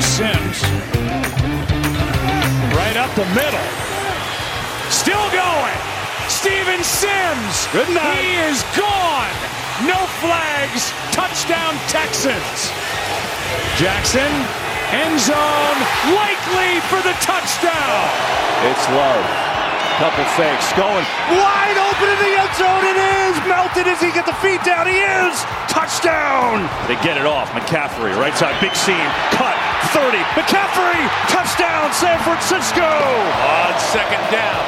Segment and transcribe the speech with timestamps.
[0.00, 0.62] Here's Sims.
[2.72, 3.68] Right up the middle.
[4.88, 5.76] Still going.
[6.26, 7.68] Steven Sims.
[7.70, 8.16] Good night.
[8.16, 9.36] He is gone.
[9.84, 10.90] No flags.
[11.12, 12.72] Touchdown Texans.
[13.76, 14.32] Jackson.
[14.90, 15.78] End zone.
[16.16, 18.08] Likely for the touchdown.
[18.72, 19.39] It's Love.
[20.00, 21.04] Couple fakes going
[21.36, 22.84] wide open in the end zone.
[22.88, 24.88] It is melted as he gets the feet down.
[24.88, 25.36] He is
[25.68, 26.64] touchdown.
[26.88, 27.52] They get it off.
[27.52, 28.96] McCaffrey right side, big seam,
[29.36, 29.52] cut
[29.92, 30.16] 30.
[30.40, 32.80] McCaffrey touchdown, San Francisco.
[32.80, 34.64] On second down.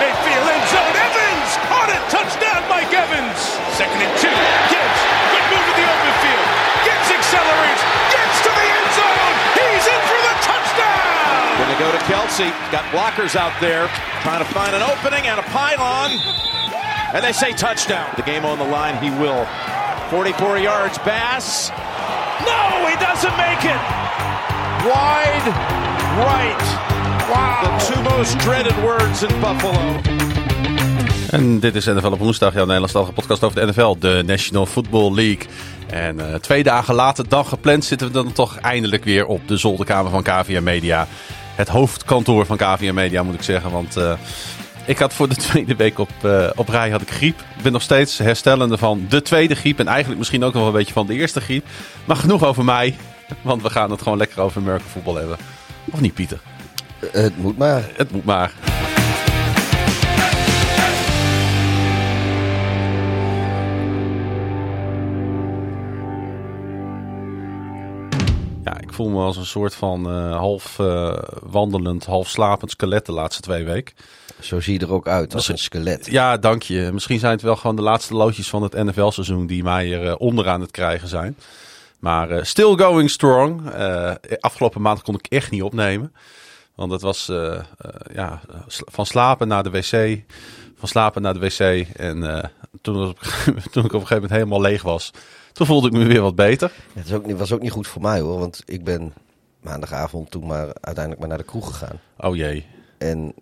[0.00, 0.96] Mayfield end zone.
[0.96, 2.00] Evans caught it.
[2.08, 3.36] Touchdown, Mike Evans.
[3.76, 4.32] Second and two.
[4.72, 5.00] Gibbs.
[5.36, 6.48] Good move in the open field.
[6.88, 7.89] Gibbs accelerates.
[11.80, 12.50] Go to Kelsey.
[12.70, 13.88] Got blockers out there
[14.20, 16.10] trying to find an opening and a pylon.
[17.14, 18.06] And they say touchdown.
[18.16, 18.96] The game on the line.
[19.02, 19.46] He will.
[20.10, 20.98] 44 yards.
[20.98, 21.70] Bass.
[22.44, 23.80] No, he doesn't make it.
[24.84, 25.46] Wide
[26.28, 26.64] right.
[27.32, 27.64] Wow.
[27.64, 30.00] The two most dreaded words in Buffalo.
[31.30, 35.14] En dit is NFL op woensdag, jouw Nederlandstalige podcast over de NFL, de National Football
[35.14, 35.46] League.
[35.86, 39.56] En uh, twee dagen later dan gepland zitten we dan toch eindelijk weer op de
[39.56, 41.08] zolderkamer van KVM Media.
[41.60, 44.12] Het hoofdkantoor van KVM Media moet ik zeggen, want uh,
[44.84, 47.40] ik had voor de tweede week op, uh, op rij had ik griep.
[47.56, 50.72] Ik ben nog steeds herstellende van de tweede griep en eigenlijk misschien ook nog een
[50.72, 51.66] beetje van de eerste griep.
[52.04, 52.96] Maar genoeg over mij,
[53.42, 55.36] want we gaan het gewoon lekker over American voetbal hebben.
[55.90, 56.40] Of niet Pieter?
[57.12, 57.82] Het moet maar.
[57.96, 58.52] Het moet maar.
[69.00, 73.42] Voel me als een soort van uh, half uh, wandelend, half slapend skelet de laatste
[73.42, 73.94] twee weken.
[74.40, 76.06] Zo zie je er ook uit, als een skelet.
[76.06, 76.90] Ja, dank je.
[76.92, 80.14] Misschien zijn het wel gewoon de laatste loodjes van het NFL-seizoen die mij er uh,
[80.18, 81.36] onderaan het krijgen zijn.
[81.98, 83.70] Maar still going strong.
[84.40, 86.12] afgelopen maand kon ik echt niet opnemen.
[86.74, 87.26] Want het was
[88.12, 90.20] ja, van slapen naar de wc,
[90.78, 91.86] van slapen naar de wc.
[91.96, 92.50] En
[92.80, 93.16] toen,
[93.72, 95.10] toen ik op een gegeven moment helemaal leeg was,
[95.52, 96.72] toen voelde ik me weer wat beter.
[96.92, 99.12] Het was ook, niet, was ook niet goed voor mij hoor, want ik ben
[99.60, 102.00] maandagavond toen maar uiteindelijk maar naar de kroeg gegaan.
[102.16, 102.66] Oh jee.
[102.98, 103.34] En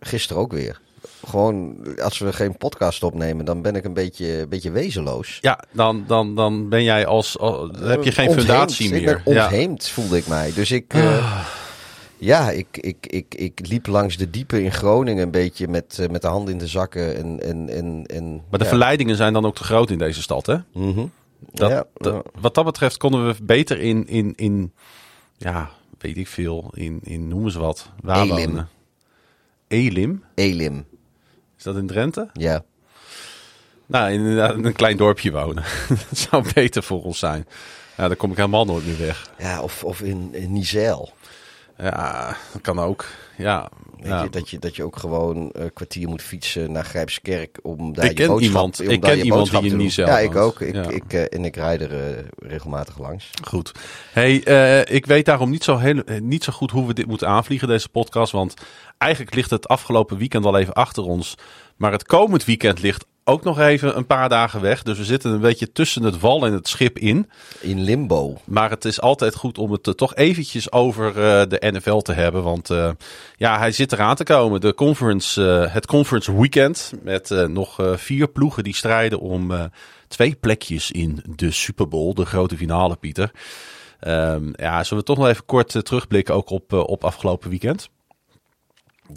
[0.00, 0.80] gisteren ook weer.
[1.26, 5.38] Gewoon, als we geen podcast opnemen, dan ben ik een beetje, een beetje wezenloos.
[5.40, 8.46] Ja, dan, dan, dan ben jij als, als dan heb je geen ontheemd.
[8.46, 9.00] fundatie meer.
[9.00, 9.92] Ik ben ontheemd, ja.
[9.92, 10.52] voelde ik mij.
[10.54, 11.46] Dus ik, uh,
[12.24, 16.08] ja, ik, ik, ik, ik liep langs de diepe in Groningen een beetje met, uh,
[16.08, 17.16] met de handen in de zakken.
[17.16, 18.70] En, en, en, en, maar de ja.
[18.70, 20.56] verleidingen zijn dan ook te groot in deze stad, hè?
[20.72, 21.10] Mm -hmm.
[21.52, 24.72] Dat, ja, dat, wat dat betreft konden we beter in, in, in
[25.36, 27.90] ja, weet ik veel, in, in noemen ze wat.
[28.00, 28.46] Waar Elim.
[28.46, 28.68] wonen?
[30.34, 30.86] Elim?
[31.56, 32.28] Is dat in Drenthe?
[32.32, 32.64] Ja.
[33.86, 35.64] Nou, inderdaad in een klein dorpje wonen.
[36.08, 37.46] dat zou beter voor ons zijn.
[37.96, 39.30] Ja, dan kom ik helemaal nooit meer weg.
[39.38, 41.12] Ja, of, of in, in Nizel.
[41.78, 43.04] Ja, dat kan ook.
[43.36, 44.22] Ja, Weet ja.
[44.22, 48.04] je, dat, je, dat je ook gewoon een kwartier moet fietsen naar Grijpskerk om daar
[48.04, 49.76] Ik je boodschap, iemand- om ik daar ken je boodschap die te.
[49.76, 50.60] Nizel Ja, ik ook.
[50.60, 50.88] Ik, Ja.
[50.88, 53.30] ik, uh, en ik rijd er uh, regelmatig langs.
[53.44, 53.72] Goed.
[54.12, 57.28] Hey, uh, ik weet daarom niet zo, heel, niet zo goed hoe we dit moeten
[57.28, 58.32] aanvliegen, deze podcast.
[58.32, 58.54] Want
[58.98, 61.34] eigenlijk ligt het afgelopen weekend al even achter ons.
[61.76, 64.82] Maar het komend weekend ligt ook nog even een paar dagen weg.
[64.82, 67.30] Dus we zitten een beetje tussen het wal en het schip in.
[67.60, 68.40] In limbo.
[68.44, 71.14] Maar het is altijd goed om het uh, toch eventjes over uh,
[71.48, 72.42] de NFL te hebben.
[72.42, 72.90] Want uh,
[73.36, 74.60] ja, hij zit eraan te komen.
[74.60, 76.92] De conference, het conference weekend.
[77.02, 79.70] Met nog vier ploegen die strijden om
[80.08, 82.14] twee plekjes in de Super Bowl.
[82.14, 83.30] De grote finale, Pieter.
[84.06, 87.90] Um, ja, zullen we toch nog even kort terugblikken ook op, op afgelopen weekend?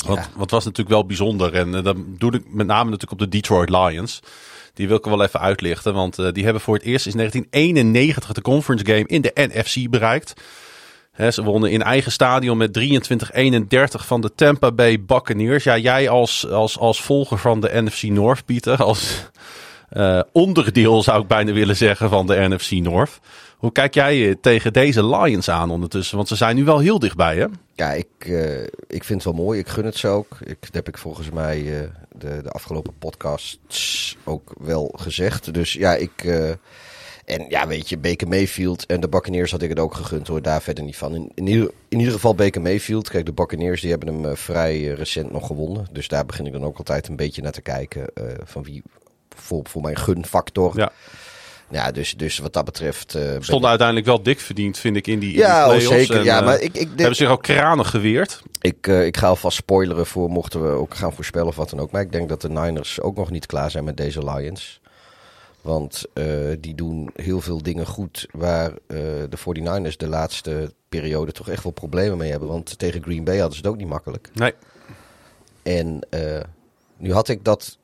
[0.05, 1.53] Want het was natuurlijk wel bijzonder.
[1.53, 4.19] En uh, dan doe ik met name natuurlijk op de Detroit Lions.
[4.73, 5.93] Die wil ik wel even uitlichten.
[5.93, 9.89] Want uh, die hebben voor het eerst in 1991 de conference game in de NFC
[9.89, 10.33] bereikt.
[11.11, 15.63] He, ze wonnen in eigen stadion met 23-31 van de Tampa Bay Buccaneers.
[15.63, 18.83] Ja, jij als, als, als volger van de NFC North, Pieter.
[18.83, 19.29] Als
[19.93, 23.19] uh, onderdeel zou ik bijna willen zeggen van de NFC North.
[23.57, 26.15] Hoe kijk jij tegen deze Lions aan ondertussen?
[26.15, 27.45] Want ze zijn nu wel heel dichtbij, hè?
[27.73, 29.59] Ja, ik, uh, ik vind het wel mooi.
[29.59, 30.37] Ik gun het ze ook.
[30.43, 31.79] Ik, dat heb ik volgens mij uh,
[32.11, 35.53] de, de afgelopen podcasts ook wel gezegd.
[35.53, 36.23] Dus ja, ik...
[36.23, 36.49] Uh,
[37.25, 40.41] en ja, weet je, Baker Mayfield en de Buccaneers had ik het ook gegund hoor.
[40.41, 41.15] Daar verder niet van.
[41.15, 43.09] In, in, ieder, in ieder geval Baker Mayfield.
[43.09, 45.87] Kijk, de Buccaneers die hebben hem vrij recent nog gewonnen.
[45.91, 48.05] Dus daar begin ik dan ook altijd een beetje naar te kijken.
[48.43, 48.83] van wie
[49.35, 50.77] voor, voor mijn gunfactor...
[50.77, 50.91] Ja.
[51.69, 53.15] Ja, dus, dus wat dat betreft...
[53.15, 53.69] Uh, Stond ik...
[53.69, 56.17] uiteindelijk wel dik verdiend, vind ik, in die, in ja, die zeker.
[56.17, 58.41] En, ja, uh, maar ik, ik, hebben zich ook kranen geweerd.
[58.61, 61.79] Ik, uh, ik ga alvast spoileren voor mochten we ook gaan voorspellen of wat dan
[61.79, 61.91] ook.
[61.91, 64.79] Maar ik denk dat de Niners ook nog niet klaar zijn met deze Lions.
[65.67, 66.25] Want eh,
[66.59, 68.97] die doen heel veel dingen goed waar eh,
[69.29, 72.49] de 49ers de laatste periode toch echt wel problemen mee hebben.
[72.49, 74.29] Want tegen Green Bay hadden ze het ook niet makkelijk.
[74.33, 74.53] Nee.
[75.63, 76.41] En eh,
[76.97, 77.77] nu had ik dat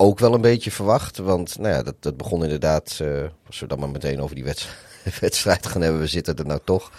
[0.00, 1.18] ook wel een beetje verwacht.
[1.18, 3.08] Want nou ja, dat, dat begon inderdaad, eh,
[3.46, 4.68] als we dan maar meteen over die wedst-
[5.20, 6.00] wedstrijd gaan hebben.
[6.00, 6.90] We zitten er nou toch.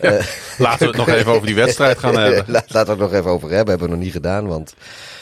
[0.00, 0.26] Eh,
[0.58, 2.44] Laten we het nog even over die wedstrijd gaan hebben.
[2.46, 3.68] La- Laten we het nog even over hebben.
[3.68, 4.46] Hebben we nog niet gedaan.
[4.46, 4.74] Want...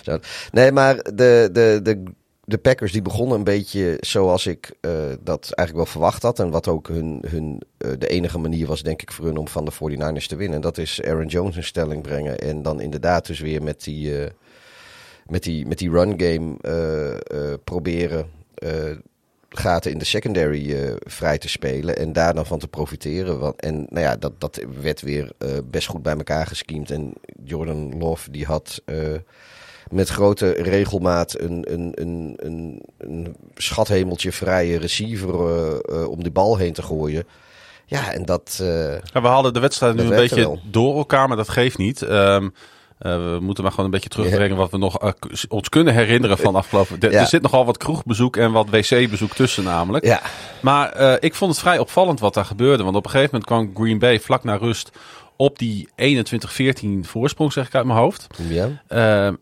[0.02, 0.18] zo-
[0.52, 2.02] Nee, maar de, de, de,
[2.44, 4.90] de Packers die begonnen een beetje zoals ik eh,
[5.20, 6.38] dat eigenlijk wel verwacht had.
[6.38, 7.62] En wat ook hun, hun,
[7.98, 10.60] de enige manier was, denk ik, voor hun om van de 49ers te winnen.
[10.60, 12.38] Dat is Aaron Jones in stelling brengen.
[12.38, 14.12] En dan inderdaad dus weer met die,
[15.28, 18.70] met die, met die run game eh, eh, proberen eh,
[19.48, 21.96] gaten in de secondary vrij te spelen.
[21.96, 23.38] En daar dan van te profiteren.
[23.38, 25.32] Want, en nou ja, dat, dat werd weer
[25.64, 26.90] best goed bij elkaar gescheemd.
[26.90, 27.12] En
[27.44, 28.82] Jordan Love die had
[29.90, 36.72] met grote regelmaat een, een, een, een, een schathemeltje vrije receiver om die bal heen
[36.72, 37.24] te gooien.
[37.86, 38.54] Ja, en dat...
[39.12, 40.60] Ja, we hadden de wedstrijd nu een beetje wel.
[40.64, 42.02] door elkaar, maar dat geeft niet.
[42.02, 42.48] Ehm,
[42.98, 45.10] eh, we moeten maar gewoon een beetje terugbrengen wat we nog eh,
[45.48, 47.00] ons kunnen herinneren van afgelopen.
[47.00, 47.20] Er- Ja.
[47.20, 50.04] Er zit nogal wat kroegbezoek en wat wc-bezoek tussen namelijk.
[50.04, 50.20] ja,
[50.60, 52.82] Maar eh, ik vond het vrij opvallend wat daar gebeurde.
[52.82, 54.90] Want op een gegeven moment kwam Green Bay vlak na rust
[55.36, 58.26] op die 21-14 voorsprong, zeg ik uit mijn hoofd.
[58.48, 58.68] ja.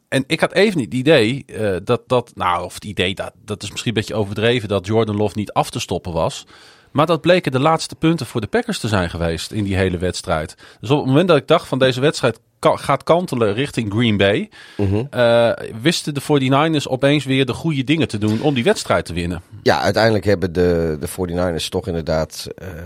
[0.08, 1.44] En ik had even het idee
[1.84, 5.16] dat dat, nou, of het idee dat dat is misschien een beetje overdreven dat Jordan
[5.16, 6.46] Love niet af te stoppen was.
[6.92, 9.98] Maar dat bleken de laatste punten voor de Packers te zijn geweest in die hele
[9.98, 10.54] wedstrijd.
[10.80, 14.16] Dus op het moment dat ik dacht van deze wedstrijd ka- gaat kantelen richting Green
[14.16, 15.04] Bay, Mhm.
[15.10, 15.50] eh,
[15.82, 19.42] wisten de 49ers opeens weer de goede dingen te doen om die wedstrijd te winnen.
[19.62, 22.76] Ja, uiteindelijk hebben de, de 49ers toch inderdaad eh, eh,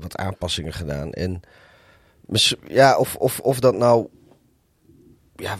[0.00, 1.12] wat aanpassingen gedaan.
[1.12, 1.40] En
[2.68, 4.06] ja, of, of, of dat nou.
[5.36, 5.56] Ja,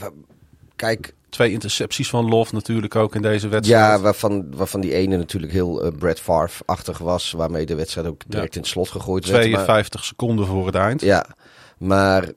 [0.77, 3.83] kijk, Twee intercepties van Love natuurlijk ook in deze wedstrijd.
[3.83, 7.33] ja waarvan, waarvan die ene natuurlijk heel Brad Favre-achtig was.
[7.33, 9.39] Waarmee de wedstrijd ook direct in het slot gegooid werd.
[9.43, 11.01] Maar- 52 seconden voor het eind.
[11.01, 11.27] Ja,
[11.79, 12.29] maar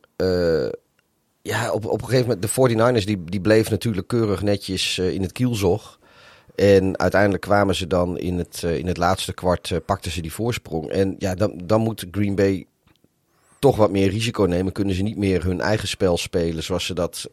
[1.44, 5.14] ja, op, op een gegeven moment, de 49ers die, die bleef natuurlijk keurig netjes eh,
[5.14, 6.00] in het kielzog.
[6.56, 10.22] En uiteindelijk kwamen ze dan in het, eh, in het laatste kwart, eh, pakten ze
[10.22, 10.90] die voorsprong.
[10.90, 12.66] En ja, dan, dan moet Green Bay
[13.60, 14.72] toch wat meer risico nemen.
[14.72, 17.30] Kunnen ze niet meer hun eigen spel spelen zoals ze dat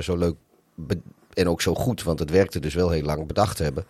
[0.00, 0.34] zo leuk
[1.32, 3.86] en ook zo goed, want het werkte dus wel heel lang bedacht hebben.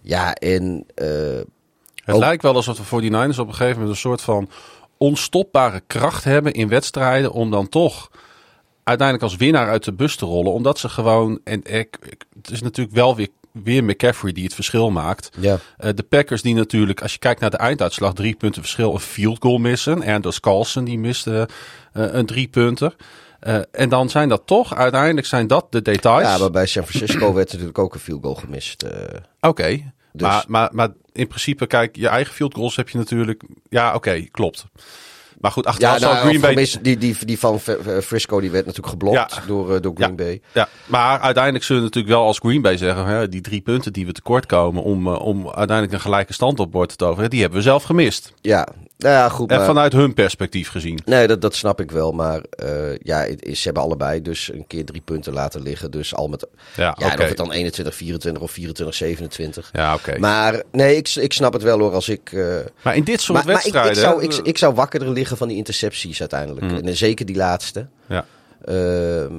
[0.00, 4.20] Ja, en Het Ook- lijkt wel alsof de 49ers op een gegeven moment een soort
[4.20, 4.50] van
[4.96, 8.10] onstopbare kracht hebben in wedstrijden om dan toch
[8.88, 10.52] uiteindelijk als winnaar uit de bus te rollen.
[10.52, 11.98] Omdat ze gewoon, en ik,
[12.42, 15.30] het is natuurlijk wel weer, weer McCaffrey die het verschil maakt.
[15.40, 18.92] ja, Eh, de Packers die natuurlijk, als je kijkt naar de einduitslag, drie punten verschil,
[18.94, 20.02] een field goal missen.
[20.04, 21.48] Anders Carlson die miste
[21.92, 22.96] eh, een drie punter.
[23.40, 26.22] Eh, en dan zijn dat toch, uiteindelijk zijn dat de details.
[26.28, 28.84] ja, maar bij San Francisco werd natuurlijk ook een field goal gemist.
[29.40, 29.68] Oké,
[30.12, 33.42] Dus- maar, maar, maar in principe, kijk, je eigen field goals heb je natuurlijk.
[33.68, 34.64] Ja, oké, klopt.
[35.40, 36.68] Maar goed, achteraf Ja, nou, Green Bay.
[36.82, 37.60] die, die, die van
[38.02, 39.42] Frisco die werd natuurlijk geblokt Ja.
[39.46, 40.14] door, eh, door Green Ja.
[40.14, 40.40] Bay.
[40.52, 43.92] Ja, maar uiteindelijk zullen we natuurlijk wel als Green Bay zeggen: hè, die drie punten
[43.92, 47.30] die we tekort komen om, eh, om uiteindelijk een gelijke stand op bord te toveren,
[47.30, 48.32] die hebben we zelf gemist.
[48.40, 49.50] Ja, nou ja, goed.
[49.50, 50.98] En Maar, vanuit hun perspectief gezien.
[51.04, 52.12] Nee, dat, dat snap ik wel.
[52.12, 55.90] Maar eh, ja, het is, ze hebben allebei dus een keer drie punten laten liggen.
[55.90, 56.46] Dus al met.
[56.76, 59.70] Ja, Ja, en of het dan 21, 24 of 24, 27.
[59.72, 60.18] Ja, oké.
[60.18, 61.92] Maar nee, ik, ik snap het wel hoor.
[61.92, 62.32] Als ik.
[62.32, 64.22] eh, Maar in dit soort maar, maar ik, wedstrijden.
[64.22, 66.72] ik, zou, ik, ik zou wakkerder liggen van die intercepties uiteindelijk.
[66.72, 67.86] En eh, zeker die laatste.
[68.08, 68.24] ja.
[68.64, 69.34] Ehm,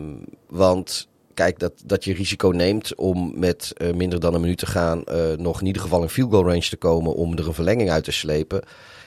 [0.50, 4.66] want kijk, dat, dat je risico neemt om met eh, minder dan een minuut te
[4.66, 5.04] gaan...
[5.38, 8.04] nog in ieder geval in field goal range te komen om er een verlenging uit
[8.04, 8.62] te slepen.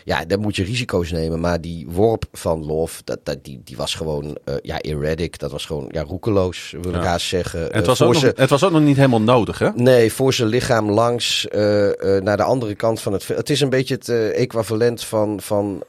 [0.05, 1.41] Ja, dan moet je risico's nemen.
[1.41, 5.39] Maar die worp van Love, dat, dat, die, die was gewoon eh, ja, erratic.
[5.39, 7.07] Dat was gewoon ja, roekeloos, wil ik Ja.
[7.07, 7.61] haast zeggen.
[7.61, 9.69] En het, Eh, was ook nog, ze- het was ook nog niet helemaal nodig, hè?
[9.75, 11.61] Nee, voor zijn lichaam langs eh,
[12.21, 13.29] naar de andere kant van het.
[13.29, 15.83] Het is een beetje het equivalent van, van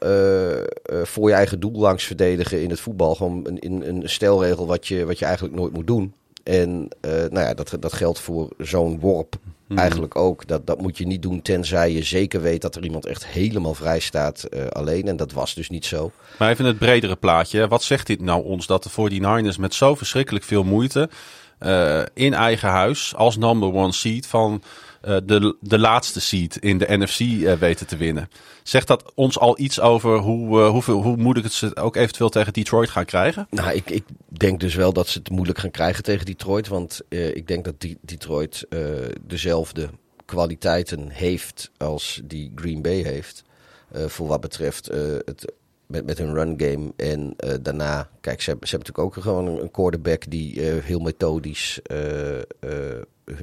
[1.02, 3.14] voor je eigen doel langs verdedigen in het voetbal.
[3.14, 6.14] Gewoon een, een, een stelregel wat je, wat je eigenlijk nooit moet doen.
[6.42, 9.36] En nou ja, dat, dat geldt voor zo'n worp
[9.68, 10.46] eigenlijk ook.
[10.46, 13.74] Dat, dat moet je niet doen tenzij je zeker weet dat er iemand echt helemaal
[13.74, 15.08] vrij staat eh, alleen.
[15.08, 16.12] En dat was dus niet zo.
[16.38, 17.68] Maar even het bredere plaatje.
[17.68, 21.08] Wat zegt dit nou ons dat de 49ers met zo verschrikkelijk veel moeite
[21.58, 24.62] eh, in eigen huis als number one seed van
[25.04, 28.28] eh, de, de laatste seed in de NFC eh, weten te winnen?
[28.62, 32.28] Zegt dat ons al iets over hoe, eh, hoeveel, hoe moeilijk het ze ook eventueel
[32.28, 33.46] tegen Detroit gaan krijgen?
[33.50, 36.68] Nou, ik, ik denk dus wel dat ze het moeilijk gaan krijgen tegen Detroit.
[36.68, 38.66] Want ik denk dat die, Detroit
[39.20, 39.88] dezelfde
[40.24, 43.44] kwaliteiten heeft als die Green Bay heeft.
[43.92, 44.86] Voor wat betreft
[45.24, 45.52] het,
[45.86, 46.92] met, met hun run game.
[46.96, 51.80] En daarna, kijk, ze hebben, ze hebben natuurlijk ook gewoon een, quarterback die heel methodisch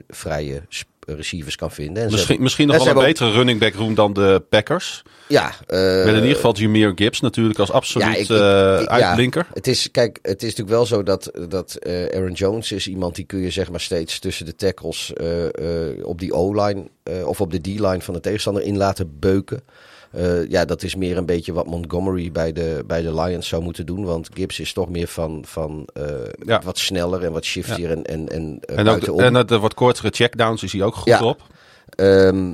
[0.08, 1.96] vrije sp- receivers kan vinden.
[2.04, 5.04] En Misschien, hebben- misschien en nog wel een betere running back room dan de Packers.
[5.28, 8.36] Ja, eh, Met in ieder geval Jameer Gibbs natuurlijk als absoluut Ja,
[8.80, 9.48] eh, uitblinker.
[9.54, 13.16] Het is, kijk, het is natuurlijk wel zo dat, dat eh, Aaron Jones is iemand
[13.16, 15.46] die kun je zeg maar steeds tussen de tackles eh,
[15.90, 19.64] eh, op die O-line eh, of op de D-line van de tegenstander in laten beuken.
[20.12, 23.64] Eh, ja, dat is meer een beetje wat Montgomery bij de, bij de Lions zou
[23.64, 24.04] moeten doen.
[24.06, 26.06] Want Gibbs is toch meer van, van eh,
[26.46, 26.62] Ja.
[26.64, 30.10] wat sneller en wat shiftier en, en, en, eh, En, ook, en de wat kortere
[30.10, 31.24] checkdowns is hij ook goed Ja.
[31.24, 31.42] op.
[31.90, 32.54] Ehm,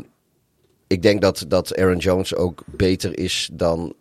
[0.87, 3.93] ik denk dat, dat Aaron Jones ook beter is dan,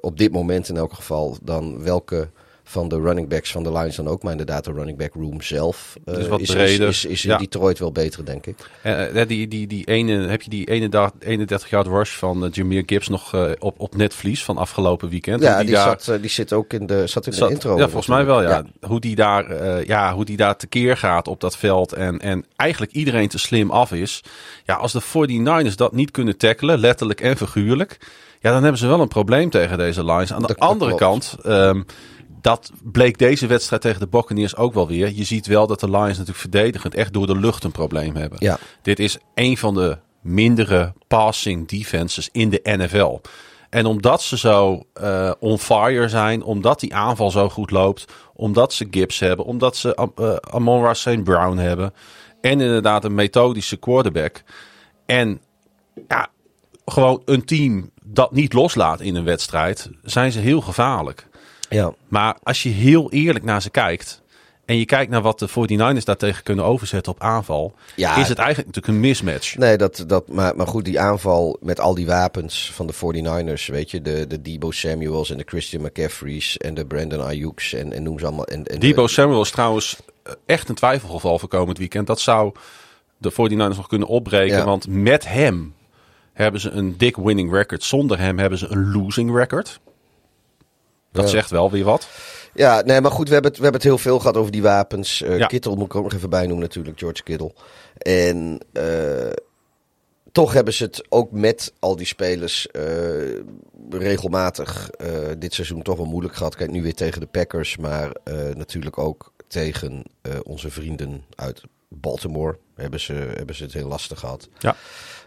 [0.00, 2.30] op dit moment in elk geval, dan welke
[2.70, 4.22] van de running backs van de Lions dan ook.
[4.22, 7.30] Maar inderdaad, de running back room zelf eh, Dus wat is, is, is, is in
[7.30, 7.36] Ja.
[7.38, 8.56] Detroit wel beter, denk ik.
[8.82, 13.08] Eh, die, die, die ene, heb je die 31 yard rush van uh, Jameer Gibbs
[13.08, 15.42] nog op, op netvlies van afgelopen weekend?
[15.42, 17.76] Ja, die, daar- zat, die zit ook in de, zat in de intro.
[17.76, 18.64] Ja, volgens mij wel, ja.
[18.86, 22.92] Hoe, die daar, ja hoe die daar tekeer gaat op dat veld en, en eigenlijk
[22.92, 24.22] iedereen te slim af is.
[24.64, 27.98] Ja, als de 49ers dat niet kunnen tackelen, letterlijk en figuurlijk,
[28.40, 30.32] ja, dan hebben ze wel een probleem tegen deze Lions.
[30.32, 31.02] Aan de Dat- andere klopt.
[31.02, 31.82] kant, ehm,
[32.40, 35.12] dat bleek deze wedstrijd tegen de Buccaneers ook wel weer.
[35.12, 38.38] Je ziet wel dat de Lions natuurlijk verdedigend echt door de lucht een probleem hebben.
[38.40, 38.58] Ja.
[38.82, 43.20] Dit is een van de mindere passing defenses in de NFL.
[43.70, 48.04] En omdat ze zo eh, on fire zijn, omdat die aanval zo goed loopt,
[48.34, 51.24] omdat ze Gibbs hebben, omdat ze Am- eh, Amon-Ra St.
[51.24, 51.92] Brown hebben
[52.40, 54.42] en inderdaad een methodische quarterback.
[55.06, 55.40] En
[56.08, 56.28] ja,
[56.84, 61.28] gewoon een team dat niet loslaat in een wedstrijd, zijn ze heel gevaarlijk.
[61.68, 61.92] Ja.
[62.08, 64.22] Maar als je heel eerlijk naar ze kijkt.
[64.68, 67.74] En je kijkt naar wat de 49ers daartegen kunnen overzetten op aanval.
[67.96, 68.16] Ja.
[68.16, 69.56] is het eigenlijk natuurlijk een mismatch.
[69.56, 73.64] Nee, dat, dat, maar, maar goed, die aanval met al die wapens van de 49ers,
[73.66, 77.92] weet je, de, de Debo Samuels en de Christian McCaffrey's en de Brandon Ayuk's en,
[77.92, 78.46] en noem ze allemaal.
[78.46, 82.06] En, en Debo Samuel is trouwens eh, echt een twijfelgeval voor komend weekend.
[82.06, 82.52] Dat zou
[83.16, 84.56] de 49ers nog kunnen opbreken.
[84.56, 84.64] Ja.
[84.64, 85.74] Want met hem
[86.32, 87.82] hebben ze een dik winning record.
[87.82, 89.80] Zonder hem hebben ze een losing record.
[91.22, 91.36] Dat Ja.
[91.38, 92.08] zegt wel weer wat.
[92.54, 94.62] Ja, nee, maar goed, we hebben het, we hebben het heel veel gehad over die
[94.62, 95.22] wapens.
[95.22, 95.46] Eh Ja.
[95.46, 97.52] Kittel moet ik ook nog even bij noemen natuurlijk, George Kittle.
[97.98, 99.30] En eh,
[100.32, 102.82] toch hebben ze het ook met al die spelers eh,
[103.90, 105.08] regelmatig eh,
[105.38, 106.56] dit seizoen toch wel moeilijk gehad.
[106.56, 111.62] Kijk, nu weer tegen de Packers, maar eh, natuurlijk ook tegen eh, onze vrienden uit
[111.88, 114.48] Baltimore hebben ze, hebben ze het heel lastig gehad.
[114.58, 114.76] Ja.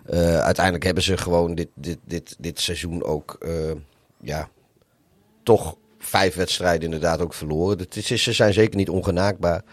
[0.05, 3.71] Eh, uiteindelijk hebben ze gewoon dit, dit, dit, dit seizoen ook, eh,
[4.21, 4.49] ja,
[5.43, 7.87] toch vijf wedstrijden inderdaad ook verloren.
[7.89, 9.63] Is, ze zijn zeker niet ongenaakbaar.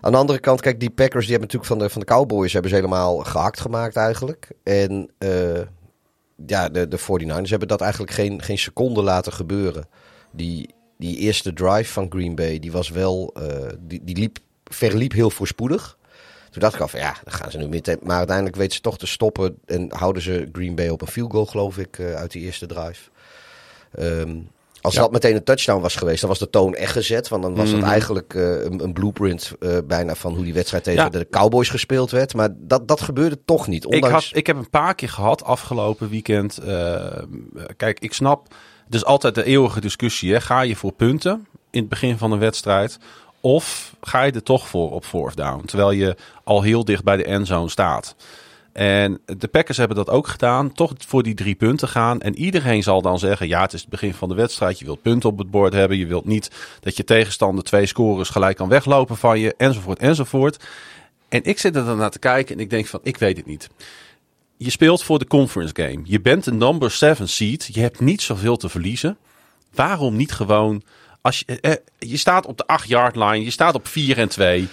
[0.00, 2.52] Aan de andere kant, kijk, die Packers die hebben natuurlijk van de, van de Cowboys
[2.52, 4.48] hebben ze helemaal gehakt gemaakt eigenlijk.
[4.62, 5.60] En eh,
[6.46, 9.88] ja, de, de 49ers hebben dat eigenlijk geen, geen seconde laten gebeuren.
[10.30, 15.12] Die, die eerste drive van Green Bay, die was wel, eh, die, die liep, verliep
[15.12, 15.98] heel voorspoedig.
[16.50, 17.98] Toen dacht ik al van ja, dan gaan ze nu meteen.
[18.02, 21.32] Maar uiteindelijk weten ze toch te stoppen en houden ze Green Bay op een field
[21.32, 23.10] goal, geloof ik, eh, uit die eerste drive.
[23.92, 24.38] Ehm,
[24.82, 25.00] als Ja.
[25.00, 27.28] dat meteen een touchdown was geweest, dan was de toon echt gezet.
[27.28, 27.76] Want dan was Mhm.
[27.76, 31.08] het eigenlijk eh, een, een blueprint eh, bijna van hoe die wedstrijd tegen Ja.
[31.08, 32.34] de Cowboys gespeeld werd.
[32.34, 33.86] Maar dat, dat gebeurde toch niet.
[33.92, 36.58] Ik, had, ik heb een paar keer gehad afgelopen weekend.
[36.58, 37.22] eh,
[37.76, 38.46] kijk, ik snap.
[38.84, 40.32] Het is altijd de eeuwige discussie.
[40.32, 40.40] Hè.
[40.40, 42.98] Ga je voor punten in het begin van een wedstrijd?
[43.40, 45.64] Of ga je er toch voor op fourth down?
[45.64, 48.14] Terwijl je al heel dicht bij de endzone staat.
[48.72, 50.72] En de Packers hebben dat ook gedaan.
[50.72, 52.20] Toch voor die drie punten gaan.
[52.20, 54.78] En iedereen zal dan zeggen: ja, het is het begin van de wedstrijd.
[54.78, 55.98] Je wilt punten op het bord hebben.
[55.98, 56.50] Je wilt niet
[56.80, 59.54] dat je tegenstander twee scores gelijk kan weglopen van je.
[59.56, 60.64] Enzovoort, enzovoort.
[61.28, 63.46] En ik zit er dan naar te kijken en ik denk van, ik weet het
[63.46, 63.68] niet.
[64.56, 66.00] Je speelt voor de conference game.
[66.04, 67.68] Je bent een number 7 seed.
[67.72, 69.16] Je hebt niet zoveel te verliezen.
[69.74, 70.82] Waarom niet gewoon...
[71.20, 73.44] Als je, eh, je staat op de 8 yard line.
[73.44, 74.68] Je staat op 4 en 2.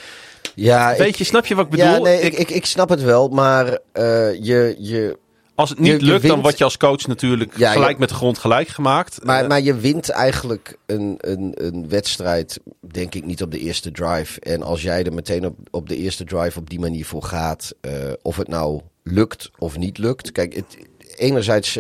[0.56, 1.86] Ja, Weet je, snap je wat ik bedoel?
[1.86, 5.18] Ja, nee, ik, Ik- ik, snap het wel, maar eh, je, je,
[5.56, 8.00] als het niet je- je lukt, dan word je als coach natuurlijk Ja, gelijk je-
[8.00, 9.24] met de grond gelijk gemaakt.
[9.24, 12.60] Maar, Eh, maar je wint eigenlijk een, een, een wedstrijd,
[12.92, 14.40] denk ik, niet op de eerste drive.
[14.40, 17.74] En als jij er meteen op, op de eerste drive op die manier voor gaat,
[17.82, 17.92] eh,
[18.22, 20.32] of het nou lukt of niet lukt.
[20.32, 20.78] Kijk, het,
[21.16, 21.72] enerzijds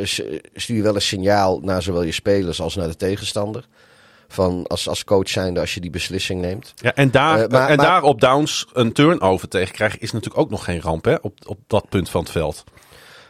[0.53, 3.67] stuur je wel een signaal naar zowel je spelers als naar de tegenstander.
[4.31, 6.73] Van als, als coach zijnde als je die beslissing neemt.
[6.75, 10.11] ja, en daar, eh, maar- en maar- daar op downs een turnover tegen krijgen is
[10.11, 12.63] natuurlijk ook nog geen ramp hè, op, op dat punt van het veld.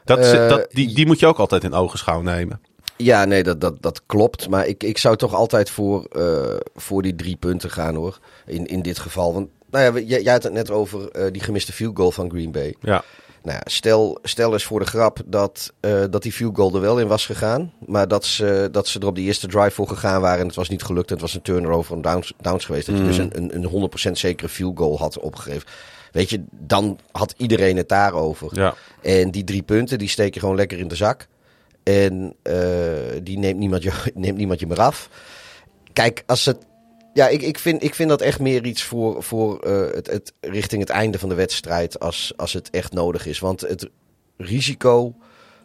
[0.03, 2.61] Dat, Eh, dat, die, die moet je ook altijd in ogenschouw nemen.
[2.95, 4.49] Ja, nee, dat, dat, dat klopt.
[4.49, 8.19] Maar ik, ik zou toch altijd voor, eh, voor die drie punten gaan hoor.
[8.45, 9.33] In, in dit geval.
[9.33, 12.51] Want nou ja, jij, jij had het net over die gemiste field goal van Green
[12.51, 12.75] Bay.
[12.81, 13.03] Ja.
[13.43, 16.81] Nou ja, stel, stel eens voor de grap dat, eh, dat die field goal er
[16.81, 17.73] wel in was gegaan.
[17.85, 20.55] Maar dat ze, dat ze er op die eerste drive voor gegaan waren en het
[20.55, 21.07] was niet gelukt.
[21.07, 22.85] En het was een turnover en downs, downs geweest.
[22.85, 25.67] Dat je dus een, een, een 100% zekere field goal had opgegeven.
[26.11, 28.49] Weet je, dan had iedereen het daarover.
[28.53, 28.75] Ja.
[29.01, 31.27] En die drie punten, die steek je gewoon lekker in de zak.
[31.83, 32.53] En eh,
[33.23, 35.09] die neemt niemand, je, neemt niemand je meer af.
[35.93, 36.67] Kijk, als het.
[37.19, 40.33] Ja, ik, ik, vind, ik vind dat echt meer iets voor, voor eh, het, het,
[40.39, 41.99] richting het einde van de wedstrijd.
[41.99, 43.39] Als, als het echt nodig is.
[43.39, 43.89] Want het
[44.37, 45.15] risico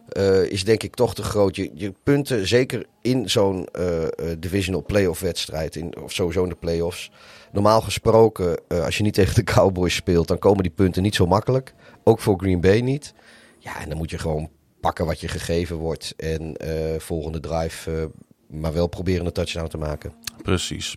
[0.07, 1.55] eh, is denk ik toch te groot.
[1.55, 4.03] Je, je punten, zeker in zo'n eh,
[4.39, 5.75] divisional playoff wedstrijd.
[5.75, 7.11] In, of sowieso in de playoffs.
[7.51, 11.25] Normaal gesproken, als je niet tegen de Cowboys speelt, dan komen die punten niet zo
[11.25, 11.73] makkelijk.
[12.03, 13.13] Ook voor Green Bay niet.
[13.59, 16.13] Ja, en dan moet je gewoon pakken wat je gegeven wordt.
[16.17, 16.55] En
[16.97, 18.11] volgende drive,
[18.47, 20.13] maar wel proberen een touchdown te maken.
[20.43, 20.95] Precies.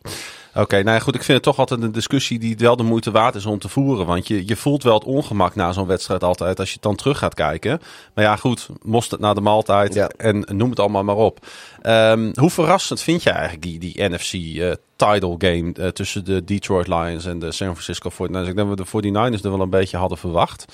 [0.55, 1.15] Oké, nou ja, goed.
[1.15, 3.69] Ik vind het toch altijd een discussie die wel de moeite waard is om te
[3.69, 4.07] voeren.
[4.07, 7.19] Want je, je voelt wel het ongemak na zo'n wedstrijd altijd als je dan terug
[7.19, 7.81] gaat kijken.
[8.15, 8.69] Maar ja, goed.
[8.83, 10.09] Mosterd na de maaltijd Ja.
[10.09, 11.47] en noem het allemaal maar op.
[11.83, 16.45] Ehm, hoe verrassend vind je eigenlijk die, die NFC eh, title game eh, tussen de
[16.45, 18.49] Detroit Lions en de San Francisco 49ers?
[18.49, 20.65] Ik denk dat we de 49ers er wel een beetje hadden verwacht.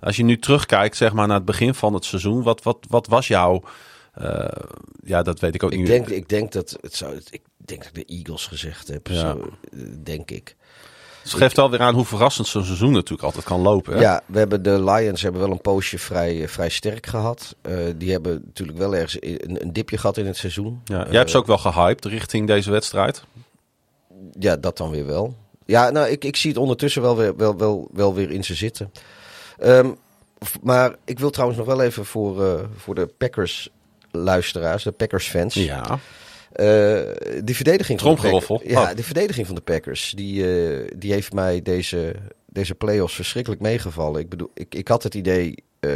[0.00, 2.42] Als je nu terugkijkt, zeg maar, naar het begin van het seizoen.
[2.42, 3.62] Wat, wat, wat was jouw...
[4.16, 4.48] eh,
[5.04, 5.86] ja, dat weet ik ook Ik niet.
[5.86, 7.20] denk, ik denk dat het zou.
[7.30, 9.06] Ik denk dat ik de Eagles gezegd heb.
[9.06, 9.20] Ja.
[9.20, 10.56] Zo, eh, denk ik.
[11.22, 13.94] Het geeft wel weer aan hoe verrassend zo'n seizoen natuurlijk altijd kan lopen.
[13.94, 14.00] Hè?
[14.00, 17.56] Ja, we hebben de Lions hebben wel een poosje vrij, eh, vrij sterk gehad.
[17.62, 20.80] Eh, die hebben natuurlijk wel ergens een, een dipje gehad in het seizoen.
[20.84, 23.24] Ja, jij hebt ze ook wel gehyped richting deze wedstrijd.
[24.38, 25.34] Ja, dat dan weer wel.
[25.64, 28.54] Ja, nou, ik, ik zie het ondertussen wel weer, wel, wel, wel weer in ze
[28.54, 28.92] zitten.
[29.58, 29.90] Ehm,
[30.62, 33.70] maar ik wil trouwens nog wel even voor, voor de Packers
[34.16, 35.54] luisteraars, de Packers fans.
[35.54, 35.98] Ja.
[36.52, 37.00] Eh,
[37.44, 38.20] die verdediging van de.
[38.20, 38.96] Packers, ja, Oh.
[38.96, 42.14] de verdediging van de Packers, die, eh, die heeft mij deze,
[42.46, 44.20] deze playoffs verschrikkelijk meegevallen.
[44.20, 45.90] Ik bedoel, ik, ik had het idee, eh,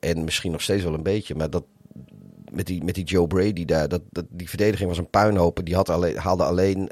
[0.00, 1.64] en misschien nog steeds wel een beetje, maar dat
[2.52, 5.60] met die, met die Joe Brady daar, dat, dat, die verdediging was een puinhoop.
[5.64, 6.90] Die had alleen, haalde alleen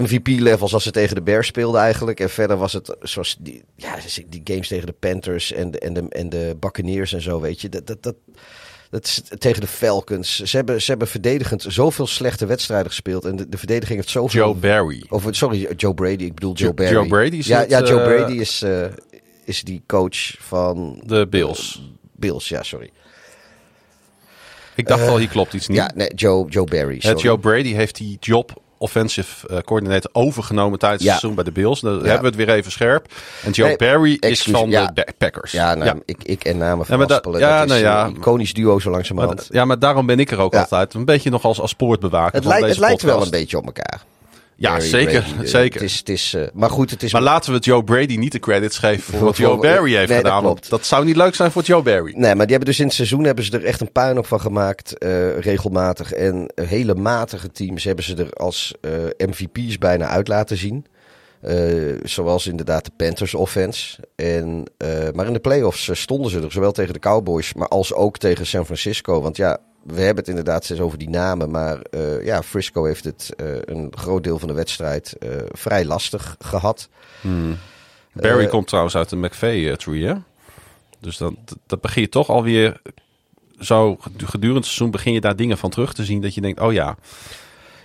[0.00, 2.20] MVP-levels als ze tegen de Bears speelden eigenlijk.
[2.20, 3.96] En verder was het zoals die, ja,
[4.28, 7.60] die games tegen de Panthers en de, en de, en de Buccaneers en zo, weet
[7.60, 7.68] je.
[7.68, 8.14] Dat, dat, dat,
[8.90, 10.42] dat is tegen de Falcons.
[10.42, 13.24] Ze hebben, ze hebben verdedigend zoveel slechte wedstrijden gespeeld.
[13.24, 14.40] En de, de verdediging heeft zoveel...
[14.40, 15.04] Joe Barry.
[15.08, 16.24] Of, sorry, Joe Brady.
[16.24, 16.92] Ik bedoel Joe Jo- Barry.
[16.92, 18.84] Joe Brady ja, ja, Joe eh, Brady is, eh,
[19.44, 21.02] is die coach van...
[21.06, 21.82] De Bills.
[22.12, 22.90] Bills, ja, sorry.
[24.74, 25.76] Ik dacht al, hier klopt iets niet.
[25.76, 26.94] Ja, nee, Joe, Joe Barry.
[26.94, 27.20] Het sorry.
[27.20, 31.80] Joe Brady heeft die job offensive eh, coördinator overgenomen tijdens het seizoen bij de Bills.
[31.80, 33.06] Dan hebben we het weer even scherp.
[33.44, 35.52] En Joe Nee, Barry is van de Packers.
[35.52, 35.96] Ja, nou, ja.
[36.04, 38.06] Ik, ik en namen van Aspelen, ja, dat is nou ja.
[38.06, 39.48] een iconisch duo zo Maar, langzamerhand.
[39.50, 40.94] ja, maar daarom ben ik er ook altijd.
[40.94, 43.64] Een beetje nog als, als poortbewaker het lijkt, deze het lijkt wel een beetje op
[43.64, 44.02] elkaar.
[44.62, 45.22] Ja, Barry, zeker.
[45.22, 45.80] Brady, eh, zeker.
[45.80, 47.12] Het is, het is, eh, maar goed, het is...
[47.12, 49.94] Maar laten we het Joe Brady niet de credits geven voor Voor- wat Joe Barry
[49.94, 50.42] heeft nee, dat gedaan.
[50.42, 50.70] klopt.
[50.70, 52.12] dat zou niet leuk zijn voor Joe Barry.
[52.16, 54.26] Nee, maar die hebben dus in het seizoen hebben ze er echt een puin op
[54.26, 56.12] van gemaakt, eh, regelmatig.
[56.12, 58.90] En hele matige teams hebben ze er als eh,
[59.28, 60.86] MVP's bijna uit laten zien.
[62.02, 63.98] Zoals inderdaad de Panthers offense.
[64.16, 64.64] En,
[65.14, 68.46] maar in de playoffs stonden ze er, zowel tegen de Cowboys, maar als ook tegen
[68.46, 69.20] San Francisco.
[69.20, 71.50] Want ja, we hebben het inderdaad steeds over die namen.
[71.50, 75.84] Maar eh, ja, Frisco heeft het eh, een groot deel van de wedstrijd eh, vrij
[75.84, 76.88] lastig gehad.
[78.12, 80.14] Barry Eh, komt trouwens uit de McVeigh-tree, hè?
[81.00, 82.80] Dus dan, dat, dat begin je toch alweer...
[83.58, 86.20] Zo gedurende het seizoen begin je daar dingen van terug te zien...
[86.20, 86.96] dat je denkt, oh ja,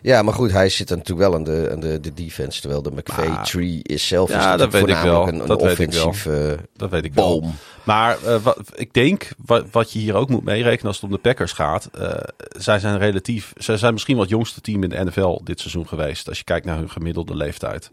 [0.02, 2.60] Ja, maar goed, hij zit natuurlijk wel aan de, aan de, de defense.
[2.62, 5.28] Terwijl de McVay Maar- tree is zelf Ja, is dat weet ik wel.
[5.28, 6.08] een, Dat een weet ik wel.
[6.08, 7.40] offensief dat weet ik wel.
[7.40, 7.54] boom.
[7.84, 11.12] Maar eh, wat, ik denk, wat, wat je hier ook moet meerekenen als het om
[11.12, 11.90] de Packers gaat...
[12.00, 12.10] eh,
[12.50, 13.54] zij zijn relatief...
[13.58, 16.28] Zij zijn misschien wel het jongste team in de NFL dit seizoen geweest...
[16.30, 17.90] als je kijkt naar hun gemiddelde leeftijd.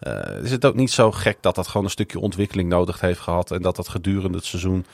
[0.00, 3.20] Eh, is het ook niet zo gek dat dat gewoon een stukje ontwikkeling nodig heeft
[3.20, 3.50] gehad...
[3.50, 4.86] en dat dat gedurende het seizoen...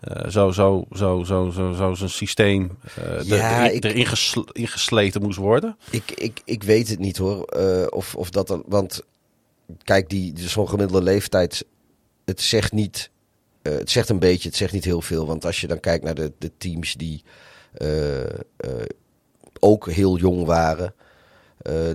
[0.00, 4.48] eh, zo, zo, zo, zo, zo, zo zijn systeem eh Ja, er, ik- erin gesl-
[4.52, 5.76] ingesleten moest worden.
[5.90, 7.44] Ik, ik, ik weet het niet hoor.
[7.44, 9.02] eh, of, of dat dan, want
[9.84, 11.64] kijk, die, die zo'n gemiddelde leeftijd,
[12.24, 13.10] het zegt niet,
[13.62, 15.26] het zegt een beetje, het zegt niet heel veel.
[15.26, 17.22] Want als je dan kijkt naar de, de teams die
[19.60, 20.94] ook heel jong waren,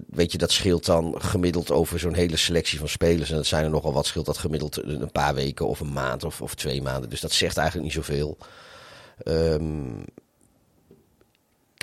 [0.08, 3.30] weet je, dat scheelt dan gemiddeld over zo'n hele selectie van spelers.
[3.30, 6.24] En dat zijn er nogal wat, scheelt dat gemiddeld een paar weken of een maand
[6.24, 7.10] of, of twee maanden.
[7.10, 8.38] Dus dat zegt eigenlijk niet zoveel.
[9.24, 10.02] Ehm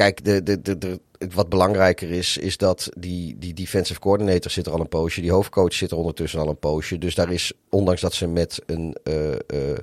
[0.01, 1.01] Kijk, de, de, de,
[1.35, 5.21] wat belangrijker is, is dat die, die defensive coordinator zit er al een poosje.
[5.21, 6.99] Die hoofdcoach zit er ondertussen al een poosje.
[6.99, 9.79] Dus daar is, ondanks dat ze met een eh, eh,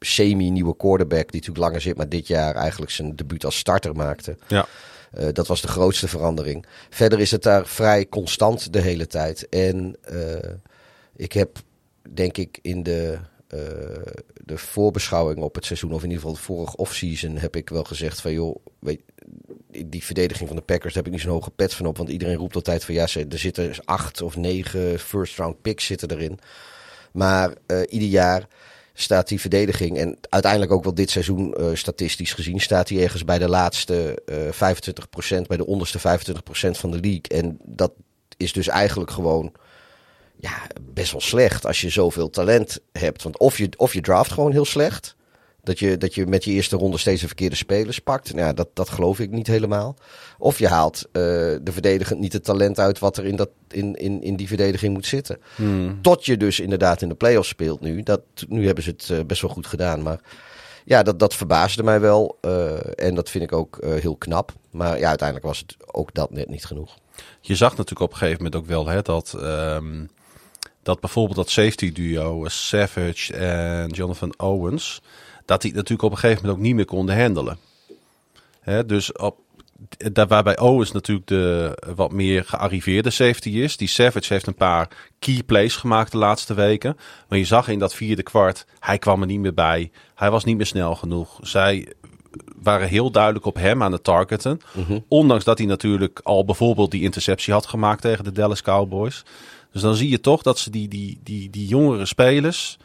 [0.00, 4.36] semi-nieuwe quarterback, die natuurlijk langer zit, maar dit jaar eigenlijk zijn debuut als starter maakte.
[4.48, 4.66] Ja.
[5.12, 6.66] Eh, dat was de grootste verandering.
[6.90, 9.48] Verder is het daar vrij constant de hele tijd.
[9.48, 10.50] En eh,
[11.16, 11.58] ik heb,
[12.14, 13.18] denk ik, in de
[14.44, 17.84] de voorbeschouwing op het seizoen, of in ieder geval de vorige offseason, heb ik wel
[17.84, 19.00] gezegd van joh, weet,
[19.86, 21.96] die verdediging van de Packers, daar heb ik niet zo'n hoge pet van op.
[21.96, 26.10] Want iedereen roept altijd van ja, er zitten acht of negen first round picks zitten
[26.10, 26.38] erin.
[27.12, 27.54] Maar
[27.88, 28.48] ieder jaar
[28.94, 33.24] staat die verdediging, en uiteindelijk ook wel dit seizoen uh, statistisch gezien, staat hij ergens
[33.24, 34.36] bij de laatste uh,
[35.40, 36.02] 25%, bij de onderste 25%
[36.70, 37.28] van de league.
[37.28, 37.92] En dat
[38.36, 39.52] is dus eigenlijk gewoon
[40.36, 43.22] ja, best wel slecht als je zoveel talent hebt.
[43.22, 45.16] Want of je, of je draft gewoon heel slecht.
[45.64, 48.34] Dat je, dat je met je eerste ronde steeds de verkeerde spelers pakt.
[48.34, 49.96] Nou, ja, dat, dat geloof ik niet helemaal.
[50.38, 53.94] Of je haalt uh, de verdedigend niet het talent uit wat er in, dat, in,
[53.94, 55.38] in, in die verdediging moet zitten.
[55.54, 55.98] Hmm.
[56.02, 58.02] Tot je dus inderdaad in de playoffs speelt nu.
[58.02, 60.02] Dat, nu hebben ze het uh, best wel goed gedaan.
[60.02, 60.20] Maar
[60.84, 62.38] ja, dat, dat verbaasde mij wel.
[62.40, 64.52] Uh, en dat vind ik ook heel knap.
[64.70, 66.98] Maar ja, uiteindelijk was het ook dat net niet genoeg.
[67.40, 69.34] Je zag natuurlijk op een gegeven moment ook wel hè, dat...
[69.36, 70.10] Um,
[70.82, 75.02] dat bijvoorbeeld dat safety duo Savage en Jonathan Owens
[75.44, 77.58] dat hij natuurlijk op een gegeven moment ook niet meer konden handelen.
[78.60, 79.38] Hè, dus op,
[80.12, 83.76] daar, waarbij Owens natuurlijk de wat meer gearriveerde safety is.
[83.76, 86.96] Die Savage heeft een paar key plays gemaakt de laatste weken.
[87.28, 89.90] Maar je zag in dat vierde kwart, hij kwam er niet meer bij.
[90.14, 91.38] Hij was niet meer snel genoeg.
[91.42, 91.92] Zij
[92.62, 94.60] waren heel duidelijk op hem aan het targeten.
[94.72, 94.98] Mhm.
[95.08, 99.24] Ondanks dat hij natuurlijk al bijvoorbeeld die interceptie had gemaakt tegen de Dallas Cowboys.
[99.72, 102.78] Dus dan zie je toch dat ze die, die, die, die jongere spelers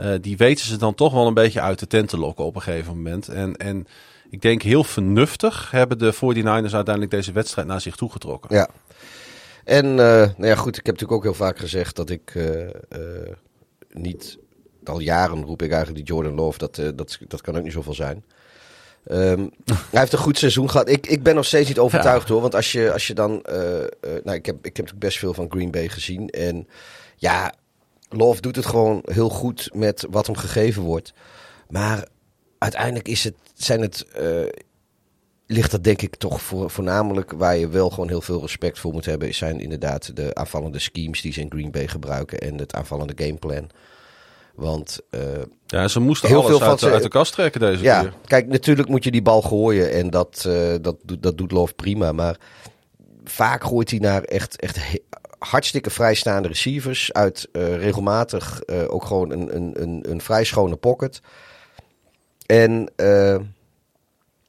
[0.00, 2.54] uh, die weten ze dan toch wel een beetje uit de tent te lokken op
[2.54, 3.28] een gegeven moment.
[3.28, 3.86] En, en
[4.30, 8.56] ik denk heel vernuftig hebben de 49ers uiteindelijk deze wedstrijd naar zich toegetrokken.
[8.56, 8.68] Ja.
[9.64, 12.66] En uh, nou ja, goed, ik heb natuurlijk ook heel vaak gezegd dat ik uh,
[13.92, 14.38] niet,
[14.84, 17.94] al jaren roep ik eigenlijk die Jordan Love, dat, dat, dat kan ook niet zoveel
[17.94, 18.24] zijn.
[19.10, 19.50] Um,
[19.90, 20.88] hij heeft een goed seizoen gehad.
[20.88, 22.40] Ik, ik ben nog steeds niet overtuigd hoor.
[22.40, 23.44] Want als je, als je dan.
[24.24, 26.28] Nou, ik heb, ik heb best veel van Green Bay gezien.
[26.28, 26.68] En
[27.16, 27.54] ja,
[28.16, 31.12] Love doet het gewoon heel goed met wat hem gegeven wordt.
[31.68, 32.08] Maar
[32.58, 34.48] uiteindelijk is het, zijn het, uh,
[35.46, 38.92] ligt dat denk ik toch voor, voornamelijk waar je wel gewoon heel veel respect voor
[38.92, 39.34] moet hebben.
[39.34, 43.70] Zijn inderdaad de aanvallende schemes die ze in Green Bay gebruiken en het aanvallende gameplan.
[44.54, 45.20] Want uh,
[45.66, 48.12] ja, ze moesten heel veel uit, uit, de kast trekken deze ja, keer.
[48.24, 52.12] Kijk, natuurlijk moet je die bal gooien en dat, uh, dat, dat doet Love prima.
[52.12, 52.38] Maar
[53.24, 54.78] vaak gooit hij naar echt, echt
[55.44, 57.12] hartstikke vrijstaande receivers.
[57.12, 61.20] Uit uh, regelmatig uh, ook gewoon een, een, een, een vrij schone pocket.
[62.46, 63.36] En uh,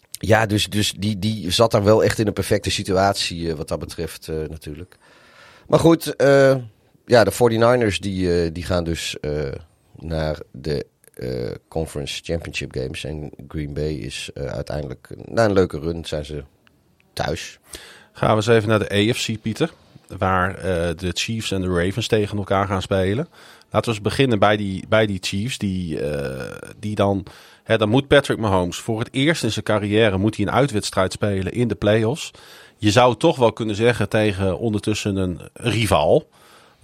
[0.10, 3.80] ja, dus, dus die, die zat daar wel echt in een perfecte situatie wat dat
[3.80, 4.98] betreft natuurlijk.
[5.68, 6.14] Maar goed,
[7.06, 9.16] ja, de 49ers die, die gaan dus
[9.96, 10.86] naar de
[11.68, 13.04] Conference Championship Games.
[13.04, 16.44] En Green Bay is uiteindelijk, na een leuke run, zijn ze
[17.14, 17.60] thuis.
[18.12, 19.74] Gaan we eens even naar de AFC, Pieter
[20.18, 20.64] waar uh,
[20.96, 23.28] de Chiefs en de Ravens tegen elkaar gaan spelen.
[23.70, 25.58] Laten we eens beginnen bij die, bij die Chiefs.
[25.58, 26.42] Die, uh,
[26.80, 27.26] die dan,
[27.64, 31.12] hè, dan moet Patrick Mahomes voor het eerst in zijn carrière moet hij een uitwedstrijd
[31.12, 32.32] spelen in de playoffs.
[32.78, 36.24] Je zou toch wel kunnen zeggen tegen ondertussen een rivaal.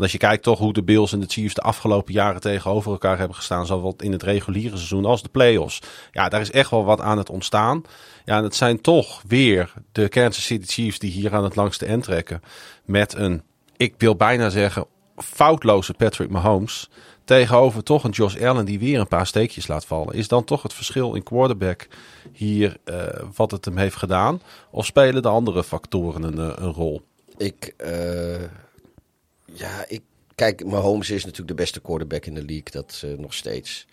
[0.01, 3.17] Als je kijkt toch hoe de Bills en de Chiefs de afgelopen jaren tegenover elkaar
[3.17, 5.81] hebben gestaan, zowel in het reguliere seizoen als de playoffs.
[6.11, 7.83] Ja, daar is echt wel wat aan het ontstaan.
[8.25, 11.85] Ja, en het zijn toch weer de Kansas City Chiefs die hier aan het langste
[11.85, 12.41] end trekken.
[12.85, 13.43] Met een,
[13.77, 14.85] ik wil bijna zeggen,
[15.15, 16.89] foutloze Patrick Mahomes.
[17.23, 20.13] Tegenover toch een Josh Allen die weer een paar steekjes laat vallen.
[20.13, 21.87] Is dan toch het verschil in quarterback
[22.33, 22.95] hier uh,
[23.35, 24.41] wat het hem heeft gedaan?
[24.71, 27.01] Of spelen de andere factoren een, eh, een rol?
[27.37, 28.35] Ik, uh,
[29.53, 30.01] ja, ik,
[30.35, 32.71] kijk, Mahomes is natuurlijk de beste quarterback in de league.
[32.71, 33.87] Dat uh, nog steeds.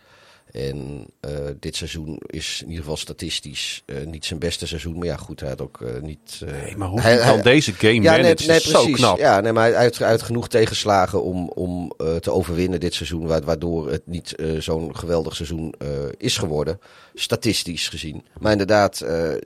[0.53, 4.99] En uh, dit seizoen is in ieder geval statistisch uh, niet zijn beste seizoen.
[4.99, 6.41] Maar ja, goed, hij had ook uh, niet...
[6.45, 9.19] nee, maar hoe hij, kan deze game ja, is zo knap.
[9.19, 13.27] Ja, nee, maar hij heeft, hij heeft genoeg tegenslagen om, om te overwinnen dit seizoen.
[13.27, 15.75] Waardoor het niet zo'n geweldig seizoen
[16.17, 16.81] is geworden.
[17.15, 18.25] Statistisch gezien.
[18.41, 18.99] Maar inderdaad,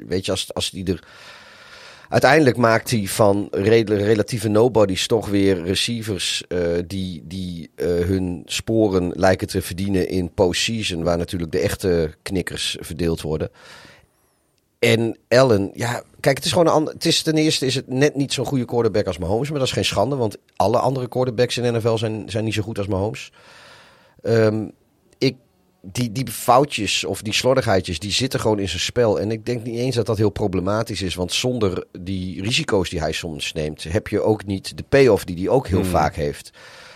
[0.07, 1.05] weet je, als, als die er
[2.13, 9.13] uiteindelijk maakt hij van relatieve nobodies toch weer receivers uh, die, die uh, hun sporen
[9.15, 13.51] lijken te verdienen in postseason, waar natuurlijk de echte knikkers verdeeld worden.
[14.79, 17.89] En Allen, ja, kijk, het is gewoon een ander, het is ten eerste is het
[17.89, 21.09] net niet zo'n goede quarterback als Mahomes, maar dat is geen schande, want alle andere
[21.09, 23.33] quarterbacks in de NFL zijn, zijn niet zo goed als Mahomes.
[24.23, 24.73] Um,
[25.83, 29.21] die, die foutjes of die slordigheidjes, die zitten gewoon in zijn spel.
[29.21, 31.15] En ik denk niet eens dat dat heel problematisch is.
[31.15, 35.37] Want zonder die risico's die hij soms neemt, heb je ook niet de payoff die
[35.37, 35.91] hij ook heel hmm.
[35.91, 36.51] vaak heeft.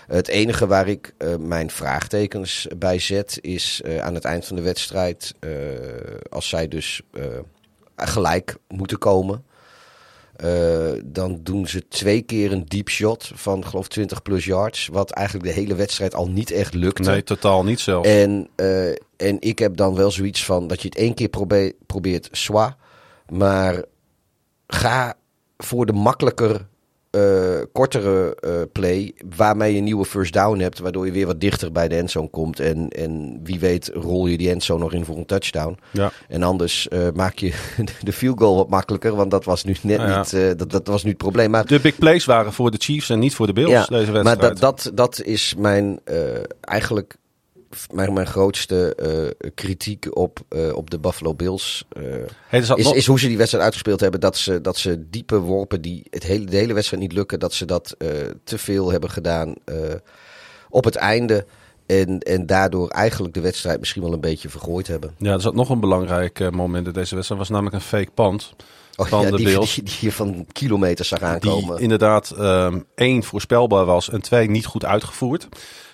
[0.07, 4.57] Het enige waar ik uh, mijn vraagtekens bij zet, is uh, aan het eind van
[4.57, 5.51] de wedstrijd, uh,
[6.31, 7.03] als zij dus
[7.97, 9.45] gelijk moeten komen.
[10.37, 14.87] Eh, dan doen ze twee keer een deep shot van geloof 20 plus yards.
[14.93, 17.11] Wat eigenlijk de hele wedstrijd al niet echt lukte.
[17.11, 18.09] Nee, totaal niet zelfs.
[18.09, 21.73] En, eh, en ik heb dan wel zoiets van dat je het één keer probe-
[21.87, 22.77] probeert, zwa.
[23.29, 23.85] Maar
[24.67, 25.15] ga
[25.57, 26.67] voor de makkelijker,
[27.17, 29.15] eh, kortere eh, play.
[29.37, 30.79] Waarmee je een nieuwe first down hebt.
[30.79, 32.61] Waardoor je weer wat dichter bij de endzone komt.
[32.61, 35.79] En, en wie weet rol je die endzone nog in voor een touchdown.
[35.91, 36.13] Ja.
[36.29, 37.53] En anders eh, maak je
[38.03, 39.15] de field goal wat makkelijker.
[39.15, 40.19] Want dat was nu net Nou ja.
[40.19, 41.51] niet, dat, dat was nu het probleem.
[41.51, 44.25] Maar De big plays waren voor de Chiefs en niet voor de Bills deze wedstrijd.
[44.25, 46.01] maar dat, dat, dat is mijn
[46.61, 47.17] eigenlijk
[47.93, 51.85] mijn, grootste eh, kritiek op, eh, op de Buffalo Bills.
[51.89, 52.03] eh,
[52.49, 52.61] Hey,
[52.95, 54.21] is, hoe ze die wedstrijd uitgespeeld hebben.
[54.21, 57.41] Dat ze, dat ze diepe worpen die het hele, de hele wedstrijd niet lukken.
[57.41, 57.95] Dat ze dat
[58.45, 59.55] te veel hebben gedaan
[60.71, 61.47] op het einde.
[61.87, 65.15] En, en daardoor eigenlijk de wedstrijd misschien wel een beetje vergooid hebben.
[65.19, 67.41] Ja, er zat nog een belangrijk moment in deze wedstrijd.
[67.41, 68.55] was namelijk een fake punt.
[68.97, 69.75] Oh, Van ja, de die, Bills.
[69.75, 71.79] Die, die van kilometers zag Die aankomen.
[71.79, 75.49] inderdaad ehm, één voorspelbaar was en twee niet goed uitgevoerd.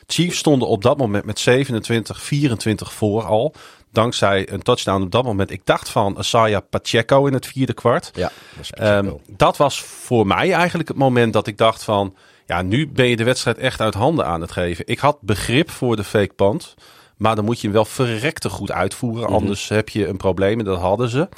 [0.07, 3.55] Chiefs stonden op dat moment met 27, 24 voor al.
[3.93, 5.51] Dankzij een touchdown op dat moment.
[5.51, 8.11] Ik dacht van Asaya Pacheco in het vierde kwart.
[8.15, 12.17] Ja, dat Ehm, dat was voor mij eigenlijk het moment dat ik dacht van...
[12.47, 14.87] Ja, nu ben je de wedstrijd echt uit handen aan het geven.
[14.87, 16.75] Ik had begrip voor de fake punt.
[17.17, 19.25] Maar dan moet je hem wel verrekte goed uitvoeren.
[19.25, 19.33] Mhm.
[19.33, 21.29] Anders heb je een probleem en dat hadden ze.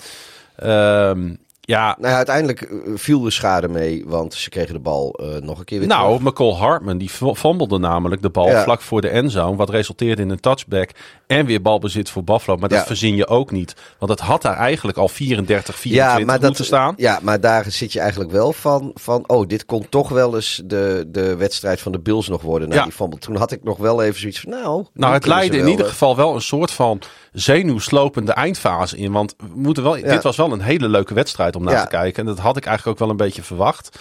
[0.56, 1.34] Ehm,
[1.66, 5.42] ja, Nou ja, uiteindelijk eh, viel de schade mee, want ze kregen de bal eh,
[5.42, 6.22] nog een keer weer nou.
[6.22, 8.62] McCall Hartman die f- fumblede namelijk de bal Ja.
[8.62, 9.56] vlak voor de endzone.
[9.56, 10.90] Wat resulteerde in een touchback
[11.26, 12.56] en weer balbezit voor Buffalo.
[12.58, 12.84] Maar dat Ja.
[12.84, 13.74] verzin je ook niet.
[13.98, 16.94] Want het had daar eigenlijk al 34, 24 moeten staan.
[16.96, 20.62] Ja, maar daar zit je eigenlijk wel van, van oh, dit kon toch wel eens
[20.64, 22.68] de, de wedstrijd van de Bills nog worden.
[22.68, 22.82] Na Ja.
[22.82, 23.18] die fumble.
[23.18, 24.84] Toen had ik nog wel even zoiets van, nou...
[24.94, 27.00] Nou, het leidde in ieder eh, geval wel een soort van
[27.32, 29.12] zenuwslopende eindfase in.
[29.12, 30.08] Want we moeten wel, Ja.
[30.10, 31.82] dit was wel een hele leuke wedstrijd om naar Ja.
[31.82, 32.20] te kijken.
[32.22, 33.98] En dat had ik eigenlijk ook wel een beetje verwacht.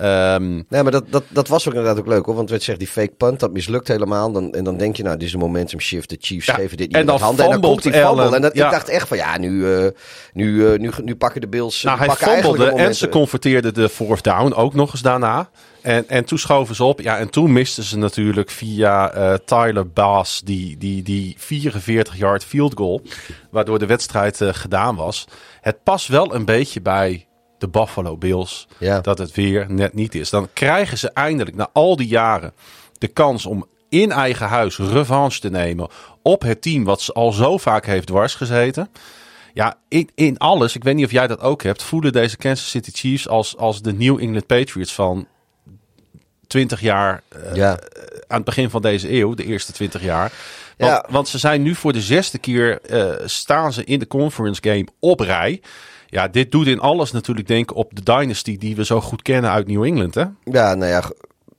[0.00, 2.34] Ehm, Nee, maar dat, dat, dat was ook inderdaad ook leuk hoor.
[2.34, 4.32] Want werd zegt die fake punt, dat mislukt helemaal.
[4.32, 6.08] Dan, en dan denk je, nou, dit is een momentum shift.
[6.08, 7.44] De Chiefs Ja, geven dit met dan handen.
[7.44, 8.34] En dan komt die fumble.
[8.34, 8.64] En dat, Ja.
[8.64, 9.86] ik dacht echt van, ja, nu, eh,
[10.32, 11.82] nu, eh, nu, nu pakken de Bills...
[11.82, 15.50] nou, hij fumblede en ze converteerden de fourth down ook nog eens daarna.
[15.82, 17.00] En, en toen schoven ze op.
[17.00, 22.74] Ja, en toen misten ze natuurlijk via eh, Tyler Bass die, die, die 44-yard field
[22.76, 23.02] goal.
[23.50, 25.24] Waardoor de wedstrijd gedaan was.
[25.60, 27.26] Het past wel een beetje bij
[27.60, 28.68] de Buffalo Bills.
[28.78, 29.00] Ja.
[29.00, 30.30] Dat het weer net niet is.
[30.30, 32.52] Dan krijgen ze eindelijk na al die jaren
[32.98, 35.88] de kans om in eigen huis revanche te nemen
[36.22, 38.88] op het team wat ze al zo vaak heeft dwars gezeten.
[39.54, 42.70] Ja, in, in alles, ik weet niet of jij dat ook hebt, voelen deze Kansas
[42.70, 45.26] City Chiefs als, als de New England Patriots van
[46.46, 47.70] 20 jaar eh, Ja.
[48.26, 50.32] aan het begin van deze eeuw, de eerste 20 jaar.
[50.78, 51.06] Want, Ja.
[51.10, 54.86] want ze zijn nu voor de zesde keer eh, staan ze in de conference game
[55.00, 55.60] op rij.
[56.10, 59.50] Ja, dit doet in alles natuurlijk denken op de dynasty die we zo goed kennen
[59.50, 60.14] uit New England.
[60.14, 60.24] Hè?
[60.44, 61.10] Ja, nou ja,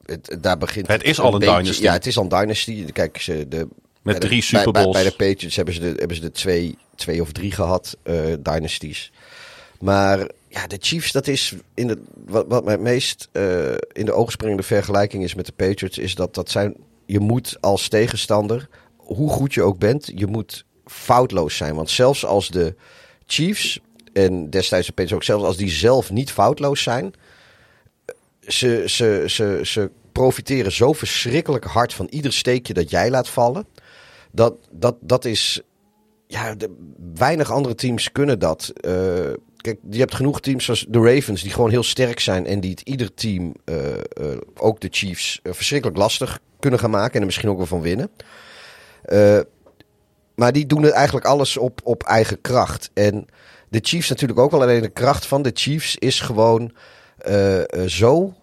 [0.05, 1.83] het, daar begint Het is al een beetje- dynasty.
[1.83, 2.85] Ja, het is al een dynasty.
[2.91, 3.67] Kijk, ze, de,
[4.01, 5.01] de- drie Super bij, Bowls.
[5.01, 8.15] Bij, de Patriots hebben ze de, hebben ze de twee, twee of drie gehad, eh
[8.39, 9.11] dynasties.
[9.79, 14.05] Maar ja, de Chiefs, dat is in de, wat, wat mij het meest eh, in
[14.05, 17.87] de ogen springende vergelijking is met de Patriots, is dat dat zijn, je moet als
[17.87, 21.75] tegenstander, hoe goed je ook bent, je moet foutloos zijn.
[21.75, 22.75] Want zelfs als de
[23.25, 23.79] Chiefs
[24.13, 27.13] en destijds de ook, zelfs als die zelf niet foutloos zijn,
[28.47, 33.67] ze, ze, ze, ze profiteren zo verschrikkelijk hard van ieder steekje dat jij laat vallen.
[34.31, 35.61] Dat, dat, dat is.
[36.27, 36.75] Ja, de,
[37.13, 38.73] weinig andere teams kunnen dat.
[38.75, 38.93] Eh,
[39.57, 42.45] kijk, je hebt genoeg teams zoals de Ravens, die gewoon heel sterk zijn.
[42.45, 44.01] En die het ieder team, eh, eh,
[44.55, 47.13] ook de Chiefs, verschrikkelijk lastig kunnen gaan maken.
[47.13, 48.09] En er misschien ook wel van winnen.
[50.35, 52.89] Maar die doen het eigenlijk alles op, op eigen kracht.
[52.93, 53.25] En
[53.71, 54.61] de Chiefs natuurlijk ook wel.
[54.61, 56.71] Alleen de kracht van de Chiefs is gewoon
[57.17, 58.33] eh, eh, zo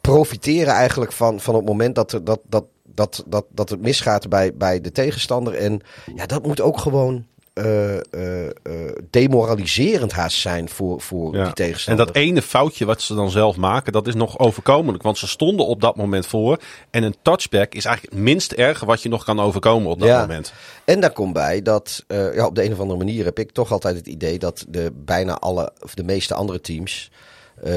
[0.00, 4.28] profiteren eigenlijk van, van het moment dat, er, dat, dat, dat, dat, dat het misgaat
[4.28, 5.54] bij, bij de tegenstander.
[5.54, 5.80] En
[6.14, 7.26] ja, dat moet ook gewoon
[7.64, 12.06] eh, eh, demoraliserend haast zijn voor, voor die En tegenstander.
[12.06, 15.02] dat ene foutje wat ze dan zelf maken, dat is nog overkomelijk.
[15.02, 16.60] Want ze stonden op dat moment voor.
[16.90, 20.08] En een touchback is eigenlijk het minst erg wat je nog kan overkomen op dat
[20.08, 20.20] Ja.
[20.20, 20.52] moment.
[20.84, 23.72] En daar komt bij dat ja, op de een of andere manier heb ik toch
[23.72, 27.10] altijd het idee dat de bijna alle of de meeste andere teams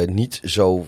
[0.06, 0.86] niet zo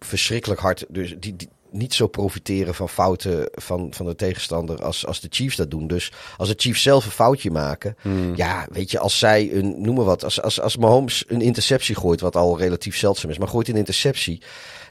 [0.00, 5.06] verschrikkelijk hard, dus die, die niet zo profiteren van fouten van, van de tegenstander als,
[5.06, 5.86] als de Chiefs dat doen.
[5.86, 7.96] Dus als de Chiefs zelf een foutje maken,
[8.34, 11.94] ja, weet je, als zij een, noem maar wat, als, als, als Mahomes een interceptie
[11.94, 14.42] gooit, wat al relatief zeldzaam is, maar gooit een interceptie,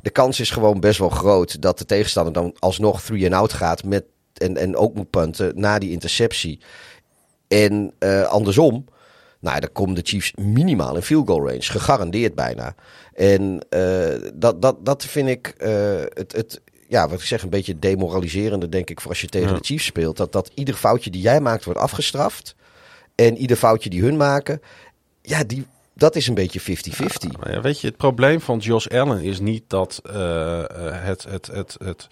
[0.01, 3.53] de kans is gewoon best wel groot dat de tegenstander dan alsnog three and out
[3.53, 6.59] gaat met en, en ook moet punten na die interceptie.
[7.47, 8.85] En eh, andersom,
[9.39, 11.61] Nou, dan komen de Chiefs minimaal in field goal range.
[11.61, 12.75] Gegarandeerd bijna.
[13.13, 15.69] En uh, dat, dat, dat vind ik uh,
[16.13, 19.49] het, het, ja, wat ik zeg, een beetje demoraliserende, denk ik, voor als je tegen
[19.49, 19.53] Ja.
[19.57, 20.17] de Chiefs speelt.
[20.17, 22.55] Dat, dat ieder foutje die jij maakt wordt afgestraft.
[23.15, 24.61] En ieder foutje die hun maken,
[25.21, 27.39] ja, die, dat is een beetje 50-50.
[27.39, 30.67] Maar ja, weet je, het probleem van Josh Allen is niet dat eh, eh,
[31.03, 32.07] het, het, het, het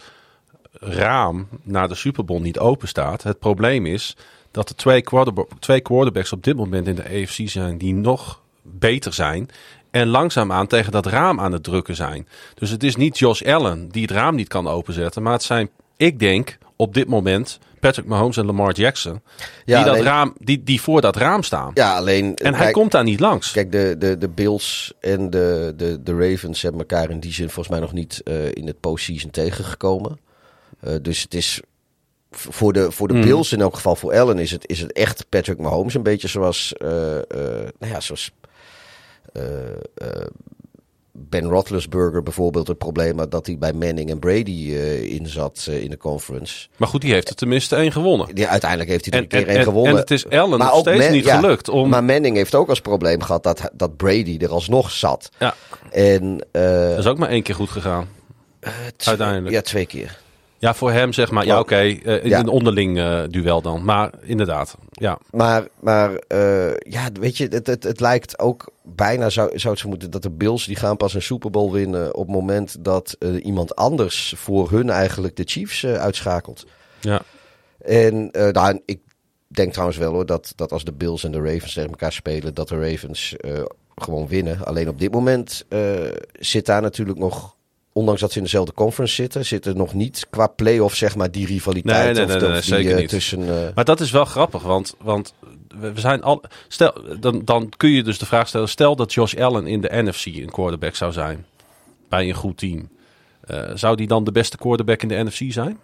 [0.80, 3.24] raam naar de Super Bowl niet open staat.
[3.24, 4.16] Het probleem is
[4.52, 8.42] dat er twee, quarterba- twee quarterbacks op dit moment in de AFC zijn die nog
[8.62, 9.50] beter zijn.
[9.96, 12.28] En langzaamaan tegen dat raam aan het drukken zijn.
[12.54, 15.24] Dus het is niet Josh Allen die het raam niet kan openzetten.
[15.24, 19.22] Maar het zijn, ik denk, op dit moment Patrick Mahomes en Lamar Jackson.
[19.66, 21.72] Ja, die, dat alleen- raam, die, die voor dat raam staan.
[21.74, 22.36] Ja, alleen.
[22.36, 23.52] en hij komt daar niet langs.
[23.52, 27.50] Kijk, de, de, de Bills en de, de, de Ravens hebben elkaar in die zin
[27.50, 30.20] volgens mij nog niet eh, in het postseason tegengekomen.
[30.80, 31.62] Eh, dus het is
[32.32, 33.22] voor de, voor de Mm.
[33.22, 35.94] Bills, in elk geval voor Allen, is het, is het echt Patrick Mahomes.
[35.94, 36.88] Een beetje zoals, eh,
[37.80, 38.32] nou ja, zoals
[41.18, 45.82] Ben Roethlisberger bijvoorbeeld het probleem dat hij bij Manning en Brady eh, in zat eh,
[45.84, 46.68] in de conference.
[46.78, 48.36] Maar goed, die heeft er tenminste één gewonnen.
[48.36, 49.92] Die, uiteindelijk heeft hij er En, een keer en, één en, gewonnen.
[49.92, 51.90] en het is Allen Maar nog steeds Man- niet ja, gelukt om...
[51.90, 55.30] Maar Manning heeft ook als probleem gehad dat, dat Brady er alsnog zat.
[55.40, 55.56] ja,
[55.92, 58.08] En eh, dat is ook maar één keer goed gegaan.
[58.98, 59.56] Uiteindelijk.
[59.56, 60.20] Ja, twee keer.
[60.66, 62.40] Ja, voor hem zeg maar, ja oké, eh, Ja.
[62.40, 63.84] een onderling eh, duel dan.
[63.84, 65.20] Maar inderdaad, ja.
[65.30, 69.82] Maar, maar eh, ja, weet je, het, het, het lijkt ook bijna zou, zou het
[69.82, 72.84] zo moeten dat de Bills die gaan pas een Super Bowl winnen op het moment
[72.84, 76.66] dat iemand anders voor hun eigenlijk de Chiefs uitschakelt.
[77.00, 77.22] ja.
[77.80, 79.00] En nou, ik
[79.48, 82.54] denk trouwens wel hoor dat, dat als de Bills en de Ravens tegen elkaar spelen,
[82.54, 83.36] dat de Ravens
[83.96, 84.66] gewoon winnen.
[84.66, 85.66] Alleen op dit moment
[86.40, 87.56] zit daar natuurlijk nog.
[87.98, 91.32] Ondanks dat ze in dezelfde conference zitten, zit er nog niet qua play-off, zeg maar,
[91.32, 93.10] die rivaliteit Nee, nee, nee, of nee, die, zeker eh, niet.
[93.10, 93.42] tussen.
[93.68, 95.34] eh, Maar dat is wel grappig, want, want
[95.80, 96.42] we zijn al...
[96.68, 99.90] Stel, dan, dan kun je dus de vraag stellen, stel dat Josh Allen in de
[99.92, 101.46] NFC een quarterback zou zijn.
[102.10, 102.90] Bij een goed team.
[103.42, 105.80] Eh, zou die dan de beste quarterback in de NFC zijn?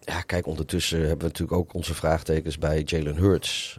[0.00, 3.78] Ja, kijk, ondertussen hebben we natuurlijk ook onze vraagtekens bij Jalen Hurts.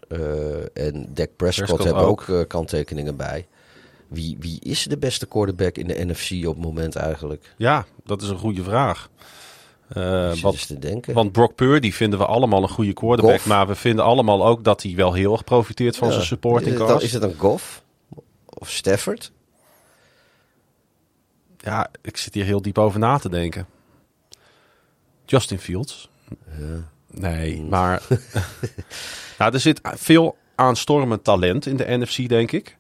[0.74, 2.30] en Dak Prescott, Prescott hebben ook.
[2.30, 3.48] ook, kanttekeningen bij.
[4.10, 7.54] Wie, wie is de beste quarterback in de NFC op het moment eigenlijk?
[7.58, 9.10] Ja, dat is een goede vraag.
[9.88, 11.14] Eh, wat, te denken.
[11.14, 13.34] Want Brock Purdy vinden we allemaal een goede quarterback.
[13.36, 13.46] Goff.
[13.46, 16.14] Maar we vinden allemaal ook dat hij wel heel erg profiteert van Ja.
[16.14, 17.84] zijn supporting is het, is het een Goff?
[18.46, 19.32] Of Stafford?
[21.58, 23.68] Ja, ik zit hier heel diep over na te denken.
[25.26, 26.10] Justin Fields?
[27.12, 27.70] Nee, Mm.
[27.70, 28.02] maar...
[29.40, 32.78] nou, er zit veel aanstormend talent in de NFC, denk ik.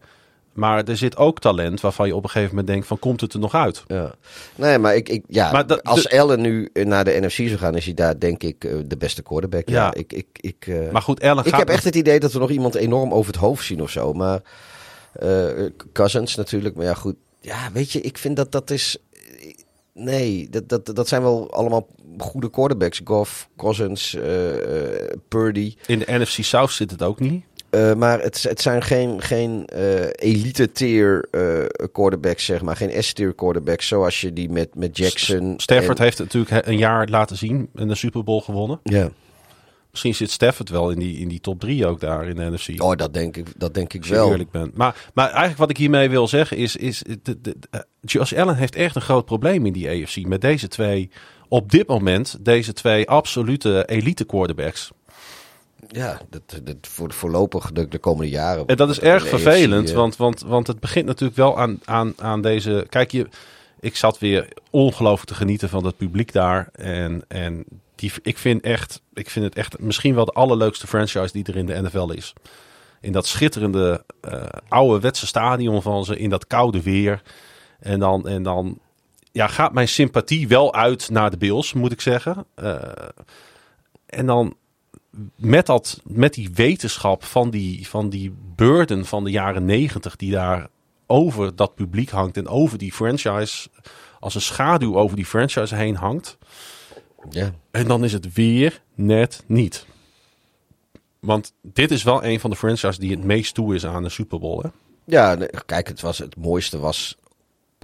[0.59, 2.99] Maar er zit ook talent waarvan je op een gegeven moment denkt van...
[2.99, 3.83] komt het er nog uit?
[3.87, 4.13] Ja.
[4.55, 7.57] Nee, maar, ik, ik, ja, Maar dat- als de- Allen nu naar de NFC zou
[7.57, 9.69] gaan, is hij daar denk ik eh, de beste quarterback.
[9.69, 9.93] Ja, Ja.
[9.93, 12.49] ik, ik, ik, eh, Maar goed, Allen ik heb echt het idee dat we nog
[12.49, 14.13] iemand enorm over het hoofd zien of zo.
[14.13, 14.39] Maar
[15.13, 15.45] eh,
[15.93, 16.75] Cousins natuurlijk.
[16.75, 17.15] Maar ja, goed.
[17.41, 18.97] Ja, weet je, ik vind dat dat is...
[19.93, 23.01] Nee, dat, dat, dat zijn wel allemaal goede quarterbacks.
[23.03, 24.17] Goff, Cousins,
[25.27, 25.75] Purdy.
[25.85, 27.43] In de NFC South zit het ook niet.
[27.69, 32.75] Eh, maar het, het zijn geen, geen eh, elite-tier eh, quarterbacks, zeg maar.
[32.75, 35.53] Geen S-tier quarterbacks, zoals je die met, met Jackson...
[35.57, 38.79] Stafford en- heeft natuurlijk een jaar laten zien en de Super Bowl gewonnen.
[38.83, 39.09] Ja.
[39.91, 42.81] Misschien zit Stafford wel in die, in die top drie ook daar in de NFC.
[42.81, 44.31] Oh, dat denk ik, dat denk ik Als wel.
[44.31, 44.77] eerlijk bent.
[44.77, 46.75] Maar, maar eigenlijk wat ik hiermee wil zeggen is...
[46.75, 47.55] is de, de,
[48.01, 50.25] Josh Allen heeft echt een groot probleem in die AFC.
[50.25, 51.09] Met deze twee,
[51.47, 54.91] op dit moment, deze twee absolute elite quarterbacks.
[55.87, 58.65] Ja, dat, dat voor, voorlopig de, de komende jaren.
[58.65, 62.13] En dat is erg vervelend, eh, want, want, want het begint natuurlijk wel aan, aan,
[62.17, 62.85] aan deze...
[62.89, 63.27] Kijk, je,
[63.79, 66.69] ik zat weer ongelooflijk te genieten van het publiek daar.
[66.71, 67.65] En, en
[67.95, 71.55] die, ik, vind echt, ik vind het echt misschien wel de allerleukste franchise die er
[71.55, 72.33] in de NFL is.
[73.01, 77.21] In dat schitterende eh ouderwetse stadion van ze, in dat koude weer.
[77.79, 78.79] En dan, en dan
[79.31, 82.45] ja, gaat mijn sympathie wel uit naar de Bills, moet ik zeggen.
[82.55, 82.77] Eh,
[84.05, 84.55] en dan
[85.35, 90.31] met, dat, met die wetenschap van die, van die burden van de jaren negentig, die
[90.31, 90.67] daar
[91.07, 93.69] over dat publiek hangt en over die franchise,
[94.19, 96.37] als een schaduw over die franchise heen hangt.
[97.29, 97.53] Ja.
[97.71, 99.85] En dan is het weer net niet.
[101.19, 104.09] Want dit is wel een van de franchises die het meest toe is aan de
[104.09, 104.61] Super Bowl.
[104.61, 104.69] Hè?
[105.05, 107.17] Ja, kijk, het, was, het mooiste was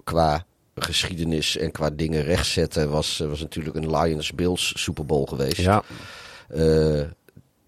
[0.03, 0.45] qua
[0.76, 2.89] geschiedenis en qua dingen rechtzetten...
[2.89, 5.57] was, was natuurlijk een Lions-Bills Super Bowl geweest.
[5.57, 5.84] Ja,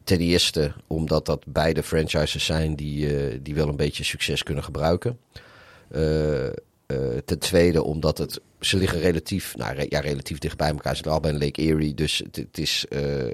[0.03, 4.63] ten eerste omdat dat beide franchises zijn die, eh, die wel een beetje succes kunnen
[4.63, 5.19] gebruiken.
[5.89, 6.53] Eh, eh,
[7.25, 10.89] ten tweede omdat het, ze liggen relatief, nou ja, relatief dicht bij elkaar.
[10.89, 13.29] Ze zitten allebei in Lake Erie, dus het, is, eh,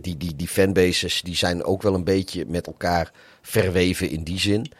[0.00, 3.12] die, die, die fanbases die zijn ook wel een beetje met elkaar
[3.42, 4.72] verweven in die zin.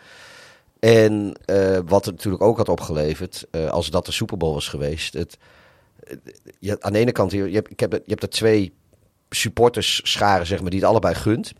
[0.80, 1.36] En
[1.86, 5.14] wat het natuurlijk ook had opgeleverd, als dat de Super Bowl was geweest.
[5.14, 5.38] Het,
[6.58, 8.72] je, aan de ene kant, je, hebt, ik heb, je hebt er twee
[9.34, 11.52] supporters scharen, zeg maar, die het allebei gunt.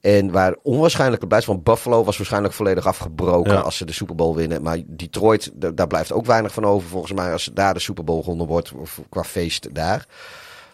[0.00, 3.60] En waar onwaarschijnlijk het blijft van Buffalo was waarschijnlijk volledig afgebroken ja.
[3.60, 4.62] als ze de Super Bowl winnen.
[4.62, 8.20] Maar Detroit, daar blijft ook weinig van over volgens mij als daar de Super Bowl
[8.20, 10.06] gewonnen wordt of qua feest daar.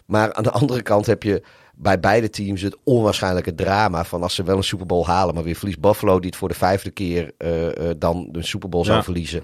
[0.05, 1.43] Maar aan de andere kant heb je
[1.75, 5.43] bij beide teams het onwaarschijnlijke drama van als ze wel een Super Bowl halen, maar
[5.43, 8.85] weer verliest Buffalo die het voor de vijfde keer uh, uh, dan de Super Bowl
[8.85, 9.43] zou verliezen.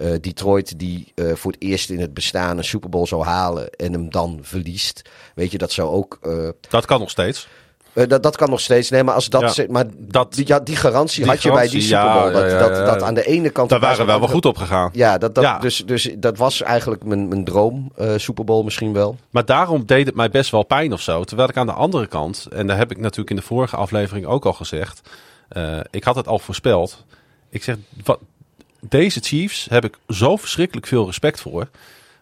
[0.00, 3.92] Uh, Detroit die voor het eerst in het bestaan een Super Bowl zou halen en
[3.92, 5.02] hem dan verliest.
[5.34, 6.18] Weet je, dat zou ook...
[6.68, 7.48] dat kan nog steeds.
[8.08, 8.90] Dat, dat kan nog steeds.
[8.90, 9.54] Nee, maar als dat.
[9.54, 12.30] Ja, maar dat, die, ja, die garantie die had je bij die Super Bowl.
[12.30, 13.70] Ja, dat, dat, dat, aan de ene kant.
[13.70, 14.90] Daar waren we wel, goed op gegaan.
[14.92, 17.92] Ja, dat, dat, Dus, dus dat was eigenlijk mijn, mijn droom.
[18.16, 19.16] Super Bowl misschien wel.
[19.30, 21.24] Maar daarom deed het mij best wel pijn of zo.
[21.24, 22.46] Terwijl ik aan de andere kant.
[22.52, 25.00] En daar heb ik natuurlijk in de vorige aflevering ook al gezegd.
[25.90, 27.04] Ik had het al voorspeld.
[27.50, 27.76] Ik zeg.
[28.04, 28.18] Wat,
[28.88, 31.68] deze Chiefs heb ik zo verschrikkelijk veel respect voor.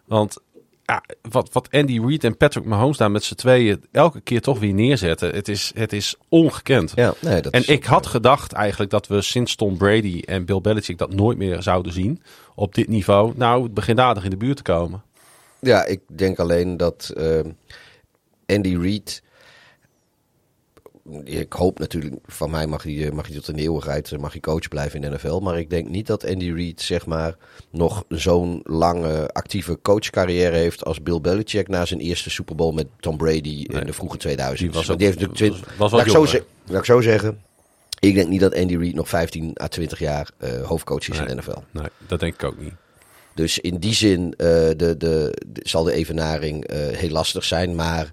[0.05, 0.37] Want
[0.85, 4.59] ja, wat, wat Andy Reid en Patrick Mahomes daar met z'n tweeën elke keer toch
[4.59, 5.33] weer neerzetten.
[5.33, 6.91] Het is, het is ongekend.
[6.95, 10.45] Ja, nee, dat en is ik had gedacht eigenlijk dat we sinds Tom Brady en
[10.45, 12.21] Bill Belichick dat nooit meer zouden zien.
[12.55, 13.33] Op dit niveau.
[13.35, 15.03] Nou, het begint aardig in de buurt te komen.
[15.59, 17.39] Ja, ik denk alleen dat uh,
[18.45, 19.23] Andy Reid
[21.23, 24.67] ik hoop natuurlijk, van mij mag hij, mag hij tot een eeuwigheid mag hij coach
[24.67, 25.39] blijven in de NFL.
[25.39, 27.35] Maar ik denk niet dat Andy Reid zeg maar,
[27.69, 32.87] nog zo'n lange actieve coachcarrière heeft als Bill Belichick na zijn eerste Super Bowl met
[32.99, 34.71] Tom Brady in de vroege 2000.
[34.71, 37.41] Die was ook, die heeft natuurlijk was, was laat, ik zo, laat ik zo zeggen.
[37.99, 41.27] Ik denk niet dat Andy Reid nog 15 à 20 jaar uh, hoofdcoach is nee,
[41.27, 41.59] in de NFL.
[41.71, 42.73] Nee, dat denk ik ook niet.
[43.33, 47.75] Dus in die zin uh, de, de, de, zal de evenaring uh, heel lastig zijn.
[47.75, 48.11] Maar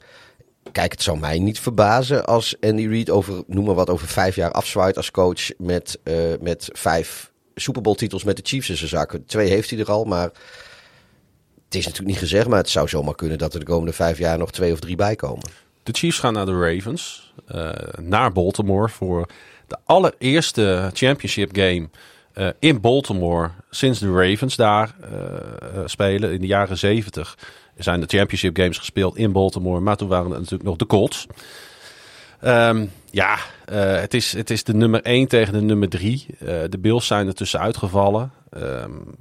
[0.73, 4.35] kijk, het zou mij niet verbazen als Andy Reid over, noem maar wat, over vijf
[4.35, 8.77] jaar afzwaait als coach met, uh, met vijf Super Bowl titels met de Chiefs in
[8.77, 9.19] zijn zak.
[9.27, 10.31] Twee heeft hij er al, maar
[11.65, 14.19] het is natuurlijk niet gezegd, maar het zou zomaar kunnen dat er de komende vijf
[14.19, 15.51] jaar nog twee of drie bij komen.
[15.83, 19.27] De Chiefs gaan naar de Ravens, uh, naar Baltimore voor
[19.67, 21.89] de allereerste championship game
[22.35, 24.95] uh, in Baltimore sinds de Ravens daar
[25.85, 27.37] spelen in de jaren zeventig
[27.83, 29.81] zijn de championship games gespeeld in Baltimore.
[29.81, 31.27] Maar toen waren het natuurlijk nog de Colts.
[32.45, 33.35] Um, ja,
[33.73, 36.27] uh, het, is, het is de nummer 1 tegen de nummer 3.
[36.29, 38.33] Uh, de Bills zijn er tussenuit gevallen.
[38.57, 39.15] Um,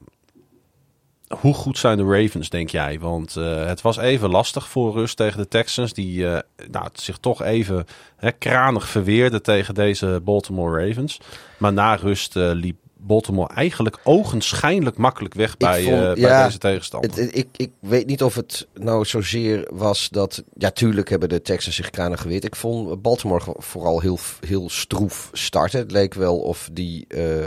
[1.41, 2.99] hoe goed zijn de Ravens, denk jij?
[2.99, 5.93] Want uh, het was even lastig voor rust tegen de Texans.
[5.93, 6.26] Die
[6.72, 7.86] nou, zich toch even
[8.16, 11.20] hè, kranig verweerden tegen deze Baltimore Ravens.
[11.57, 16.58] Maar na rust liep Baltimore eigenlijk ogenschijnlijk makkelijk weg bij, vond, uh, bij ja, deze
[16.58, 17.10] tegenstander.
[17.10, 20.43] Het, ik, ik weet niet of het nou zozeer was dat...
[20.54, 22.43] Ja, tuurlijk hebben de Texans zich kranig geweerd.
[22.43, 25.80] Ik vond Baltimore vooral heel, heel stroef starten.
[25.80, 27.06] Het leek wel of die...
[27.08, 27.45] Uh,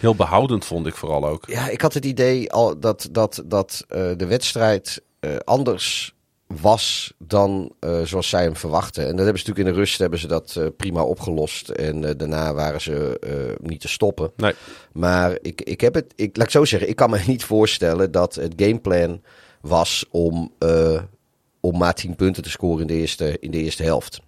[0.00, 1.44] heel behoudend vond ik vooral ook.
[1.46, 5.02] Ja, ik had het idee al dat, dat, dat uh, de wedstrijd
[5.44, 6.14] anders
[6.60, 9.06] was dan uh, zoals zij hem verwachten.
[9.06, 11.68] En dat hebben ze natuurlijk in de rust hebben ze dat uh, prima opgelost.
[11.68, 14.32] En uh, daarna waren ze niet te stoppen.
[14.36, 14.54] Nee.
[14.92, 18.12] Maar ik, ik heb het, ik, laat ik zo zeggen, ik kan me niet voorstellen
[18.12, 19.22] dat het gameplan
[19.60, 20.52] was om,
[21.60, 24.20] om maar 10 punten te scoren in de eerste, in de eerste helft.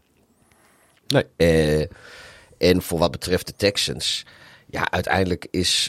[1.07, 1.89] Nee.
[2.59, 4.27] en voor wat betreft de Texans.
[4.66, 5.89] Ja, uiteindelijk is,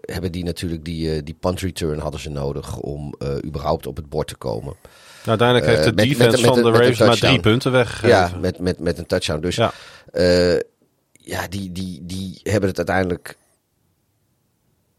[0.00, 4.28] hebben die natuurlijk die, die punt return hadden ze nodig om überhaupt op het bord
[4.28, 4.76] te komen.
[5.26, 7.72] Nou, uiteindelijk heeft de uh, defense met, met, met, van de Ravens maar drie punten
[7.72, 8.08] weggegeven.
[8.08, 9.40] Ja, met, met, met een touchdown.
[9.40, 9.72] Dus ja,
[10.12, 10.58] uh,
[11.12, 13.36] ja die, die, die hebben het uiteindelijk...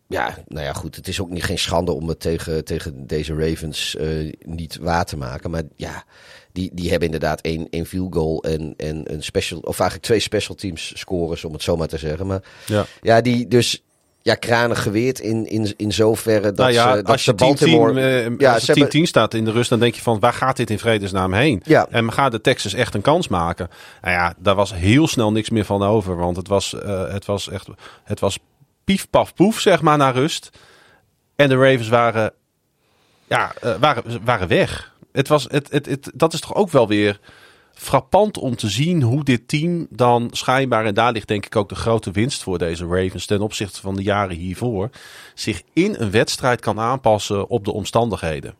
[0.08, 0.96] Ja, nou ja, goed.
[0.96, 5.06] Het is ook niet geen schande om het tegen, tegen deze Ravens uh, niet waar
[5.06, 5.50] te maken.
[5.50, 6.04] Maar ja,
[6.52, 9.60] die, die hebben inderdaad één, één field goal en, en een special...
[9.60, 12.28] Of eigenlijk twee special teams scores, om het zo maar te zeggen.
[12.28, 13.84] Maar ja, ja die dus
[14.28, 17.36] ja, kranig geweerd in, in, in zoverre dat nou ja, ze, dat als je ze
[17.36, 17.94] Baltimore...
[17.94, 20.34] 10, uh, ja, als het 10-10 staat in de rust, dan denk je van waar
[20.34, 21.62] gaat dit in vredesnaam heen?
[21.66, 21.88] Ja.
[21.90, 23.70] En gaat de Texas echt een kans maken?
[24.02, 27.26] Nou ja, daar was heel snel niks meer van over, want het was, uh, het
[27.26, 27.68] was echt,
[28.04, 28.40] het was
[28.84, 30.50] pief, paf, poef, zeg maar, naar rust.
[31.36, 32.34] En de Ravens waren,
[33.28, 34.94] ja, uh, waren, waren weg.
[35.12, 37.20] Het was, het, het, het, dat is toch ook wel weer
[37.78, 41.70] frappant om te zien hoe dit team dan schijnbaar, en daar ligt denk ik ook
[41.70, 44.90] de grote winst voor deze Ravens ten opzichte van de jaren hiervoor,
[45.34, 48.54] zich in een wedstrijd kan aanpassen op de omstandigheden.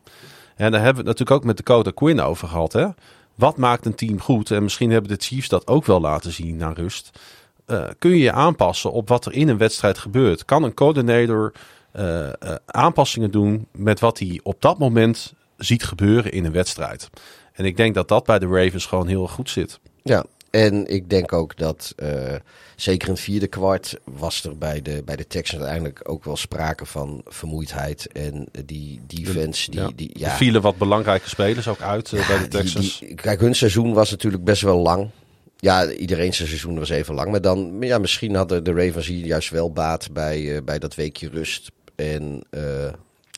[0.56, 2.72] En daar hebben we het natuurlijk ook met Dakota Quinn over gehad.
[2.72, 2.86] Hè?
[3.34, 4.50] Wat maakt een team goed?
[4.50, 7.18] En misschien hebben de Chiefs dat ook wel laten zien naar rust.
[7.66, 10.44] Uh, kun je je aanpassen op wat er in een wedstrijd gebeurt?
[10.44, 11.52] Kan een coördinator
[11.96, 12.30] uh, uh,
[12.66, 17.10] aanpassingen doen met wat hij op dat moment ziet gebeuren in een wedstrijd?
[17.58, 19.80] En ik denk dat dat bij de Ravens gewoon heel goed zit.
[20.02, 22.34] Ja, en ik denk ook dat uh,
[22.76, 26.36] zeker in het vierde kwart was er bij de, bij de Texans uiteindelijk ook wel
[26.36, 28.12] sprake van vermoeidheid.
[28.12, 29.90] En die defense, die, ja.
[29.94, 30.30] die ja.
[30.30, 32.98] Er vielen wat belangrijke spelers ook uit uh, bij de Texans.
[32.98, 35.10] Die, die, kijk, hun seizoen was natuurlijk best wel lang.
[35.56, 37.30] Ja, iedereen zijn seizoen was even lang.
[37.30, 40.94] Maar dan, ja, misschien hadden de Ravens hier juist wel baat bij, uh, bij dat
[40.94, 41.70] weekje rust.
[41.96, 42.44] En,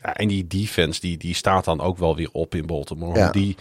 [0.03, 3.19] ja, en die defense, die, die staat dan ook wel weer op in Baltimore.
[3.19, 3.31] Ja.
[3.31, 3.57] Die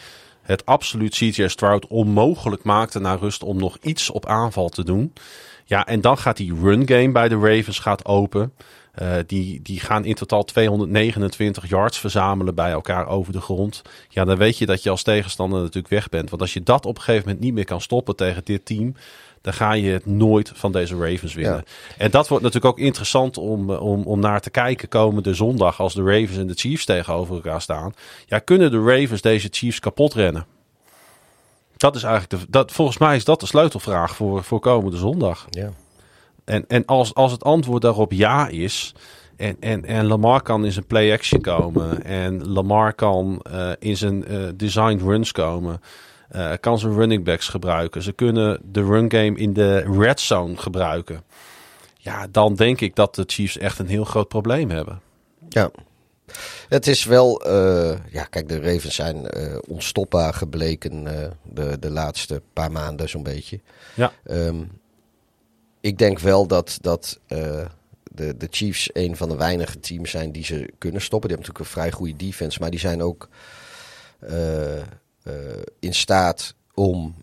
[0.50, 5.14] het absoluut CJ Stroud onmogelijk maakte na rust om nog iets op aanval te doen.
[5.66, 8.54] Ja, en dan gaat die run game bij de Ravens gaat open.
[9.02, 13.82] Uh, die, die gaan in totaal 229 yards verzamelen bij elkaar over de grond.
[14.10, 16.30] Ja, dan weet je dat je als tegenstander natuurlijk weg bent.
[16.30, 18.96] Want als je dat op een gegeven moment niet meer kan stoppen tegen dit team,
[19.42, 21.64] dan ga je het nooit van deze Ravens winnen.
[21.66, 21.96] Ja.
[21.98, 25.94] En dat wordt natuurlijk ook interessant om, om, om naar te kijken komende zondag als
[25.94, 27.94] de Ravens en de Chiefs tegenover elkaar staan.
[28.26, 30.46] Ja, kunnen de Ravens deze Chiefs kapot rennen?
[31.78, 35.46] Dat is eigenlijk de, dat, volgens mij is dat de sleutelvraag voor, voor komende zondag.
[35.50, 35.72] Ja.
[36.46, 38.94] En, en als, als het antwoord daarop ja is,
[39.38, 44.32] en, en, en Lamar kan in zijn play-action komen, en Lamar kan uh, in zijn
[44.32, 45.82] uh, designed runs komen,
[46.32, 48.02] uh, kan zijn running backs gebruiken.
[48.02, 51.24] Ze kunnen de run game in de red zone gebruiken.
[51.98, 55.02] Ja, dan denk ik dat de Chiefs echt een heel groot probleem hebben.
[55.50, 55.72] Ja.
[56.70, 61.04] Het is wel, uh, ja, kijk, de Ravens zijn uh, onstopbaar gebleken
[61.44, 63.60] de, de laatste paar maanden, zo'n beetje.
[63.96, 64.12] Ja.
[64.30, 64.72] Um,
[65.82, 70.44] ik denk wel dat, dat de, de Chiefs een van de weinige teams zijn die
[70.44, 71.30] ze kunnen stoppen.
[71.30, 73.30] Die hebben natuurlijk een vrij goede defense, maar die zijn ook
[75.80, 77.16] in staat om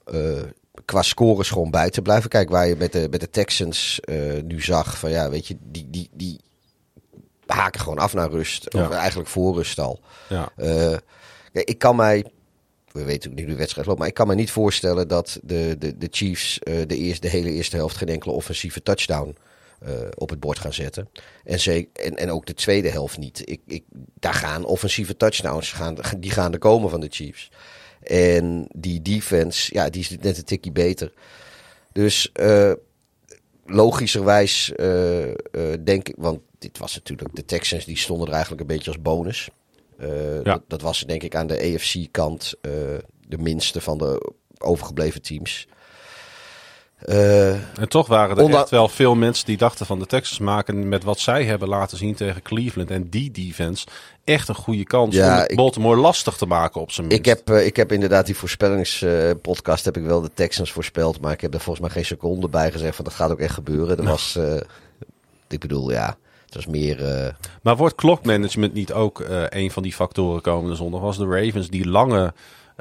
[0.85, 2.31] qua scores gewoon bij te blijven.
[2.31, 4.01] Kijk, waar je met de, met de Texans
[4.45, 6.41] nu zag van ja, weet je, die, die, die
[7.47, 8.67] haken gewoon af naar rust.
[8.69, 8.87] Ja.
[8.87, 10.01] Of eigenlijk voor rust al.
[10.29, 10.53] Ja.
[11.53, 12.25] Ik kan mij,
[12.93, 15.77] we weten niet hoe de wedstrijd loopt, maar ik kan me niet voorstellen dat de,
[15.79, 19.37] de, de Chiefs uh, de, eerste, de hele eerste helft geen enkele offensieve touchdown
[19.83, 21.09] uh, op het bord gaan zetten.
[21.45, 23.43] En, ze, en, en ook de tweede helft niet.
[23.45, 23.85] Ik, ik,
[24.15, 27.51] daar gaan offensieve touchdowns, gaan, die gaan er komen van de Chiefs.
[28.07, 31.13] En die defense, ja, die is net een tikje beter.
[31.93, 32.33] Dus
[33.67, 34.73] logischerwijs
[35.85, 39.03] denk ik, want dit was natuurlijk, de Texans die stonden er eigenlijk een beetje als
[39.03, 39.49] bonus.
[39.99, 40.43] Ja.
[40.43, 42.55] dat, dat, was denk ik aan de AFC-kant
[43.29, 45.67] de minste van de overgebleven teams.
[47.05, 50.89] Uh, en toch waren er echt wel veel mensen die dachten van de Texans maken
[50.89, 53.87] met wat zij hebben laten zien tegen Cleveland en die defense
[54.27, 57.27] echt een goede kans ja, om ik, Baltimore lastig te maken op zijn minst.
[57.27, 61.41] Ik heb, ik heb inderdaad die voorspellingspodcast heb ik wel de Texans voorspeld, maar ik
[61.41, 63.97] heb er volgens mij geen seconde bij gezegd van dat gaat ook echt gebeuren.
[63.97, 64.09] Nou.
[64.09, 64.39] was,
[65.49, 67.01] ik bedoel, ja, het was meer.
[67.01, 67.29] Uh...
[67.63, 71.01] Maar wordt klokmanagement niet ook uh, een van die factoren komende zondag?
[71.01, 72.33] Als de Ravens die lange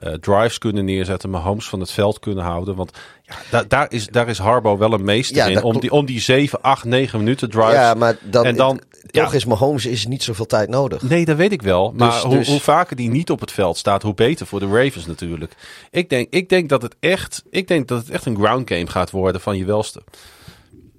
[0.04, 2.76] uh, drives kunnen neerzetten, maar Holmes van het veld kunnen houden.
[2.76, 2.92] Want
[3.22, 5.64] ja, da daar, is, daar is Harbo wel een meester ja, in.
[5.64, 7.74] Om die, om die 7, 8, 9 minuten drives.
[7.74, 8.82] Ja, maar dan, en dan,
[9.12, 11.02] toch ja, is Mahomes is niet zoveel tijd nodig.
[11.02, 11.92] Nee, dat weet ik wel.
[11.96, 14.60] Maar Dus- hoe, dus- hoe vaker die niet op het veld staat, hoe beter voor
[14.60, 15.54] de Ravens natuurlijk.
[15.92, 18.88] Ik denk, ik denk, dat, het echt, ik denk dat het echt een ground game
[18.88, 20.02] gaat worden van je welste.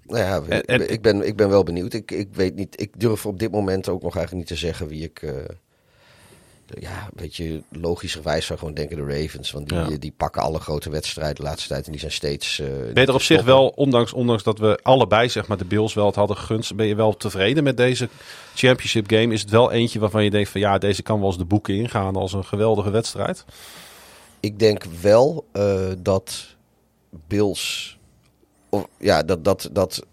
[0.07, 1.93] Nou ja, En- en- ik, ben, ik ben wel benieuwd.
[1.93, 2.81] Ik, ik weet niet.
[2.81, 5.23] Ik durf op dit moment ook nog eigenlijk niet te zeggen wie ik.
[5.23, 5.31] eh,
[6.67, 9.51] ja, weet je, logischerwijs zou gewoon denken de Ravens.
[9.51, 9.89] Want die, Ja.
[9.99, 11.85] die pakken alle grote wedstrijden de laatste tijd.
[11.87, 12.59] En die zijn steeds.
[12.59, 15.65] eh, Ben je er op zich wel, ondanks, ondanks dat we allebei zeg maar, de
[15.65, 18.09] Bills wel het hadden gegund, ben je wel tevreden met deze
[18.55, 19.33] championship game?
[19.35, 21.75] Is het wel eentje waarvan je denkt van ja, deze kan wel eens de boeken
[21.75, 23.45] ingaan als een geweldige wedstrijd?
[24.41, 26.47] Ik denk wel eh, dat
[27.27, 27.99] Bills.
[28.69, 30.07] Of, ja, dat, dat, dat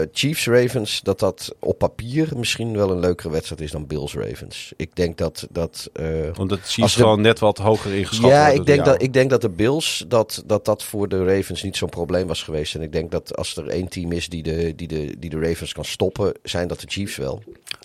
[0.00, 1.00] eh, Chiefs Ravens.
[1.02, 4.72] Dat dat op papier misschien wel een leukere wedstrijd is dan Bills Ravens.
[4.76, 5.46] Ik denk dat.
[5.50, 6.06] dat eh,
[6.38, 9.12] Omdat het Als Chiefs gewoon net wat hoger ingeschat ja, worden ik denk, dat, ik
[9.12, 12.74] denk dat de Bills, dat, dat dat voor de Ravens niet zo'n probleem was geweest.
[12.74, 15.40] En ik denk dat als er één team is die de, die de, die de
[15.40, 17.42] Ravens kan stoppen, zijn dat de Chiefs wel.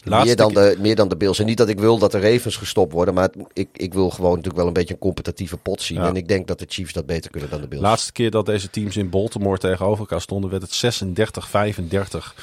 [0.10, 1.40] Laatste Meer dan, de, meer dan de Bills.
[1.40, 4.30] En niet dat ik wil dat de Ravens gestopt worden, maar ik, ik wil gewoon
[4.30, 5.98] natuurlijk wel een beetje een competitieve pot zien.
[5.98, 6.08] Ja.
[6.08, 7.84] En ik denk dat de Chiefs dat beter kunnen dan de Bills.
[7.84, 12.34] Laatste keer dat deze teams in Baltimore tegenover elkaar stonden, werd het 36-35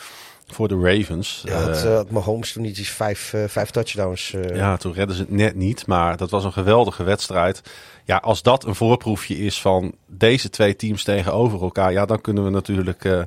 [0.47, 1.43] voor de Ravens.
[1.45, 4.35] ja, had, Eh, uh, had Mahomes toen niet eens vijf, eh, vijf touchdowns.
[4.55, 7.61] Ja, toen redden ze het net niet, maar dat was een geweldige wedstrijd.
[8.05, 12.45] Ja, als dat een voorproefje is van deze twee teams tegenover elkaar, ja, dan kunnen
[12.45, 13.27] we natuurlijk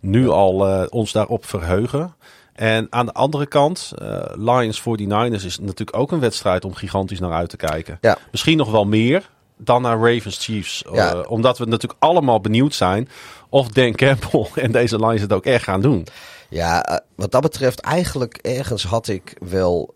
[0.00, 2.14] nu al ons daarop verheugen.
[2.54, 7.20] En aan de andere kant, eh, Lions 49ers is natuurlijk ook een wedstrijd om gigantisch
[7.20, 7.98] naar uit te kijken.
[8.00, 8.18] Ja.
[8.30, 10.84] Misschien nog wel meer dan naar Ravens Chiefs.
[10.92, 11.12] Ja.
[11.12, 13.08] Eh, omdat we natuurlijk allemaal benieuwd zijn
[13.48, 16.06] of Dan Campbell en deze Lions het ook echt gaan doen.
[16.48, 19.94] Ja, eh, wat dat betreft, eigenlijk ergens had ik wel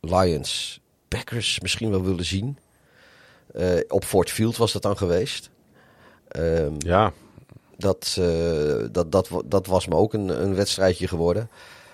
[0.00, 2.58] Lions, Packers misschien wel willen zien.
[3.88, 5.50] Op Fort Field was dat dan geweest.
[6.28, 7.12] Ehm, Ja,
[7.76, 8.26] dat, eh,
[8.92, 11.50] dat, dat, dat was me ook een, een wedstrijdje geworden.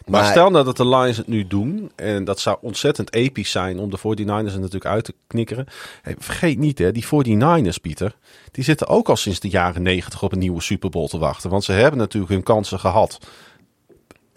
[0.06, 1.90] maar, stel nou dat de Lions het nu doen.
[1.96, 5.66] En dat zou ontzettend episch zijn om de 49ers er natuurlijk uit te knikkeren.
[6.02, 8.14] Hey, vergeet niet hè, die 49ers, Pieter.
[8.50, 11.50] Die zitten ook al sinds de jaren 90 op een nieuwe Super Bowl te wachten.
[11.50, 13.18] Want ze hebben natuurlijk hun kansen gehad.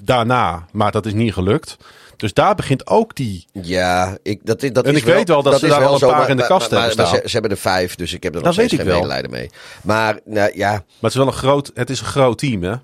[0.05, 1.77] Daarna, maar dat is niet gelukt.
[2.17, 5.43] Dus daar begint ook die Ja, ik, dat, is- dat En is ik weet wel
[5.43, 6.97] dat ze is daar wel al een zo, paar maar- in de kast maar- hebben
[6.97, 7.19] maar staan.
[7.21, 8.95] Ze, ze hebben er vijf, dus ik heb er nog Dat steeds geen wel.
[8.95, 9.49] medelijden mee.
[9.83, 12.75] Maar nou, ja, Maar het is wel een groot, het is een groot team, hè?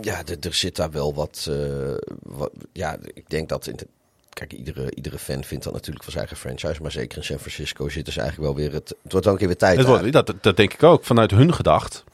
[0.00, 1.56] ja er, zit daar wel wat, eh,
[2.22, 2.50] wat...
[2.72, 3.66] Ja, ik denk dat...
[3.66, 3.86] In de,
[4.30, 6.82] kijk, iedere, iedere fan vindt dat natuurlijk van zijn eigen franchise.
[6.82, 8.72] Maar zeker in San Francisco zitten ze eigenlijk wel weer...
[8.74, 9.98] Het, het wordt ook een keer weer tijd Het daar.
[9.98, 12.04] wordt, dat, dat denk ik ook, vanuit hun gedacht.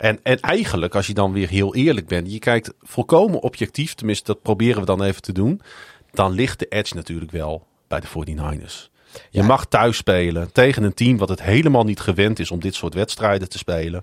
[0.00, 4.24] En, en eigenlijk, als je dan weer heel eerlijk bent, je kijkt volkomen objectief, tenminste
[4.24, 5.60] dat proberen we dan even te doen,
[6.12, 8.88] dan ligt de edge natuurlijk wel bij de 49ers.
[9.30, 9.44] Je Ja.
[9.44, 12.94] mag thuis spelen tegen een team wat het helemaal niet gewend is om dit soort
[12.94, 14.02] wedstrijden te spelen.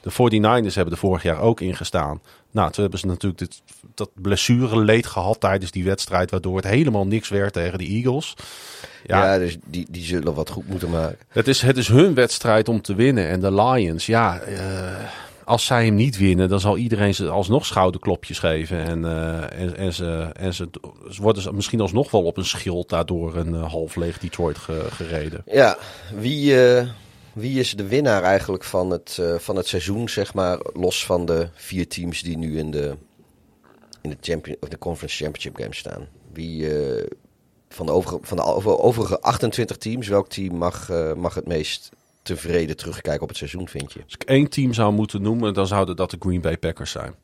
[0.00, 2.20] De 49ers hebben er vorig jaar ook ingestaan.
[2.50, 3.62] Nou, toen hebben ze natuurlijk dit,
[3.94, 8.34] dat blessureleed gehad tijdens die wedstrijd, waardoor het helemaal niks werd tegen de Eagles.
[9.06, 11.18] Ja, dus die, die zullen wat goed moeten maken.
[11.28, 13.28] Het is, het is hun wedstrijd om te winnen.
[13.28, 14.58] En de Lions, ja, eh,
[15.48, 18.78] als zij hem niet winnen, dan zal iedereen ze alsnog schouderklopjes geven.
[18.84, 20.68] En, eh, en, en, ze, en ze,
[21.10, 24.58] ze worden ze misschien alsnog wel op een schild daardoor een eh, half leeg Detroit
[24.58, 25.42] ge- gereden.
[25.46, 25.78] Ja,
[26.14, 26.88] wie, eh,
[27.32, 31.48] wie is de winnaar eigenlijk van het, van het seizoen, zeg maar, los van de
[31.54, 32.96] vier teams die nu in de,
[34.02, 36.08] in de, champion, of de Conference Championship Game staan?
[36.32, 36.68] Wie
[37.68, 41.90] van de, overige, van de over- overige 28 teams, welk team mag, mag het meest
[42.36, 44.00] tevreden terugkijken op het seizoen, vind je?
[44.04, 47.14] Als ik één team zou moeten noemen, dan zouden dat de Green Bay Packers zijn.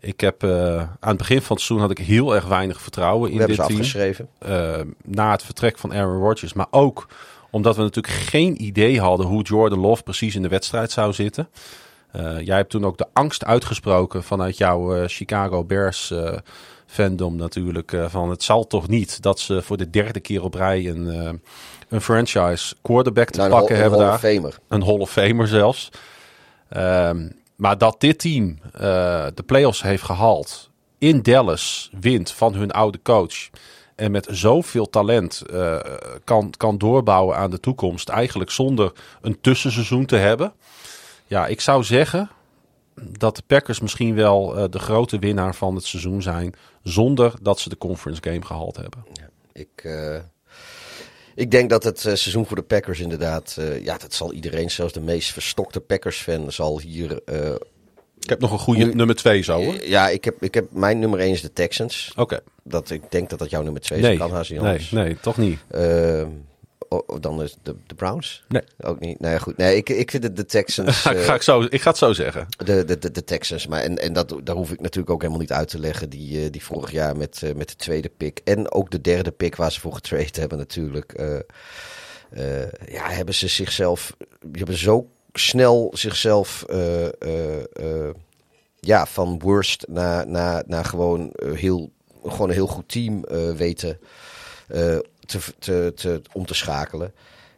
[0.00, 3.30] Ik heb eh, aan het begin van het seizoen had ik heel erg weinig vertrouwen
[3.30, 3.80] in We hebben dit ze team.
[3.80, 4.28] afgeschreven.
[4.38, 6.52] eh, na het vertrek van Aaron Rodgers.
[6.52, 7.08] Maar ook
[7.50, 11.48] omdat we natuurlijk geen idee hadden hoe Jordan Love precies in de wedstrijd zou zitten.
[12.12, 16.12] Eh, jij hebt toen ook de angst uitgesproken vanuit jouw Chicago Bears
[16.86, 17.96] fandom natuurlijk.
[18.08, 21.40] van het zal toch niet dat ze voor de derde keer op rij een,
[21.90, 24.18] een franchise quarterback te Nou, een pakken een hebben Hall daar.
[24.18, 24.58] Famer.
[24.68, 25.88] Een Hall of Famer zelfs.
[26.68, 28.80] Ehm, maar dat dit team eh,
[29.34, 33.50] de playoffs heeft gehaald in Dallas, wint van hun oude coach.
[33.96, 35.78] En met zoveel talent eh,
[36.24, 38.08] kan, kan doorbouwen aan de toekomst.
[38.08, 40.52] Eigenlijk zonder een tussenseizoen te hebben.
[41.26, 42.30] Ja, ik zou zeggen
[43.18, 46.54] dat de Packers misschien wel eh, de grote winnaar van het seizoen zijn.
[46.82, 49.04] Zonder dat ze de conference game gehaald hebben.
[49.52, 50.16] Ik, eh,
[51.34, 53.56] ik denk dat het eh, seizoen voor de Packers inderdaad...
[53.58, 56.52] eh, ja, dat zal iedereen, zelfs de meest verstokte Packers-fan...
[56.52, 57.54] zal hier eh,
[58.20, 59.84] Ik heb nog een goede Nu- nummer twee zo hoor.
[59.86, 62.12] Ja, ik heb, ik heb mijn nummer 1 is de Texans.
[62.16, 62.40] Oké.
[62.64, 64.04] Dat, ik denk dat dat jouw nummer 2 is.
[64.04, 64.90] Nee, kan haast niet nee, anders.
[64.90, 65.58] nee, toch niet.
[65.70, 66.22] Oh,
[67.20, 68.44] dan is de, de Browns?
[68.48, 68.62] Nee.
[68.80, 69.20] Ook niet.
[69.20, 69.56] Nee, goed.
[69.56, 71.04] Nee, ik, ik vind het de Texans.
[71.06, 72.46] ik, eh, ga ik, zo, ik ga het zo zeggen.
[72.64, 73.66] de, de, de, de Texans.
[73.66, 76.10] Maar en, en dat, daar hoef ik natuurlijk ook helemaal niet uit te leggen.
[76.10, 78.40] Die, eh, die vorig jaar met, eh, met de tweede pick.
[78.44, 81.12] En ook de derde pick waar ze voor getrade hebben natuurlijk.
[81.12, 81.36] eh,
[82.30, 84.16] eh, ja, hebben ze zichzelf.
[84.40, 86.62] Die hebben zo snel zichzelf.
[86.68, 88.14] eh, eh, eh,
[88.80, 91.90] ja, van worst naar, naar, naar gewoon, eh, heel,
[92.24, 93.98] gewoon een heel goed team eh, weten
[94.68, 94.98] eh,
[95.30, 97.12] te, te, te, om te schakelen.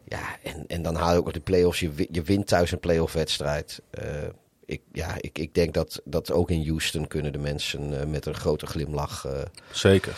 [0.07, 1.79] Ja, en, en dan haal je ook de play-offs.
[1.79, 3.81] Je, je wint thuis een play-off wedstrijd.
[3.89, 4.07] Eh,
[4.65, 8.25] ik, ja, ik, ik denk dat, dat ook in Houston kunnen de mensen eh, met
[8.25, 9.25] een grote glimlach...
[9.25, 10.15] eh, Zeker.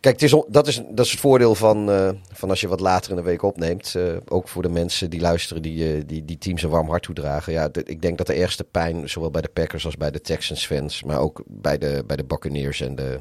[0.00, 1.90] Kijk, het is, dat, is, dat is het voordeel van,
[2.32, 3.94] van als je wat later in de week opneemt.
[4.28, 7.52] Ook voor de mensen die luisteren, die, die, die teams een warm hart toedragen.
[7.52, 10.66] Ja, ik denk dat de eerste pijn, zowel bij de Packers als bij de Texans
[10.66, 13.20] fans, maar ook bij de, bij de Buccaneers en de,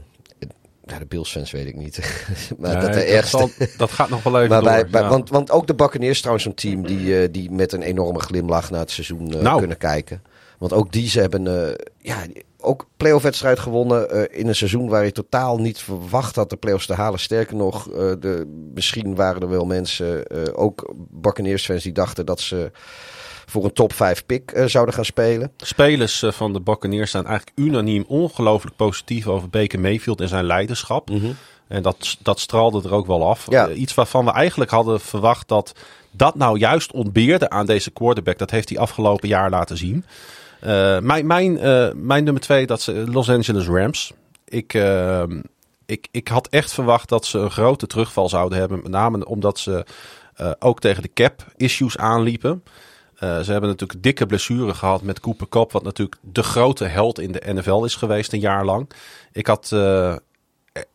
[0.85, 1.99] ja, de Bills fans weet ik niet.
[2.59, 4.69] maar Nee, dat de dat, zal- dat gaat nog wel even Maar door.
[4.71, 5.09] bij, bij- ja.
[5.09, 8.69] want, want ook de Buccaneers trouwens een team die, eh, die met een enorme glimlach
[8.69, 9.57] naar het seizoen eh, Nou.
[9.59, 10.23] kunnen kijken.
[10.57, 12.17] Want ook die ze hebben eh, ja,
[12.57, 16.85] ook playoff wedstrijd gewonnen in een seizoen waar je totaal niet verwacht had de playoffs
[16.85, 17.19] te halen.
[17.19, 17.83] Sterker nog,
[18.19, 20.25] de, misschien waren er wel mensen,
[20.55, 22.71] ook Buccaneers fans die dachten dat ze
[23.45, 25.51] voor een top 5 pick eh, zouden gaan spelen.
[25.57, 30.45] Spelers eh, van de Buccaneers zijn eigenlijk unaniem ongelooflijk positief over Baker Mayfield en zijn
[30.45, 31.09] leiderschap.
[31.67, 33.45] En dat, dat straalde er ook wel af.
[33.49, 33.67] Ja.
[33.67, 35.73] Eh, Iets waarvan we eigenlijk hadden verwacht dat
[36.11, 38.37] dat nou juist ontbeerde aan deze quarterback.
[38.37, 40.05] Dat heeft hij afgelopen jaar laten zien.
[41.01, 41.53] Mijn, mijn,
[42.05, 44.13] mijn nummer twee, dat is Los Angeles Rams.
[44.45, 44.73] Ik,
[45.85, 48.79] ik, ik had echt verwacht dat ze een grote terugval zouden hebben.
[48.81, 49.85] Met name omdat ze
[50.59, 52.63] ook tegen de cap issues aanliepen.
[53.15, 55.71] Eh, ze hebben natuurlijk dikke blessure gehad met Cooper Cup.
[55.71, 58.89] Wat natuurlijk de grote held in de NFL is geweest een jaar lang.
[59.31, 60.15] Ik had eh,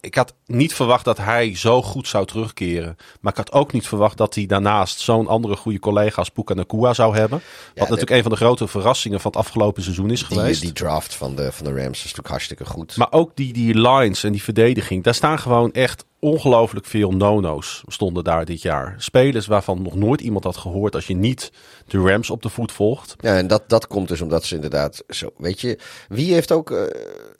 [0.00, 2.96] ik had niet verwacht dat hij zo goed zou terugkeren.
[3.20, 6.54] Maar ik had ook niet verwacht dat hij daarnaast zo'n andere goede collega als Puka
[6.54, 7.40] Nakua zou hebben.
[7.66, 10.60] Wat natuurlijk een van de grote verrassingen van het afgelopen seizoen is Die, geweest.
[10.60, 12.96] die draft van de, van de Rams is natuurlijk hartstikke goed.
[12.96, 15.04] Maar ook die, die lines en die verdediging.
[15.04, 18.94] Daar staan gewoon echt ongelooflijk veel no-no's stonden daar dit jaar.
[18.98, 21.52] Spelers waarvan nog nooit iemand had gehoord als je niet
[21.86, 23.16] de Rams op de voet volgt.
[23.20, 25.30] Ja, en dat, dat komt dus omdat ze inderdaad zo.
[25.36, 25.78] Weet je,
[26.08, 26.82] wie heeft ook eh,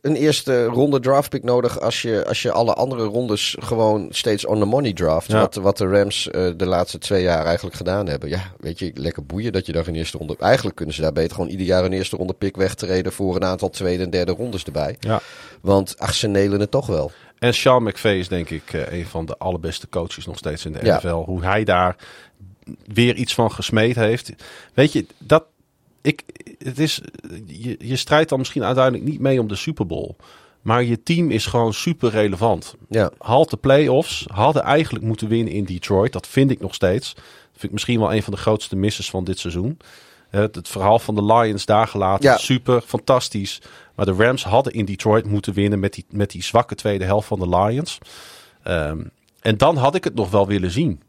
[0.02, 4.58] een eerste ronde draftpick nodig als je, als je alle andere rondes gewoon steeds on
[4.58, 5.26] the money draft?
[5.30, 5.40] Ja.
[5.40, 8.28] Wat, wat de Rams eh, de laatste twee jaar eigenlijk gedaan hebben.
[8.28, 10.36] Ja, weet je, lekker boeien dat je dan een eerste ronde.
[10.38, 13.44] Eigenlijk kunnen ze daar beter gewoon ieder jaar een eerste ronde pick wegtreden voor een
[13.44, 14.96] aantal tweede en derde rondes erbij.
[15.00, 15.20] Ja.
[15.60, 17.10] Want ach, ze nelen het toch wel.
[17.38, 20.72] En Sean McVay is denk ik eh, een van de allerbeste coaches nog steeds in
[20.72, 20.96] de Ja.
[20.96, 21.08] NFL.
[21.08, 21.96] Hoe hij daar
[22.92, 24.30] weer iets van gesmeed heeft.
[24.74, 25.44] Weet je, dat,
[26.02, 26.22] ik,
[26.64, 27.00] het is,
[27.46, 30.16] je, je strijdt dan misschien uiteindelijk niet mee om de Super Bowl.
[30.62, 32.74] Maar je team is gewoon super relevant.
[32.88, 36.12] Ja, Haalt de playoffs, hadden eigenlijk moeten winnen in Detroit.
[36.12, 37.14] Dat vind ik nog steeds.
[37.14, 39.78] Dat vind ik misschien wel een van de grootste misses van dit seizoen.
[40.30, 42.36] Eh, Het, het verhaal van de Lions daar gelaten, Ja.
[42.36, 43.60] super, fantastisch.
[43.94, 47.26] Maar de Rams hadden in Detroit moeten winnen met die, met die zwakke tweede helft
[47.28, 47.98] van de Lions.
[48.62, 49.00] Ehm,
[49.40, 51.02] en dan had ik het nog wel willen zien.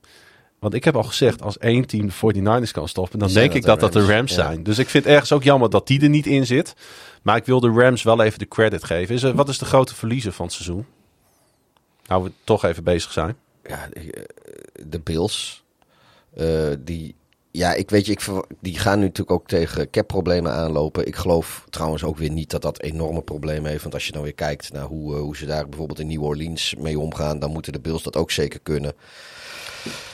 [0.62, 3.66] Want ik heb al gezegd, als één team de 49ers kan stoppen, dan denk ik
[3.66, 4.36] dat dat de dat de Rams, ja.
[4.36, 4.64] zijn.
[4.64, 6.74] Dus ik vind ergens ook jammer dat die er niet in zit.
[7.22, 9.16] Maar ik wil de Rams wel even de credit geven.
[9.16, 10.86] Is er, wat is de grote verliezer van het seizoen?
[12.08, 13.36] Nou, we toch even bezig zijn.
[13.64, 14.24] ja eh,
[14.88, 15.64] de Bills.
[16.36, 17.16] eh, die,
[17.52, 18.22] ja, ik weet je, ik,
[18.60, 21.08] die gaan nu natuurlijk ook tegen cap-problemen aanlopen.
[21.08, 23.82] Ik geloof trouwens ook weer niet dat dat enorme problemen heeft.
[23.82, 26.24] Want als je dan weer kijkt naar hoe, eh, hoe ze daar bijvoorbeeld in New
[26.24, 28.94] Orleans mee omgaan, dan moeten de Bills dat ook zeker kunnen.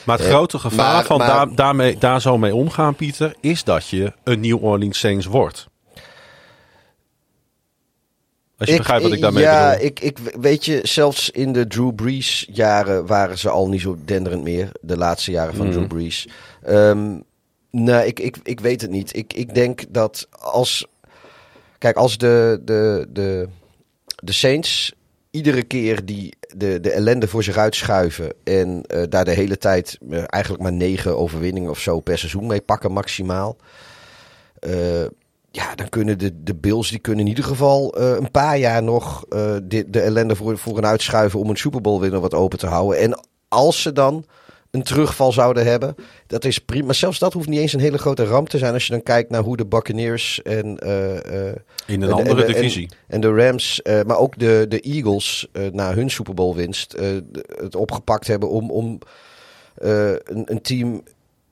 [0.06, 3.36] Maar het Eh, grote gevaar maar- van maar- daar, daarmee, daar zo mee omgaan, Pieter,
[3.40, 5.68] is dat je een New Orleans Saints wordt.
[8.58, 9.86] Als je begrijpt wat ik daarmee ja, bedoel.
[9.86, 13.98] ik, ik weet je, zelfs in de Drew Brees jaren waren ze al niet zo
[14.06, 14.70] denderend meer.
[14.82, 15.76] De laatste jaren van Mhm.
[15.76, 16.28] Drew Brees.
[16.64, 17.18] Ehm,
[17.72, 19.16] nee, ik, ik, ik weet het niet.
[19.16, 20.86] Ik, ik denk dat als...
[21.78, 23.48] Kijk, als de, de, de,
[24.24, 24.94] de Saints
[25.38, 28.34] iedere keer die de, de ellende voor zich uitschuiven...
[28.44, 32.48] en eh, daar de hele tijd eh, eigenlijk maar negen overwinningen of zo per seizoen
[32.48, 33.58] mee pakken maximaal...
[34.60, 35.04] eh,
[35.52, 39.26] ja, dan kunnen de, de Bills die kunnen in ieder geval een paar jaar nog
[39.64, 42.68] de, de ellende voor, voor een uitschuiven om een Super Bowl winnaar wat open te
[42.68, 43.00] houden.
[43.00, 44.26] En als ze dan
[44.72, 45.96] een terugval zouden hebben,
[46.28, 46.86] dat is prima.
[46.86, 49.04] Maar zelfs dat hoeft niet eens een hele grote ramp te zijn als je dan
[49.04, 51.56] kijkt naar hoe de Buccaneers en, eh, eh,
[51.86, 52.90] In een en- andere en- divisie.
[53.08, 56.96] en de Rams, eh, maar ook de, de Eagles na hun Super Bowl winst
[57.62, 59.00] het opgepakt hebben om, om
[59.76, 61.02] een, een team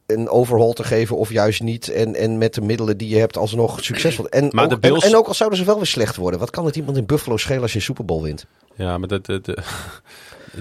[0.05, 1.89] een overhaul te geven of juist niet.
[1.89, 4.27] En, en met de middelen die je hebt alsnog succesvol.
[4.29, 6.39] En, Maar ook, de Bills- en, en ook al zouden ze wel weer slecht worden.
[6.39, 8.45] Wat kan het iemand in Buffalo schelen als je een Super Bowl wint?
[8.75, 9.57] Ja, maar de, de,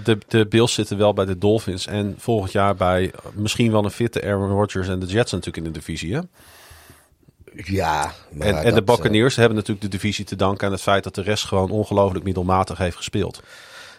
[0.05, 1.87] de, de, Bills zitten wel bij de Dolphins.
[1.87, 5.73] En volgend jaar bij misschien wel een fitte Aaron Rodgers en de Jets natuurlijk in
[5.73, 6.15] de divisie.
[6.15, 6.21] Hè?
[7.55, 10.83] Ja, maar En, en de dat, Buccaneers hebben natuurlijk de divisie te danken aan het
[10.83, 13.43] feit dat de rest gewoon ongelooflijk middelmatig heeft gespeeld.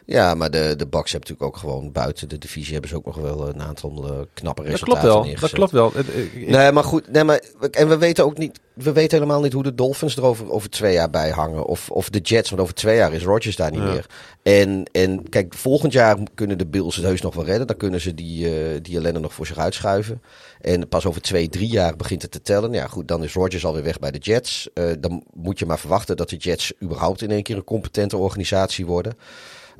[0.08, 2.96] Eh, ja, maar de, de Bucks hebben natuurlijk ook gewoon buiten de divisie hebben ze
[2.96, 5.40] ook nog wel een aantal eh, knappe Dat resultaten klopt wel.
[5.40, 5.92] Dat klopt wel.
[5.98, 7.12] Ik- Nee, maar goed.
[7.12, 7.42] Nee, maar,
[7.72, 8.60] en we weten ook niet.
[8.74, 11.66] We weten helemaal niet hoe de Dolphins er over, over twee jaar bij hangen.
[11.66, 13.86] Of, of de Jets, want over twee jaar is Rodgers daar niet Ja.
[13.92, 14.06] meer.
[14.44, 17.68] En, en kijk, volgend jaar kunnen de Bills het heus nog wel redden.
[17.68, 20.22] Dan kunnen ze die, eh, die ellende nog voor zich uitschuiven.
[20.62, 22.72] En pas over twee, drie jaar begint het te tellen.
[22.74, 24.70] Ja, goed, dan is Rodgers alweer weg bij de Jets.
[24.74, 28.18] Eh, dan moet je maar verwachten dat de Jets überhaupt in één keer een competente
[28.18, 29.14] organisatie worden.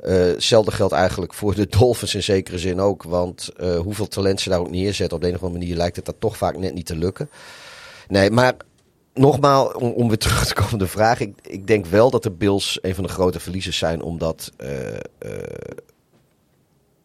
[0.00, 3.02] Eh, hetzelfde geldt eigenlijk voor de Dolphins in zekere zin ook.
[3.02, 5.96] Want eh, hoeveel talent ze daar ook neerzetten, op de een of andere manier lijkt
[5.96, 7.30] het dat toch vaak net niet te lukken.
[8.08, 8.54] Nee, maar
[9.14, 11.20] nogmaals, om, om weer terug te komen op de vraag.
[11.20, 14.02] Ik, ik denk wel dat de Bills een van de grote verliezers zijn.
[14.02, 14.70] Omdat, eh,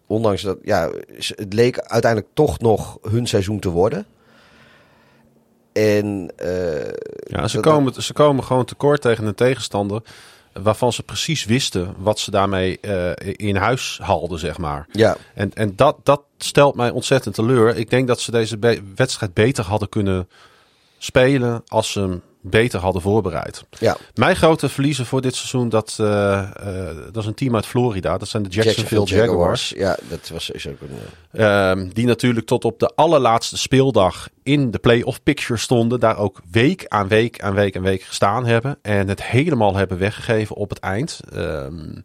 [0.07, 4.05] ondanks dat, ja, het leek uiteindelijk toch nog hun seizoen te worden.
[5.73, 6.31] En
[7.23, 10.01] Ja, ze dat- komen, ze komen gewoon tekort tegen een tegenstander
[10.53, 14.87] waarvan ze precies wisten wat ze daarmee eh, in huis haalden, zeg maar.
[14.91, 17.75] Ja, En, en dat, dat stelt mij ontzettend teleur.
[17.75, 20.29] Ik denk dat ze deze be- wedstrijd beter hadden kunnen
[20.97, 23.63] spelen als ze hem beter hadden voorbereid.
[23.79, 23.97] ja.
[24.13, 28.17] Mijn grote verliezer voor dit seizoen, dat, eh, eh, dat is een team uit Florida.
[28.17, 29.69] Dat zijn de Jacksonville, Jaguars.
[29.69, 30.89] Ja, dat was is ook een.
[31.31, 35.99] eh, Ehm, die natuurlijk tot op de allerlaatste speeldag in de playoff picture stonden.
[35.99, 38.77] Daar ook week aan week aan week aan week gestaan hebben.
[38.81, 41.19] En het helemaal hebben weggegeven op het eind.
[41.33, 41.99] Ehm,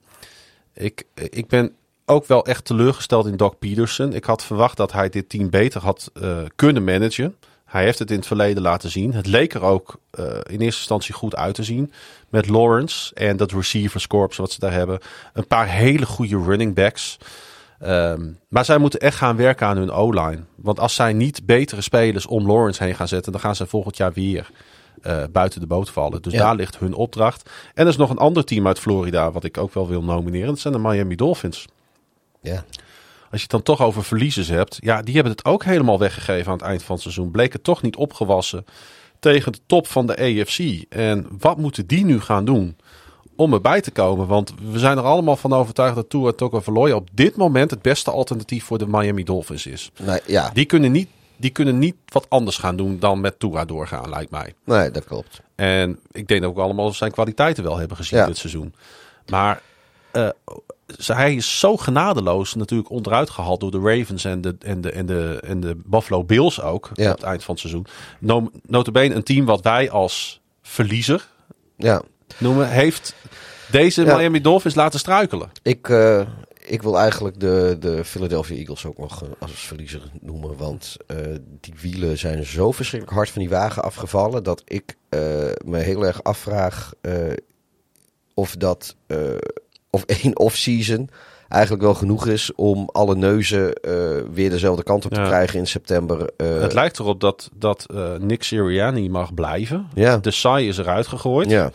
[0.74, 1.72] ik, ik ben
[2.04, 4.12] ook wel echt teleurgesteld in Doc Peterson.
[4.12, 6.10] Ik had verwacht dat hij dit team beter had
[6.56, 7.36] kunnen managen.
[7.66, 9.14] Hij heeft het in het verleden laten zien.
[9.14, 11.92] Het leek er ook uh, in eerste instantie goed uit te zien.
[12.28, 14.98] Met Lawrence en dat receivers corps wat ze daar hebben.
[15.32, 17.18] Een paar hele goede running backs.
[17.82, 20.42] Um, maar zij moeten echt gaan werken aan hun O-line.
[20.54, 23.96] Want als zij niet betere spelers om Lawrence heen gaan zetten, dan gaan ze volgend
[23.96, 24.50] jaar weer
[25.02, 26.22] uh, buiten de boot vallen.
[26.22, 27.50] Dus daar ligt hun opdracht.
[27.74, 30.48] En er is nog een ander team uit Florida wat ik ook wel wil nomineren.
[30.48, 31.66] Dat zijn de Miami Dolphins.
[32.40, 32.64] Ja.
[33.30, 34.76] Als je het dan toch over verliezers hebt.
[34.80, 37.30] Ja, die hebben het ook helemaal weggegeven aan het eind van het seizoen.
[37.30, 38.64] Bleken toch niet opgewassen
[39.20, 40.84] tegen de top van de AFC.
[40.88, 42.76] En wat moeten die nu gaan doen
[43.36, 44.26] om erbij te komen?
[44.26, 48.10] Want we zijn er allemaal van overtuigd dat Tua Tagovailoa op dit moment het beste
[48.10, 49.90] alternatief voor de Miami Dolphins is.
[50.00, 50.50] Nee, ja.
[50.52, 54.30] Die kunnen niet die kunnen niet wat anders gaan doen dan met Tua doorgaan, lijkt
[54.30, 54.54] mij.
[54.64, 55.40] Nee, dat klopt.
[55.54, 58.74] En ik denk dat we allemaal zijn kwaliteiten wel hebben gezien dit seizoen.
[59.26, 59.62] Maar
[60.12, 60.28] uh,
[60.96, 65.06] hij is zo genadeloos natuurlijk onderuit gehaald door de Ravens en de, en de, en
[65.06, 67.10] de, en de Buffalo Bills ook ja.
[67.10, 67.86] op het eind van het seizoen.
[68.18, 71.28] No, notabene een team wat wij als verliezer
[71.76, 72.02] ja.
[72.38, 73.14] noemen, heeft
[73.70, 75.50] deze Miami Dolphins laten struikelen.
[75.62, 76.26] Ik, uh,
[76.60, 80.56] ik wil eigenlijk de, de Philadelphia Eagles ook nog eh, als verliezer noemen.
[80.56, 81.16] Want uh,
[81.60, 84.42] die wielen zijn zo verschrikkelijk hard van die wagen afgevallen.
[84.42, 85.20] Dat ik uh,
[85.64, 86.92] me heel erg afvraag
[88.34, 88.96] of dat.
[89.96, 91.10] Of één off-season
[91.48, 93.80] eigenlijk wel genoeg is om alle neuzen
[94.32, 96.30] weer dezelfde kant op te krijgen in september.
[96.36, 97.86] het lijkt erop dat, dat
[98.18, 99.88] Nick Sirianni mag blijven.
[99.94, 100.16] Ja.
[100.16, 101.50] De Sai is eruit gegooid.
[101.50, 101.70] Ja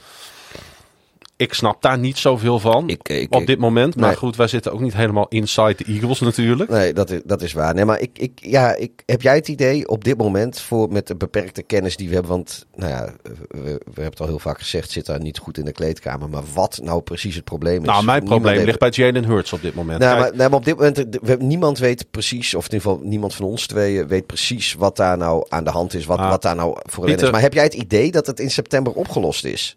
[1.41, 3.95] ik snap daar niet zoveel van ik, ik, op dit moment.
[3.95, 6.69] Maar goed, wij zitten ook niet helemaal inside de Eagles natuurlijk.
[6.69, 7.73] Nee, dat is, dat is waar.
[7.73, 11.07] Nee, maar ik, ik, ja, ik, heb jij het idee op dit moment, voor, met
[11.07, 14.39] de beperkte kennis die we hebben, want nou ja, we, we hebben het al heel
[14.39, 16.29] vaak gezegd, zit daar niet goed in de kleedkamer.
[16.29, 17.87] Maar wat nou precies het probleem is?
[17.87, 19.99] Nou, mijn probleem ligt bij Jalen Hurts op dit moment.
[19.99, 23.07] Nou, maar, nee, maar op dit moment, we, niemand weet precies, of in ieder geval
[23.07, 26.41] niemand van ons tweeën weet precies wat daar nou aan de hand is, wat, wat
[26.41, 27.31] daar nou voor is.
[27.31, 29.75] Maar heb jij het idee dat het in september opgelost is?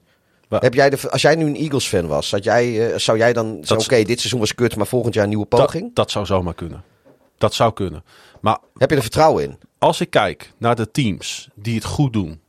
[0.61, 3.59] Heb jij de, als jij nu een Eagles-fan was, had jij, uh, zou jij dan
[3.61, 5.85] zeggen: Oké, dit seizoen was kut, maar volgend jaar een nieuwe poging?
[5.85, 6.85] Dat, dat zou zomaar kunnen.
[7.39, 8.05] Dat zou kunnen.
[8.41, 9.59] Maar heb je er vertrouwen in?
[9.79, 12.41] Als ik kijk naar de teams die het goed doen,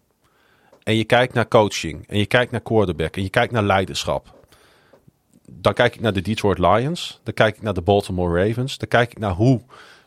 [0.83, 4.33] en je kijkt naar coaching, en je kijkt naar quarterback, en je kijkt naar leiderschap,
[5.45, 8.87] dan kijk ik naar de Detroit Lions, dan kijk ik naar de Baltimore Ravens, dan
[8.87, 9.61] kijk ik naar hoe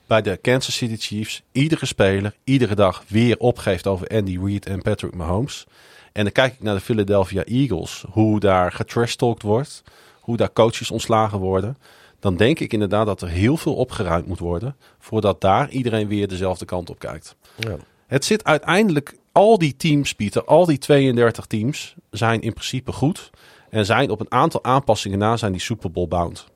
[0.07, 4.83] bij de Kansas City Chiefs iedere speler iedere dag weer opgeeft over Andy Reid en
[4.83, 5.67] Patrick Mahomes.
[6.13, 9.83] En dan kijk ik naar de Philadelphia Eagles, hoe daar getrashtalkt wordt,
[10.21, 11.79] hoe daar coaches ontslagen worden.
[12.21, 16.29] Dan denk ik inderdaad dat er heel veel opgeruimd moet worden voordat daar iedereen weer
[16.29, 17.37] dezelfde kant op kijkt.
[17.57, 17.77] Ja.
[18.07, 23.31] Het zit uiteindelijk, al die teams, Pieter, al die 32 teams zijn in principe goed.
[23.71, 26.47] En zijn op een aantal aanpassingen na zijn die Super Bowl bound.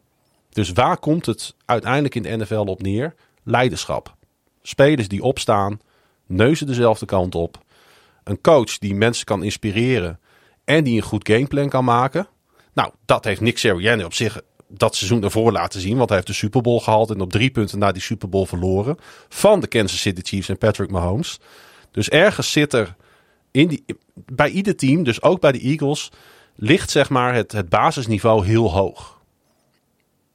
[0.48, 3.14] Dus waar komt het uiteindelijk in de NFL op neer?
[3.42, 4.14] Leiderschap.
[4.62, 5.80] Spelers die opstaan,
[6.26, 7.58] neuzen dezelfde kant op
[8.24, 10.20] een coach die mensen kan inspireren
[10.64, 12.28] en die een goed gameplan kan maken.
[12.72, 15.96] Nou, dat heeft Nick Sirianni op zich dat seizoen ervoor laten zien.
[15.96, 18.46] Want hij heeft de Super Bowl gehaald en op drie punten na die Super Bowl
[18.46, 18.96] verloren.
[19.28, 21.40] Van de Kansas City Chiefs en Patrick Mahomes.
[21.90, 22.94] Dus ergens zit er
[23.50, 26.10] in die, bij ieder team, dus ook bij de Eagles,
[26.54, 29.20] ligt zeg maar het, het basisniveau heel hoog.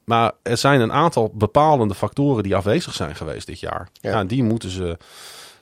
[0.04, 3.88] Maar er zijn een aantal bepalende factoren die afwezig zijn geweest dit jaar.
[3.92, 4.18] Ja.
[4.18, 4.96] en die moeten ze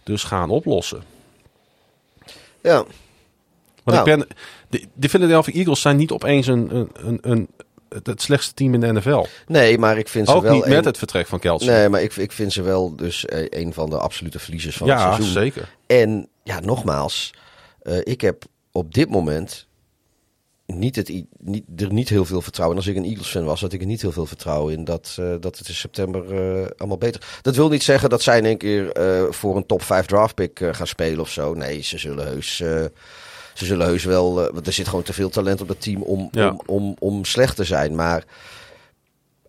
[0.03, 1.03] dus gaan oplossen.
[2.67, 2.85] Ja.
[3.85, 4.11] Want nou.
[4.11, 4.37] ik ben,
[4.69, 7.49] de, de Philadelphia Eagles zijn niet opeens een, een, een, een
[8.03, 9.25] het slechtste team in de NFL.
[9.47, 10.55] Nee, maar ik vind ze Ook wel...
[10.55, 11.75] niet met het vertrek van Kelsey.
[11.75, 14.87] Nee, maar ik, ik vind ze wel dus eh, een van de absolute verliezers van
[14.87, 15.27] ja, het seizoen.
[15.27, 15.75] Ja, zeker.
[15.87, 17.35] En ja, nogmaals,
[17.83, 19.66] uh, ik heb op dit moment
[20.67, 22.79] niet het, niet, er niet heel veel vertrouwen.
[22.79, 24.85] En als ik een Eagles fan was, had ik er niet heel veel vertrouwen in
[24.85, 27.39] dat, uh, dat het in september uh, allemaal beter.
[27.43, 30.35] Dat wil niet zeggen dat zij in één keer uh, voor een top 5 draft
[30.35, 31.55] pick gaan spelen of zo.
[31.55, 32.57] Nee, ze zullen heus.
[32.57, 32.91] ze
[33.55, 34.35] zullen heus wel.
[34.35, 36.49] want er zit gewoon te veel talent op dat team om, ja.
[36.49, 37.95] om, om, om slecht te zijn.
[37.95, 38.25] Maar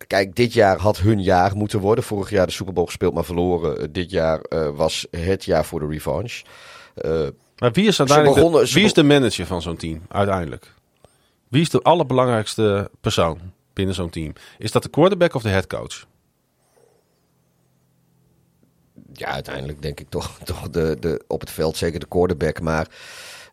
[0.06, 2.04] kijk, dit jaar had hun jaar moeten worden.
[2.04, 3.92] Vorig jaar de Super Bowl gespeeld, maar verloren.
[3.92, 4.40] dit jaar
[4.74, 6.44] was het jaar voor de revanche.
[7.58, 10.76] maar wie is, uiteindelijk begonnen, de, wie is de manager van zo'n team uiteindelijk?
[11.48, 13.40] Wie is de allerbelangrijkste persoon
[13.72, 14.32] binnen zo'n team?
[14.58, 16.06] Is dat de quarterback of de headcoach?
[19.12, 22.60] Ja, uiteindelijk denk ik toch, toch de, de, op het veld zeker de quarterback.
[22.60, 22.88] Maar,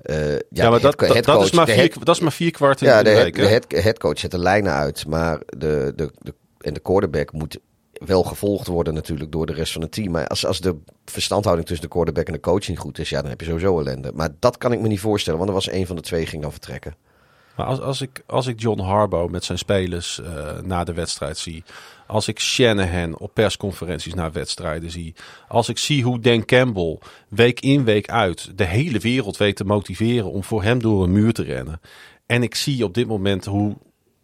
[0.04, 2.52] uh, ja, ja, maar dat, dat, dat, is maar vier, head, dat is maar vier
[2.52, 3.36] kwart in ja, de, de week.
[3.36, 5.08] De head, headcoach zet de lijnen uit.
[5.08, 7.58] Maar de, de, de, en de quarterback moet
[7.92, 10.12] wel gevolgd worden natuurlijk door de rest van het team.
[10.12, 10.76] Maar als, als de
[11.06, 13.80] verstandhouding tussen de quarterback en de coach niet goed is, ja, dan heb je sowieso
[13.80, 14.12] ellende.
[14.14, 16.42] Maar dat kan ik me niet voorstellen, want er was een van de twee ging
[16.42, 16.96] dan vertrekken.
[17.56, 21.38] Maar als, als, ik, als ik John Harbaugh met zijn spelers uh, na de wedstrijd
[21.38, 21.64] zie.
[22.08, 25.16] Als ik Shanahan op persconferenties na wedstrijden zie.
[25.48, 26.98] Als ik zie hoe Dan Campbell
[27.30, 31.12] week in week uit de hele wereld weet te motiveren om voor hem door een
[31.12, 31.82] muur te rennen.
[32.26, 33.76] En ik zie op dit moment hoe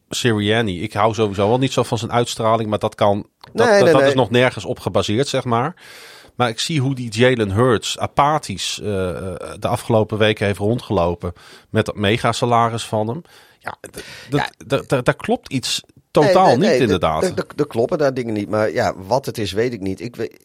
[0.10, 3.76] Sirianni, ik hou sowieso wel niet zo van zijn uitstraling, maar dat kan, dat, Nee,
[3.76, 4.10] dat, nee, dat nee.
[4.10, 5.76] is nog nergens op gebaseerd, zeg maar.
[6.36, 8.86] Maar ik zie hoe die Jalen Hurts apathisch eh,
[9.60, 11.34] de afgelopen weken heeft rondgelopen
[11.70, 13.22] met dat megasalaris van hem.
[13.60, 13.78] Ja,
[14.30, 14.50] Ja.
[15.02, 17.24] daar klopt iets totaal Nee, nee, niet nee, inderdaad.
[17.56, 18.50] Er- kloppen daar dingen niet.
[18.50, 20.02] Maar ja, wat het is, weet ik niet.
[20.02, 20.40] Ik weet,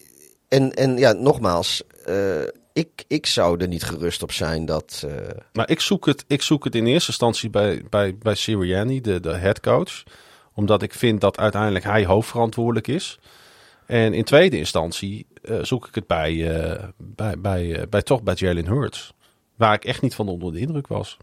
[0.49, 5.05] en, en ja, nogmaals, eh, ik, ik zou er niet gerust op zijn dat.
[5.07, 5.13] eh,
[5.53, 9.21] Maar ik zoek het, ik zoek het in eerste instantie bij, bij, bij Sirianni, de,
[9.21, 10.03] de headcoach.
[10.55, 13.19] Omdat ik vind dat uiteindelijk hij hoofdverantwoordelijk is.
[13.87, 18.23] En in tweede instantie eh, zoek ik het bij, eh, bij, bij, eh, bij toch
[18.23, 19.13] bij Jalen Hurts.
[19.57, 21.17] Waar ik echt niet van onder de indruk was.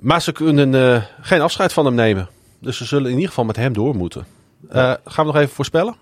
[0.00, 2.28] Maar ze kunnen eh, geen afscheid van hem nemen.
[2.60, 4.26] Dus ze zullen in ieder geval met hem door moeten.
[4.68, 5.94] Eh, gaan we nog even voorspellen?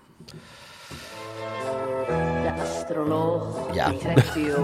[2.07, 3.89] De astroloog Ja.
[3.89, 4.55] die trekt uw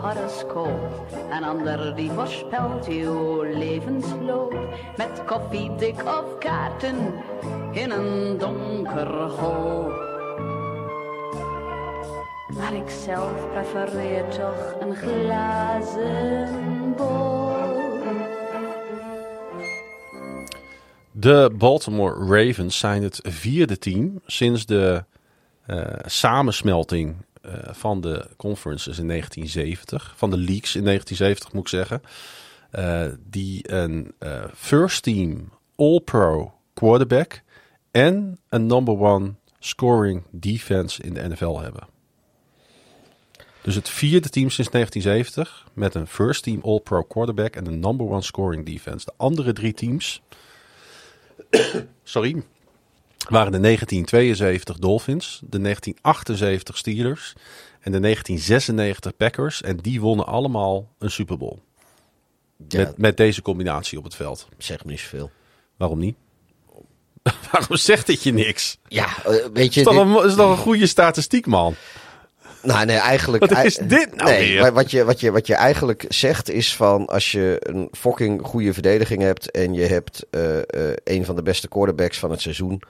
[0.00, 1.06] horoscoop.
[1.30, 4.56] Een ander die voorspelt uw levensloop.
[4.96, 6.96] Met koffiedik of kaarten
[7.72, 9.90] in een donker hol.
[12.56, 17.44] Maar ik zelf prefereer toch een glazen bol.
[21.12, 25.04] De Baltimore Ravens zijn het vierde team sinds de
[25.66, 31.68] eh, samensmelting eh, van de conferences in 1970, van de leagues in 1970 moet ik
[31.68, 32.02] zeggen,
[32.70, 34.14] eh, die een
[34.54, 37.42] first team All-Pro quarterback
[37.90, 41.93] en een number one scoring defense in de NFL hebben.
[43.64, 48.06] Dus het vierde team sinds 1970 met een first team All-Pro quarterback en een number
[48.06, 49.04] one scoring defense.
[49.04, 50.22] De andere drie teams
[52.02, 52.42] sorry,
[53.28, 57.32] waren de 1972 Dolphins, de 1978 Steelers
[57.80, 59.62] en de 1996 Packers.
[59.62, 61.58] En die wonnen allemaal een Super Bowl.
[62.68, 64.48] ja, Met, met deze combinatie op het veld.
[64.58, 65.30] zeg me niet zoveel.
[65.76, 66.16] Waarom niet?
[67.52, 68.78] Waarom zegt dit je niks?
[68.88, 69.80] Ja, eh, weet je.
[69.80, 71.74] Is toch dit- een, is toch een goede statistiek, man?
[72.64, 73.46] Nou, nee, eigenlijk.
[73.46, 74.72] Wat is dit nou nee, weer?
[74.72, 78.72] Wat je, wat, je, wat je eigenlijk zegt is van als je een fucking goede
[78.72, 82.82] verdediging hebt en je hebt eh, eh, een van de beste quarterbacks van het seizoen,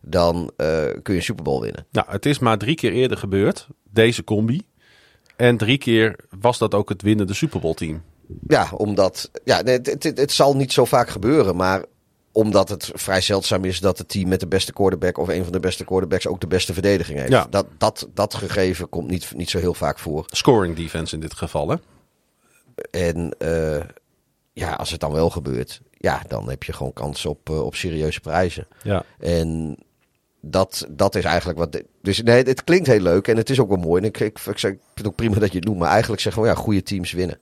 [0.00, 0.66] dan eh,
[1.02, 1.86] kun je een Super Bowl winnen.
[1.90, 4.66] Nou, het is maar drie keer eerder gebeurd, deze combi.
[5.36, 8.02] En drie keer was dat ook het winnende Super Bowl team.
[8.46, 9.30] Ja, omdat.
[9.44, 11.84] Ja, nee, het, het, het zal niet zo vaak gebeuren, maar
[12.38, 15.52] omdat het vrij zeldzaam is dat het team met de beste quarterback of een van
[15.52, 17.30] de beste quarterbacks ook de beste verdediging heeft.
[17.30, 17.46] Ja.
[17.50, 20.24] Dat, dat, dat gegeven komt niet, niet zo heel vaak voor.
[20.26, 21.76] Scoring defense in dit geval, hè?
[22.90, 23.84] En eh,
[24.52, 27.74] ja, als het dan wel gebeurt, ja, dan heb je gewoon kans op, eh, op
[27.74, 28.66] serieuze prijzen.
[28.82, 29.04] Ja.
[29.18, 29.76] En
[30.40, 31.82] dat, dat is eigenlijk wat.
[32.02, 34.02] Dus nee, het klinkt heel leuk en het is ook wel mooi.
[34.02, 35.90] En ik, ik, ik, zeg- ik vind het ook prima dat je het doet, maar
[35.90, 37.38] eigenlijk zeggen we ja, goede teams winnen.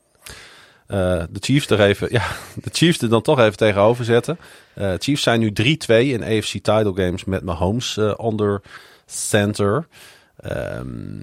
[0.86, 2.26] Eh, de Chiefs er even, ja,
[2.64, 4.38] de Chiefs er dan toch even tegenover zetten.
[4.74, 5.54] Eh Chiefs zijn nu 3-2
[5.86, 8.62] in AFC title games met Mahomes eh onder
[9.06, 9.86] center.
[10.36, 11.20] Ehm,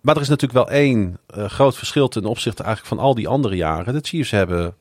[0.00, 3.56] maar er is natuurlijk wel één groot verschil ten opzichte eigenlijk van al die andere
[3.56, 3.94] jaren.
[3.94, 4.74] De Chiefs hebben,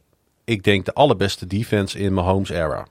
[0.44, 2.88] ik denk, de allerbeste defense in Mahomes era.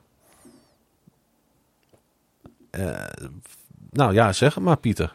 [3.91, 5.13] Nou ja, zeg maar, Pieter.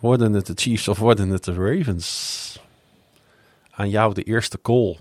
[0.00, 2.63] Worden het de Chiefs of worden het de Ravens?
[3.74, 4.98] Aan jou de eerste call.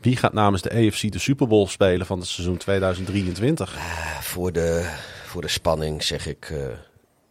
[0.00, 3.76] Wie gaat namens de AFC de Super Bowl spelen van het seizoen 2023?
[4.20, 4.90] Voor de,
[5.26, 6.58] voor de spanning zeg ik eh,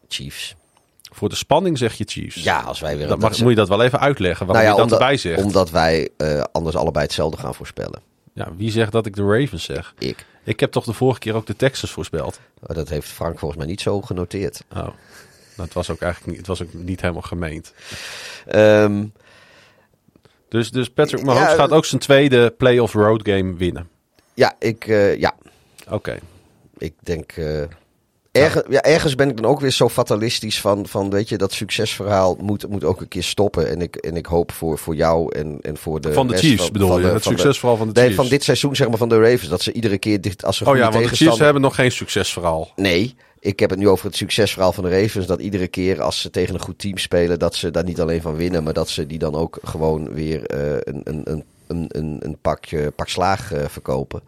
[0.07, 0.55] Chiefs.
[1.11, 2.43] Voor de spanning zeg je Chiefs.
[2.43, 3.07] Ja, als wij weer.
[3.07, 5.17] Dan mag, moet je dat wel even uitleggen waarom Nou ja, je dat omdat, erbij
[5.17, 5.43] zegt.
[5.43, 8.01] Omdat wij eh, anders allebei hetzelfde gaan voorspellen.
[8.33, 9.93] Ja, wie zegt dat ik de Ravens zeg?
[9.99, 10.25] Ik.
[10.43, 12.39] Ik heb toch de vorige keer ook de Texans voorspeld.
[12.59, 14.63] Maar dat heeft Frank volgens mij niet zo genoteerd.
[14.69, 14.93] Oh, nou,
[15.55, 17.73] het was ook eigenlijk niet, het was ook niet helemaal gemeend.
[18.45, 19.03] Ehm,
[20.55, 23.87] Dus, dus Patrick Mahomes Ja, gaat ook zijn tweede playoff road game winnen.
[24.33, 25.33] ja, ik, eh, ja,
[25.89, 26.17] Oké.
[26.77, 27.31] ik denk.
[27.31, 27.61] eh,
[28.31, 31.51] ergens, ja, ergens ben ik dan ook weer zo fatalistisch van, van weet je, dat
[31.53, 33.69] succesverhaal moet, moet ook een keer stoppen.
[33.69, 36.13] En ik, en ik hoop voor, voor jou en, en voor de.
[36.13, 37.07] Van de Chiefs bedoel van je?
[37.07, 38.17] de- Het succesverhaal van de Nee, Chiefs.
[38.17, 39.47] van dit seizoen, zeg maar, van de Ravens.
[39.49, 41.91] Dat ze iedere keer, dit, als ze oh ja, want de Chiefs hebben nog geen
[41.91, 42.71] succesverhaal.
[42.75, 43.15] Nee,
[43.45, 45.25] ik heb het nu over het succesverhaal van de Ravens.
[45.25, 48.21] Dat iedere keer als ze tegen een goed team spelen, dat ze daar niet alleen
[48.21, 52.17] van winnen, maar dat ze die dan ook gewoon weer eh, een, een, een, een,
[52.19, 54.21] een, pakje, pak slaag eh, verkopen.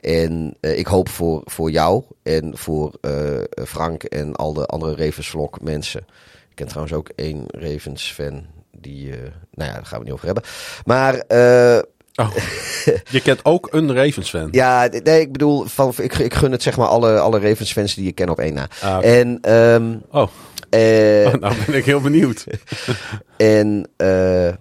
[0.00, 5.04] En eh, ik hoop voor, voor jou en voor eh, Frank en al de andere
[5.04, 6.00] Ravensvlog mensen.
[6.48, 8.46] Ik ken trouwens ook één Ravens fan
[8.80, 9.18] die, eh,
[9.50, 10.44] nou ja, daar gaan we niet over hebben.
[10.84, 11.82] Maar eh,
[12.20, 12.36] Oh.
[13.16, 14.48] je kent ook een Ravens fan.
[14.50, 17.94] Ja, nee, ik bedoel, van, ik, ik gun het zeg maar alle, alle Ravens fans
[17.94, 18.68] die ik ken op één na.
[18.80, 19.04] Ah.
[19.04, 20.28] En, ehm Oh,
[20.70, 22.46] eh, nou ben ik heel benieuwd.
[23.36, 24.52] en eh,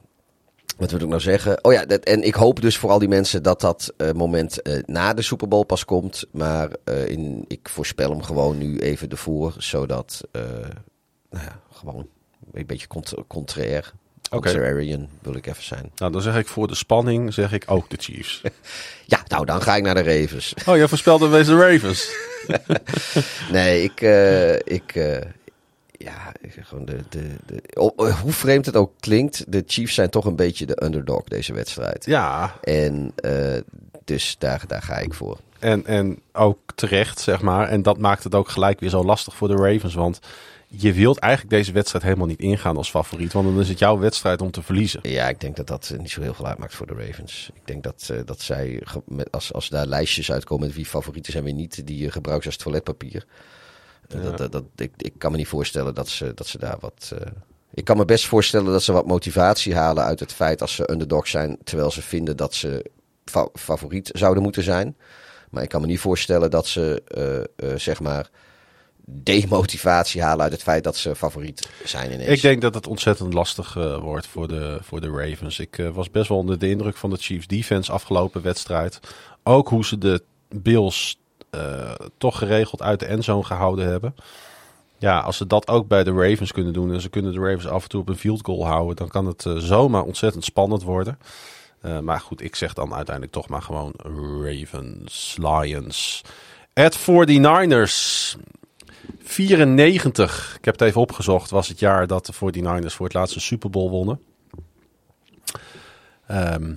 [0.77, 1.63] wat wil ik nou zeggen?
[1.63, 4.61] Oh ja, dat, en ik hoop dus voor al die mensen dat dat eh, moment
[4.85, 6.25] na de Super Bowl pas komt.
[6.31, 6.69] Maar
[7.05, 10.21] in, ik voorspel hem gewoon nu even ervoor, zodat,
[11.29, 12.07] nou ja, gewoon
[12.53, 13.93] een beetje cont contrair.
[14.29, 15.91] Contrarian wil ik even zijn.
[15.95, 18.41] Nou, dan zeg ik voor de spanning zeg ik ook de Chiefs.
[19.05, 20.53] Ja, nou dan ga ik naar de Ravens.
[20.65, 22.09] Oh, jij voorspelde wees de Ravens.
[23.51, 25.21] Nee, ik, eh, ik, eh,
[25.91, 30.25] ja, gewoon de, de, de, oh, hoe vreemd het ook klinkt, de Chiefs zijn toch
[30.25, 32.05] een beetje de underdog deze wedstrijd.
[32.05, 33.57] Ja, En eh,
[34.05, 35.37] dus daar, daar ga ik voor.
[35.59, 37.67] en, en ook terecht, zeg maar.
[37.67, 39.93] En dat maakt het ook gelijk weer zo lastig voor de Ravens.
[39.93, 40.19] Want
[40.67, 43.33] je wilt eigenlijk deze wedstrijd helemaal niet ingaan als favoriet.
[43.33, 44.99] Want dan is het jouw wedstrijd om te verliezen.
[45.03, 47.49] Ja, ik denk dat dat eh, niet zo heel veel uitmaakt voor de Ravens.
[47.53, 48.83] Ik denk dat, eh, dat zij,
[49.31, 52.57] als, als daar lijstjes uitkomen met wie favorieten zijn, weer niet, die je gebruikt als
[52.57, 53.25] toiletpapier.
[54.07, 56.77] Eh, dat, dat, dat, ik, ik kan me niet voorstellen dat ze, dat ze daar
[56.79, 57.13] wat...
[57.73, 60.91] ik kan me best voorstellen dat ze wat motivatie halen uit het feit als ze
[60.91, 62.89] underdog zijn, terwijl ze vinden dat ze
[63.25, 64.97] fa- favoriet zouden moeten zijn.
[65.49, 67.03] Maar ik kan me niet voorstellen dat ze,
[67.77, 68.29] zeg maar,
[69.09, 72.29] demotivatie halen uit het feit dat ze favoriet zijn ineens.
[72.29, 75.59] Ik denk dat het ontzettend lastig eh, wordt voor de, voor de Ravens.
[75.59, 78.99] Ik eh, was best wel onder de indruk van de Chiefs defense afgelopen wedstrijd.
[79.43, 84.15] Ook hoe ze de Bills eh, toch geregeld uit de endzone gehouden hebben.
[84.97, 87.67] Ja, als ze dat ook bij de Ravens kunnen doen en ze kunnen de Ravens
[87.67, 91.19] af en toe op een field goal houden, dan kan het zomaar ontzettend spannend worden.
[92.01, 93.93] Maar goed, ik zeg dan uiteindelijk toch maar gewoon
[94.43, 96.21] Ravens, Lions.
[96.73, 98.35] At 49ers.
[99.23, 103.35] 94, ik heb het even opgezocht, was het jaar dat de 49ers voor het laatst
[103.35, 104.21] een Super Bowl wonnen.
[106.27, 106.73] Ehm,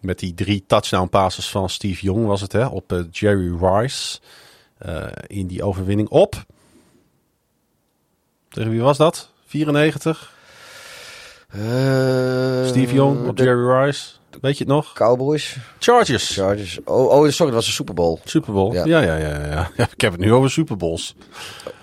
[0.00, 4.20] met die drie touchdown passes van Steve Young was het, hè, op eh, Jerry Rice.
[4.80, 6.44] Eh, in die overwinning op.
[8.48, 9.32] Tegen wie was dat?
[9.46, 10.32] 94?
[11.48, 11.60] Eh,
[12.66, 14.10] Steve Young op de Jerry Rice.
[14.40, 14.92] Weet je het nog?
[14.92, 16.34] Cowboys, Chargers.
[16.34, 16.78] Chargers.
[16.84, 18.18] Oh, oh, sorry, dat was een Super Bowl.
[18.24, 18.72] Super Bowl.
[18.72, 18.84] Ja.
[18.84, 19.00] Ja.
[19.00, 21.14] Ja, ja, ja, Ik heb het nu over Super Bowls.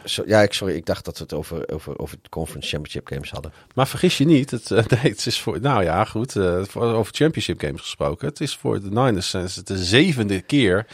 [0.03, 3.08] Zo, ja, ik, sorry, ik dacht dat we het over, over, over de Conference Championship
[3.08, 3.53] Games hadden.
[3.74, 6.84] Maar vergis je niet, het, eh, nee, het is voor, nou ja, goed, eh, voor,
[6.84, 8.28] over Championship Games gesproken.
[8.28, 10.86] Het is voor de Niners is het de zevende keer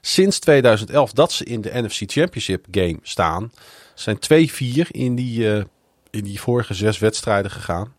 [0.00, 3.52] sinds 2011 dat ze in de NFC Championship Game staan.
[3.94, 5.64] Zijn 2-4 in die, eh,
[6.10, 7.94] in die vorige zes wedstrijden gegaan.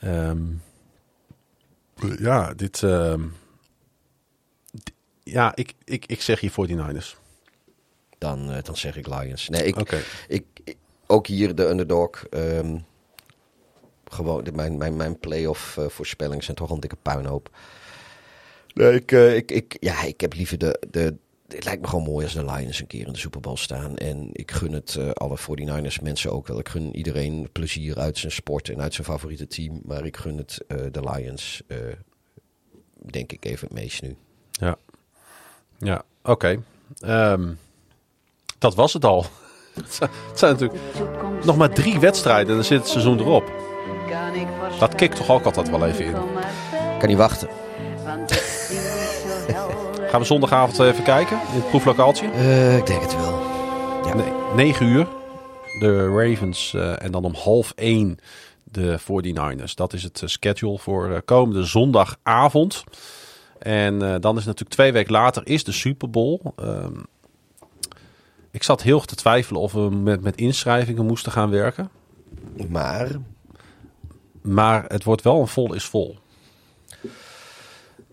[0.00, 0.42] Ehm,
[2.18, 3.22] ja, dit, ehm,
[5.22, 7.16] ja, ik, ik, ik zeg hier 49ers.
[8.18, 9.48] Dan, eh, dan zeg ik Lions.
[9.48, 9.76] Nee, ik,
[10.28, 10.76] ik, ik-
[11.06, 12.24] ook hier de underdog.
[12.26, 12.78] ehm,
[14.04, 17.50] gewoon, de, mijn, mijn, mijn playoff eh, voorspellingen zijn toch al een dikke puinhoop.
[18.74, 21.16] Nee, ik, eh, ik, ik, ja, ik heb liever de, de...
[21.48, 23.96] Het lijkt me gewoon mooi als de Lions een keer in de Super Bowl staan.
[23.96, 26.58] En ik gun het eh, alle 49ers mensen ook wel.
[26.58, 29.80] Ik gun iedereen plezier uit zijn sport en uit zijn favoriete team.
[29.84, 31.78] Maar ik gun het eh, de Lions, eh,
[33.10, 34.16] denk ik, even het meest nu.
[34.50, 34.76] Ja,
[35.78, 36.62] ja oké.
[37.00, 37.52] Ehm,
[38.58, 39.26] dat was het al.
[39.74, 40.80] het zijn- het zijn natuurlijk
[41.44, 43.52] nog maar drie wedstrijden en dan zit het seizoen erop.
[44.78, 46.14] Dat kikt toch ook altijd wel even in.
[46.14, 47.48] Ik kan niet wachten.
[50.16, 52.30] Gaan we zondagavond even kijken in het proeflokaaltje?
[52.30, 53.40] Eh, ik denk het wel.
[54.04, 54.14] Ja.
[54.14, 55.06] Nee, 9 uur.
[55.78, 58.18] De Ravens eh, en dan om half 1
[58.64, 59.74] de 49ers.
[59.74, 62.84] Dat is het eh, schedule voor eh, komende zondagavond.
[63.58, 66.40] En eh, dan is natuurlijk twee weken later is de Super Bowl.
[66.56, 67.00] Ehm,
[68.50, 71.90] ik zat heel erg te twijfelen of we met, met inschrijvingen moesten gaan werken.
[72.68, 73.10] Maar
[74.42, 76.16] Maar het wordt wel een vol is vol.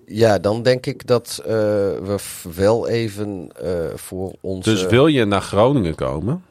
[0.06, 2.16] Ja, dan denk ik dat eh, we
[2.56, 4.66] wel even eh, voor ons.
[4.66, 6.44] Dus wil je naar Groningen komen,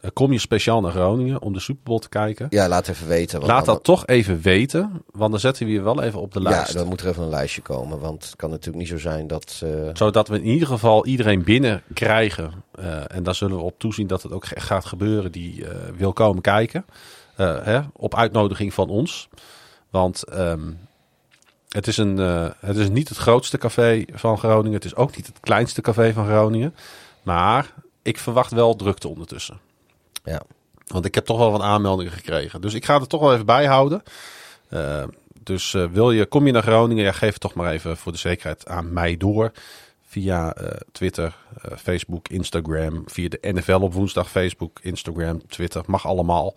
[0.00, 2.46] dan kom je speciaal naar Groningen om de Super Bowl te kijken.
[2.50, 3.40] Ja, laat even weten.
[3.40, 6.48] Laat dat toch even weten, want dan zetten we je wel even op de Ja,
[6.50, 6.72] lijst.
[6.72, 7.98] dan moet er even een lijstje komen.
[8.00, 9.60] Want het kan natuurlijk niet zo zijn dat.
[9.64, 12.50] eh, Zodat we in ieder geval iedereen binnen krijgen.
[12.74, 15.70] Eh, en daar zullen we op toezien dat het ook echt gaat gebeuren die eh,
[15.96, 16.84] wil komen kijken.
[17.36, 19.28] Eh, hè, op uitnodiging van ons.
[19.90, 20.60] Want ehm,
[21.68, 24.72] het, is een, eh, het is niet het grootste café van Groningen.
[24.72, 26.74] Het is ook niet het kleinste café van Groningen.
[27.22, 27.72] Maar
[28.02, 29.58] ik verwacht wel drukte ondertussen.
[30.24, 30.42] ja.
[30.86, 32.60] Want ik heb toch wel wat aanmeldingen gekregen.
[32.60, 34.02] Dus ik ga er toch wel even bij houden.
[34.68, 35.04] Eh,
[35.42, 38.12] dus eh, wil je, kom je naar Groningen, ja, geef het toch maar even voor
[38.12, 39.52] de zekerheid aan mij door.
[40.06, 40.54] Via
[40.92, 41.36] Twitter,
[41.76, 43.02] Facebook, Instagram.
[43.06, 45.82] Via de NFL op woensdag, Facebook, Instagram, Twitter.
[45.86, 46.54] Mag allemaal.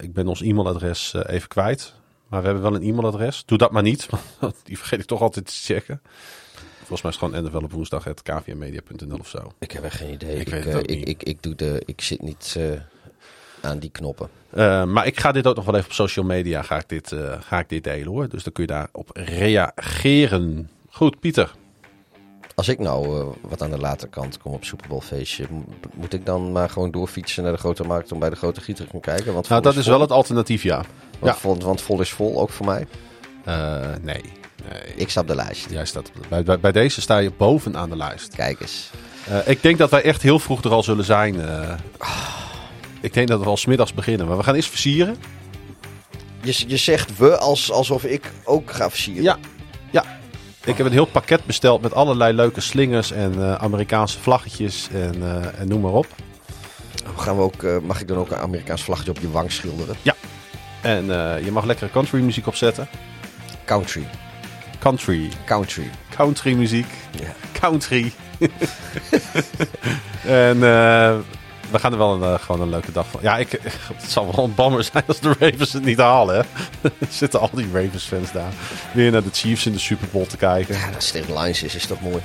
[0.00, 1.94] Ik ben ons e-mailadres even kwijt.
[2.30, 3.42] Maar we hebben wel een e-mailadres.
[3.46, 4.08] Doe dat maar niet,
[4.40, 6.00] want die vergeet ik toch altijd te checken.
[6.78, 9.52] Volgens mij is het gewoon NFL op woensdag het kvmedia.nl of zo.
[9.58, 10.34] Ik heb echt geen idee.
[10.34, 11.08] Ik Ik, weet eh, het ook ik, niet.
[11.08, 12.80] ik, ik, doe de, ik zit niet eh,
[13.60, 14.28] aan die knoppen.
[14.50, 17.14] Eh, maar ik ga dit ook nog wel even op social media ga ik dit,
[17.40, 18.28] ga ik dit delen hoor.
[18.28, 20.70] Dus dan kun je daarop reageren.
[20.90, 21.54] Goed, Pieter.
[22.60, 25.64] Als ik nou eh, wat aan de late kant kom op Super Bowl feestje, mo-
[25.94, 28.84] moet ik dan maar gewoon doorfietsen naar de grote markt om bij de grote gieter
[28.84, 29.32] te gaan kijken?
[29.32, 29.92] Want Nou, dat is vol.
[29.92, 30.74] wel het alternatief, ja.
[31.18, 31.36] Want, ja.
[31.36, 32.86] vol, want vol is vol, ook voor mij.
[33.44, 34.20] Eh, nee.
[34.70, 34.94] nee.
[34.96, 35.70] Ik sta op de lijst.
[35.70, 38.34] Jij staat op de- bij, bij, bij deze sta je bovenaan de lijst.
[38.34, 38.90] Kijk eens.
[39.28, 41.40] Eh, ik denk dat wij echt heel vroeg er al zullen zijn.
[41.40, 41.74] eh.
[43.00, 44.26] ik denk dat we al smiddags beginnen.
[44.26, 45.16] Maar we gaan eerst versieren.
[46.42, 49.22] Je, je zegt we als, alsof ik ook ga versieren.
[49.22, 49.38] Ja.
[50.64, 55.22] Ik heb een heel pakket besteld met allerlei leuke slingers en eh, Amerikaanse vlaggetjes en,
[55.22, 56.06] eh, en noem maar op.
[57.16, 59.96] Gaan we ook, eh, mag ik dan ook een Amerikaans vlaggetje op je wang schilderen?
[60.82, 62.88] En eh, je mag lekkere country muziek opzetten.
[63.64, 64.06] Country.
[64.78, 65.28] Country.
[65.44, 65.90] Country.
[66.16, 66.86] Country muziek.
[67.10, 67.34] Ja.
[67.60, 68.12] Country.
[70.26, 70.58] en
[71.70, 73.20] we gaan er wel een, eh, gewoon een leuke dag van.
[73.22, 73.50] Ja, ik,
[73.94, 76.34] het zal wel een bammer zijn als de Ravens het niet halen.
[76.34, 76.40] Hè?
[76.82, 76.92] er
[77.22, 78.52] zitten al die Ravens fans daar.
[78.92, 80.74] Weer naar de Chiefs in de Super Bowl te kijken.
[80.74, 82.20] Ja, tegen de Lions is, is toch mooi.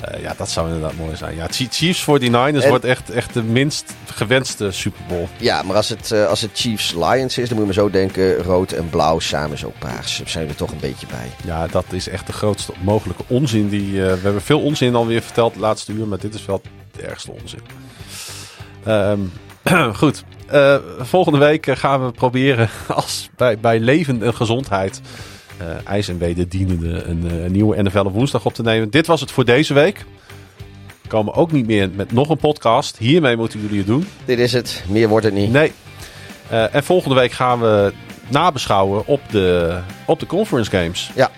[0.00, 1.36] Eh, ja, dat zou inderdaad mooi zijn.
[1.36, 5.26] Ja, Chi- Chiefs 49ers En- wordt echt, echt de minst gewenste Super Bowl.
[5.36, 7.90] Ja, maar als het, eh, als het Chiefs Lions is, dan moet je maar zo
[7.90, 8.36] denken.
[8.36, 10.18] Rood en blauw samen ook paars.
[10.18, 11.30] Daar zijn we er toch een beetje bij.
[11.44, 13.68] Ja, dat is echt de grootste mogelijke onzin.
[13.68, 16.62] Die, we hebben veel onzin alweer verteld het laatste uur, maar dit is wel
[16.92, 17.60] de ergste onzin.
[18.86, 19.20] Ehm,
[19.94, 25.00] goed, Eh, volgende week eh, gaan we proberen als bij, bij leven en gezondheid
[25.58, 28.90] eh ijs en wederdienende een, eh, een nieuwe NFL op woensdag op te nemen.
[28.90, 30.04] Dit was het voor deze week.
[31.02, 32.96] We komen ook niet meer met nog een podcast.
[32.96, 34.08] Hiermee moeten jullie het doen.
[34.24, 34.84] Dit is het.
[34.88, 35.52] Meer wordt het niet.
[35.52, 35.72] Nee.
[36.48, 37.92] Eh, en volgende week gaan we
[38.28, 41.10] nabeschouwen op de, op de conference games.
[41.14, 41.30] Ja.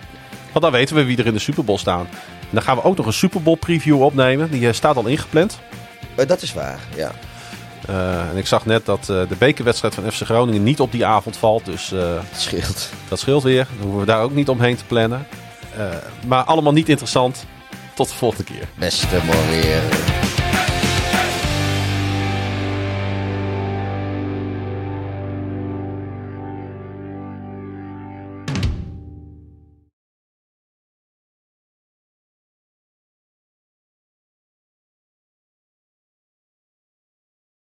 [0.51, 2.07] Want dan weten we wie er in de Super Bowl staan.
[2.39, 4.51] En dan gaan we ook nog een Super Bowl preview opnemen.
[4.51, 5.59] Die staat al ingepland.
[6.27, 7.11] Dat is waar, ja.
[7.89, 11.05] Eh, en ik zag net dat eh, de bekerwedstrijd van FC Groningen niet op die
[11.05, 11.65] avond valt.
[11.65, 12.89] Dus eh, Het scheelt.
[13.09, 13.67] dat scheelt weer.
[13.69, 15.27] Dan hoeven we daar ook niet omheen te plannen.
[16.27, 17.45] Maar allemaal niet interessant.
[17.93, 18.67] Tot de volgende keer.
[18.75, 19.07] Beste
[19.49, 20.28] weer.